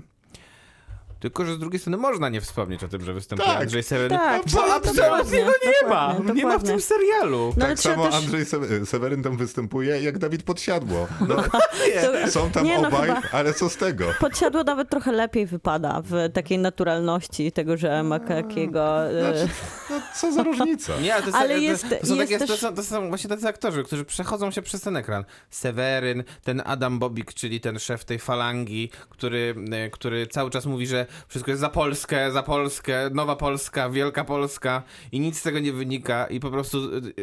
[1.19, 3.61] Tylko, że z drugiej strony można nie wspomnieć o tym, że występuje Tak.
[3.61, 6.07] Andrzej Seweryn, Tak, bo absolutnie, absolutnie go nie ma.
[6.13, 7.53] dokładnie, Nie ma w tym serialu.
[7.57, 8.15] No tak samo też...
[8.15, 11.07] Andrzej Se- Seweryn tam występuje, jak Dawid Podsiadło.
[11.27, 14.05] No, To- są tam nie, no obaj, chyba- ale co z tego?
[14.19, 19.09] Podsiadło nawet trochę lepiej wypada w takiej naturalności tego, że ma takiego...
[19.09, 19.53] e, Znaczy,
[19.89, 20.93] no, co za różnica?
[21.01, 22.83] Nie, ale to, jest, Ale to, jest- to, są jest takie, to, też- są, to
[22.83, 25.23] są właśnie tacy aktorzy, którzy przechodzą się przez ten ekran.
[25.49, 30.87] Seweryn, ten Adam Bobik, czyli ten szef tej falangi, który, e, który cały czas mówi,
[30.87, 35.60] że wszystko jest za Polskę, za Polskę, Nowa Polska, Wielka Polska i nic z tego
[35.60, 36.77] nie wynika i po prostu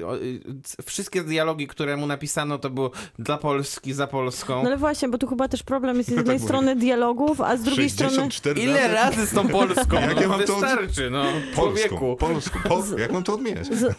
[0.07, 0.19] o, e,
[0.63, 4.55] c- wszystkie dialogi, które mu napisano, to było dla Polski, za Polską.
[4.63, 6.45] No ale właśnie, bo tu chyba też problem jest z tak jednej mówię.
[6.47, 8.15] strony dialogów, a z drugiej strony...
[8.17, 9.27] 64 Ile razy?
[9.27, 9.97] z tą Polską?
[10.01, 11.25] Jak no, ja mam to od- wystarczy, no,
[11.57, 13.67] Polską, polską, po, jak mam to odmieniać?
[13.67, 13.95] Z,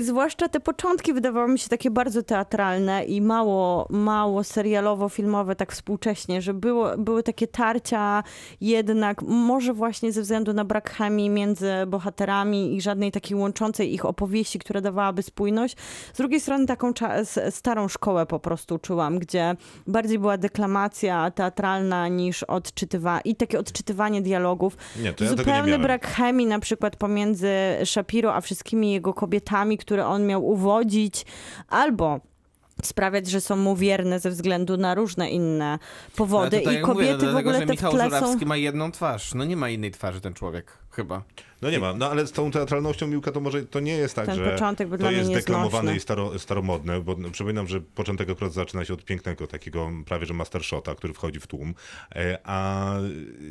[0.00, 6.42] zwłaszcza te początki wydawały mi się takie bardzo teatralne i mało, mało serialowo-filmowe tak współcześnie,
[6.42, 8.22] że było, były takie tarcia
[8.60, 14.04] jednak, może właśnie ze względu na brak chemii między bohaterami i żadnej takiej łączącej ich
[14.04, 15.76] opowieści, która dawałaby spójność.
[16.12, 16.92] Z drugiej strony taką
[17.50, 24.22] starą szkołę po prostu czułam, gdzie bardziej była deklamacja teatralna niż odczytywanie i takie odczytywanie
[24.22, 24.76] dialogów.
[25.02, 27.50] Nie, to ja Zupełny brak chemii na przykład pomiędzy
[27.84, 31.26] Shapiro a wszystkimi jego kobietami, które on miał uwodzić,
[31.68, 32.20] albo
[32.86, 35.78] sprawiać, że są mu wierne ze względu na różne inne
[36.16, 38.18] powody to tak i mówię, kobiety no, w ogóle że te Michał w tle są...
[38.18, 39.34] Żurawski ma jedną twarz.
[39.34, 41.22] No nie ma innej twarzy ten człowiek, chyba.
[41.62, 44.26] No nie ma, no ale z tą teatralnością Miłka to może to nie jest tak,
[44.26, 48.30] Ten że to dla mnie jest deklamowane i staro, staromodne, bo no, przypominam, że początek
[48.30, 51.74] akurat zaczyna się od pięknego takiego prawie że mastershota, który wchodzi w tłum,
[52.16, 52.94] e, a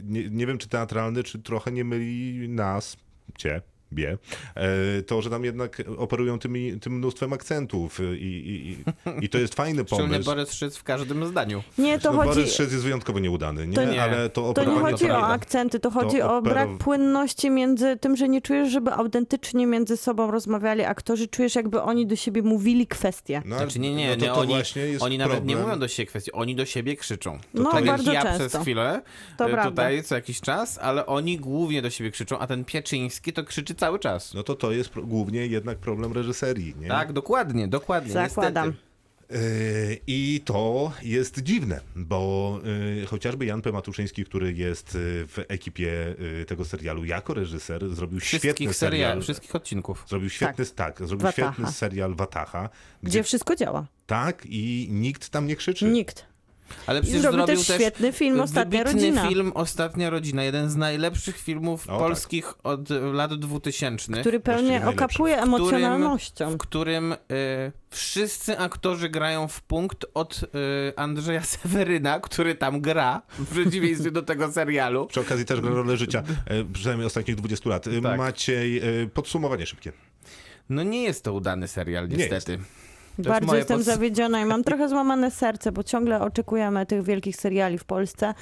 [0.04, 2.98] nie, nie wiem czy teatralny, czy trochę nie myli nas,
[3.38, 3.62] cię,
[3.94, 4.18] bie,
[4.56, 8.78] e, to, że tam jednak operują tymi, tym mnóstwem akcentów i, i, i,
[9.26, 10.30] i to jest fajny Szczególnie pomysł.
[10.30, 11.64] Borys Szyc w każdym zdaniu.
[11.78, 12.30] Nie, to no, chodzi...
[12.30, 13.76] Borys Szyc jest wyjątkowo nieudany, nie?
[13.76, 14.04] To nie.
[14.04, 15.28] ale to To nie chodzi o prawda.
[15.28, 19.98] akcenty, to chodzi o opero- brak płynności między tym, że nie czujesz, żeby autentycznie między
[19.98, 23.42] sobą rozmawiali aktorzy, czujesz jakby oni do siebie mówili kwestie.
[23.46, 25.68] No, Znaczy nie, nie, no to, nie, to oni, właśnie jest oni nawet nie problem.
[25.68, 27.38] mówią do siebie kwestii, oni do siebie krzyczą.
[27.54, 28.50] No, tak bardzo jak ja często.
[28.50, 29.02] przez chwilę
[29.38, 29.70] To e, prawda.
[29.70, 33.76] tutaj co jakiś czas, ale oni głównie do siebie krzyczą, a ten Pieczyński to krzyczy
[33.80, 34.34] cały czas.
[34.34, 36.88] No to to jest pro, głównie jednak problem reżyserii, nie?
[36.88, 38.12] Tak, dokładnie, dokładnie.
[38.14, 38.68] Zakładam.
[38.68, 38.90] Niestety.
[39.32, 42.60] Yy, I to jest dziwne, bo
[43.00, 43.72] yy, chociażby Jan P.
[43.72, 46.16] Matuszyński, który jest yy, w ekipie
[46.48, 48.92] tego serialu jako reżyser, zrobił świetny Wszystkich serial.
[49.00, 50.06] seriali, wszystkich odcinków.
[50.08, 51.54] Zrobił świetny, tak, zrobił Wataha.
[51.54, 52.70] świetny serial Wataha,
[53.04, 53.88] gdzie, Gdzie wszystko działa.
[54.08, 55.86] tak i nikt tam nie krzyczy.
[55.86, 56.26] Nikt.
[56.88, 59.28] Ale przecież zrobił zrobił też świetny film Ostatnia rodzina.
[59.28, 62.00] film Ostatnia rodzina, jeden z najlepszych filmów O, tak.
[62.00, 64.14] polskich od e, lat 2000.
[64.22, 66.50] Który pewnie okapuje w którym- emocjonalnością.
[66.52, 67.18] w którym e,
[67.90, 70.42] wszyscy aktorzy grają w punkt od
[70.96, 75.08] e, Andrzeja Seweryna, który tam gra, w przeciwieństwie do tego serialu.
[75.08, 77.88] Przy okazji też gra rolę życia, yy, przynajmniej ostatnich 20 lat.
[77.88, 78.18] Yy, Tak.
[78.18, 79.92] Maciej, yy, podsumowanie szybkie.
[80.70, 82.52] No nie jest to udany serial, Nie niestety.
[82.52, 82.64] Jest
[83.20, 87.78] Bardzo jestem pods- zawiedziona i mam trochę złamane serce, bo ciągle oczekujemy tych wielkich seriali
[87.78, 88.34] w Polsce.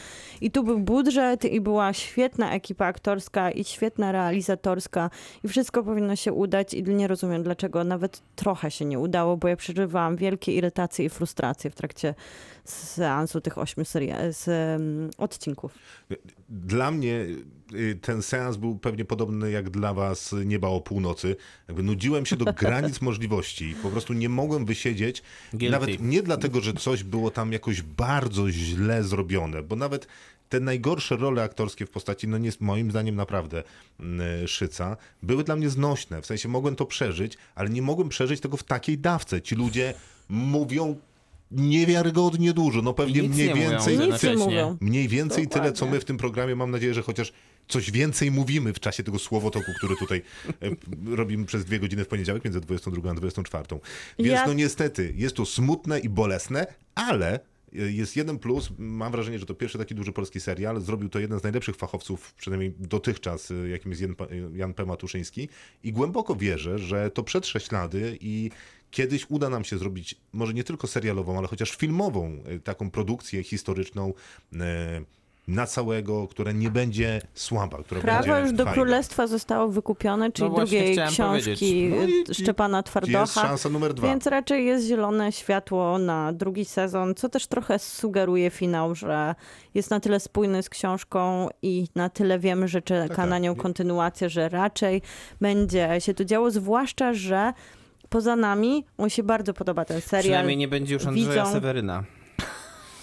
[0.41, 5.09] I tu był budżet, i była świetna ekipa aktorska, i świetna realizatorska,
[5.43, 6.73] i wszystko powinno się udać.
[6.73, 11.09] I nie rozumiem, dlaczego nawet trochę się nie udało, bo ja przeżywałam wielkie irytacje i
[11.09, 12.15] frustracje w trakcie
[12.65, 14.47] seansu tych ośmiu seria- z,
[14.81, 15.73] um, odcinków.
[16.49, 17.25] Dla mnie
[18.01, 21.35] ten seans był pewnie podobny jak dla was Nieba o północy.
[21.67, 23.75] Jakby nudziłem się do granic możliwości.
[23.83, 25.23] Po prostu nie mogłem wysiedzieć.
[25.53, 25.71] Guilty.
[25.71, 30.07] Nawet nie dlatego, że coś było tam jakoś bardzo źle zrobione, bo nawet
[30.49, 33.63] te najgorsze role aktorskie w postaci, no nie, moim zdaniem naprawdę
[33.99, 36.21] mm, Szyca, były dla mnie znośne.
[36.21, 39.41] W sensie mogłem to przeżyć, ale nie mogłem przeżyć tego w takiej dawce.
[39.41, 39.93] Ci ludzie
[40.29, 40.95] mówią
[41.51, 44.37] niewiarygodnie dużo, no pewnie Nic mniej nie więcej...
[44.37, 44.77] Mówią.
[44.81, 46.55] Mniej więcej tyle, co my w tym programie.
[46.55, 47.33] Mam nadzieję, że chociaż
[47.67, 50.21] coś więcej mówimy w czasie tego słowotoku, który tutaj
[50.61, 53.63] e, robimy przez dwie godziny w poniedziałek między 22 a 24.
[54.19, 57.39] Więc Ja- no niestety jest to smutne i bolesne, ale e,
[57.91, 58.69] jest jeden plus.
[58.77, 60.81] Mam wrażenie, że to pierwszy taki duży polski serial.
[60.81, 64.03] Zrobił to jeden z najlepszych fachowców, przynajmniej dotychczas, e, jakim jest
[64.53, 64.85] Jan, P.
[64.85, 65.49] Matuszyński.
[65.83, 68.51] I głęboko wierzę, że to przetrze ślady i
[68.91, 74.13] kiedyś uda nam się zrobić może nie tylko serialową, ale chociaż filmową taką produkcję historyczną
[75.47, 78.73] na całego, która nie będzie słaba, która Prawo będzie już do fajna.
[78.73, 82.27] królestwa zostało wykupione, czyli No właśnie drugiej chciałem książki powiedzieć.
[82.27, 83.19] No i- Szczepana Twardocha.
[83.21, 84.07] Jest szansa numer dwa.
[84.07, 89.35] Więc raczej jest zielone światło na drugi sezon, co też trochę sugeruje finał, że
[89.73, 93.29] jest na tyle spójny z książką i na tyle wiemy, że czeka tak.
[93.29, 95.01] na nią kontynuację, że raczej
[95.41, 97.53] będzie się to działo, zwłaszcza, że
[98.09, 100.23] poza nami on się bardzo podoba ten serial.
[100.23, 102.03] Przynajmniej nie będzie już Andrzeja Widzą- Seweryna.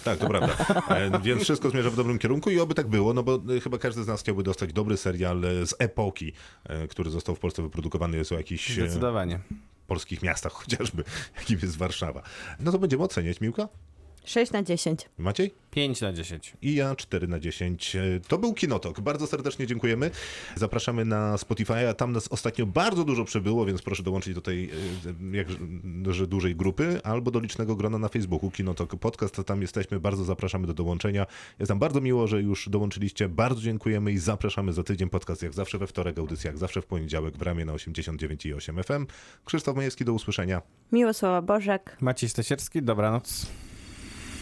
[0.05, 0.55] Tak, to prawda.
[0.89, 3.77] E, Więc wszystko zmierza w dobrym kierunku i oby tak było, no bo e, chyba
[3.77, 6.33] każdy z nas chciałby dostać dobry serial e, z epoki,
[6.89, 9.39] który został w Polsce wyprodukowany jest o jakichś e, Zdecydowanie.
[9.87, 11.03] polskich miastach chociażby,
[11.37, 12.21] jakim jest Warszawa.
[12.59, 13.67] No to będziemy oceniać, Miłka?
[14.25, 15.09] 6 na 10.
[15.17, 15.53] Maciej?
[15.71, 16.53] 5 na 10.
[16.61, 17.95] I ja 4 na 10.
[17.95, 19.01] E, To był Kinotok.
[19.01, 20.11] Bardzo serdecznie dziękujemy.
[20.55, 24.69] Zapraszamy na Spotify, a tam nas ostatnio bardzo dużo przybyło, więc proszę dołączyć do tej
[24.69, 29.35] e, jakże dużej grupy albo do licznego grona na Facebooku Kinotok Podcast.
[29.45, 29.99] Tam jesteśmy.
[29.99, 31.25] Bardzo zapraszamy do dołączenia.
[31.59, 33.29] Jest nam bardzo miło, że już dołączyliście.
[33.29, 35.09] Bardzo dziękujemy i zapraszamy za tydzień.
[35.09, 39.05] Podcast jak zawsze we wtorek, audycja jak zawsze w poniedziałek w ramie na 89,8 FM.
[39.45, 40.61] Krzysztof Majewski, do usłyszenia.
[40.91, 41.97] Miłosława Bożek.
[42.01, 43.47] Maciej Stasierski, dobranoc.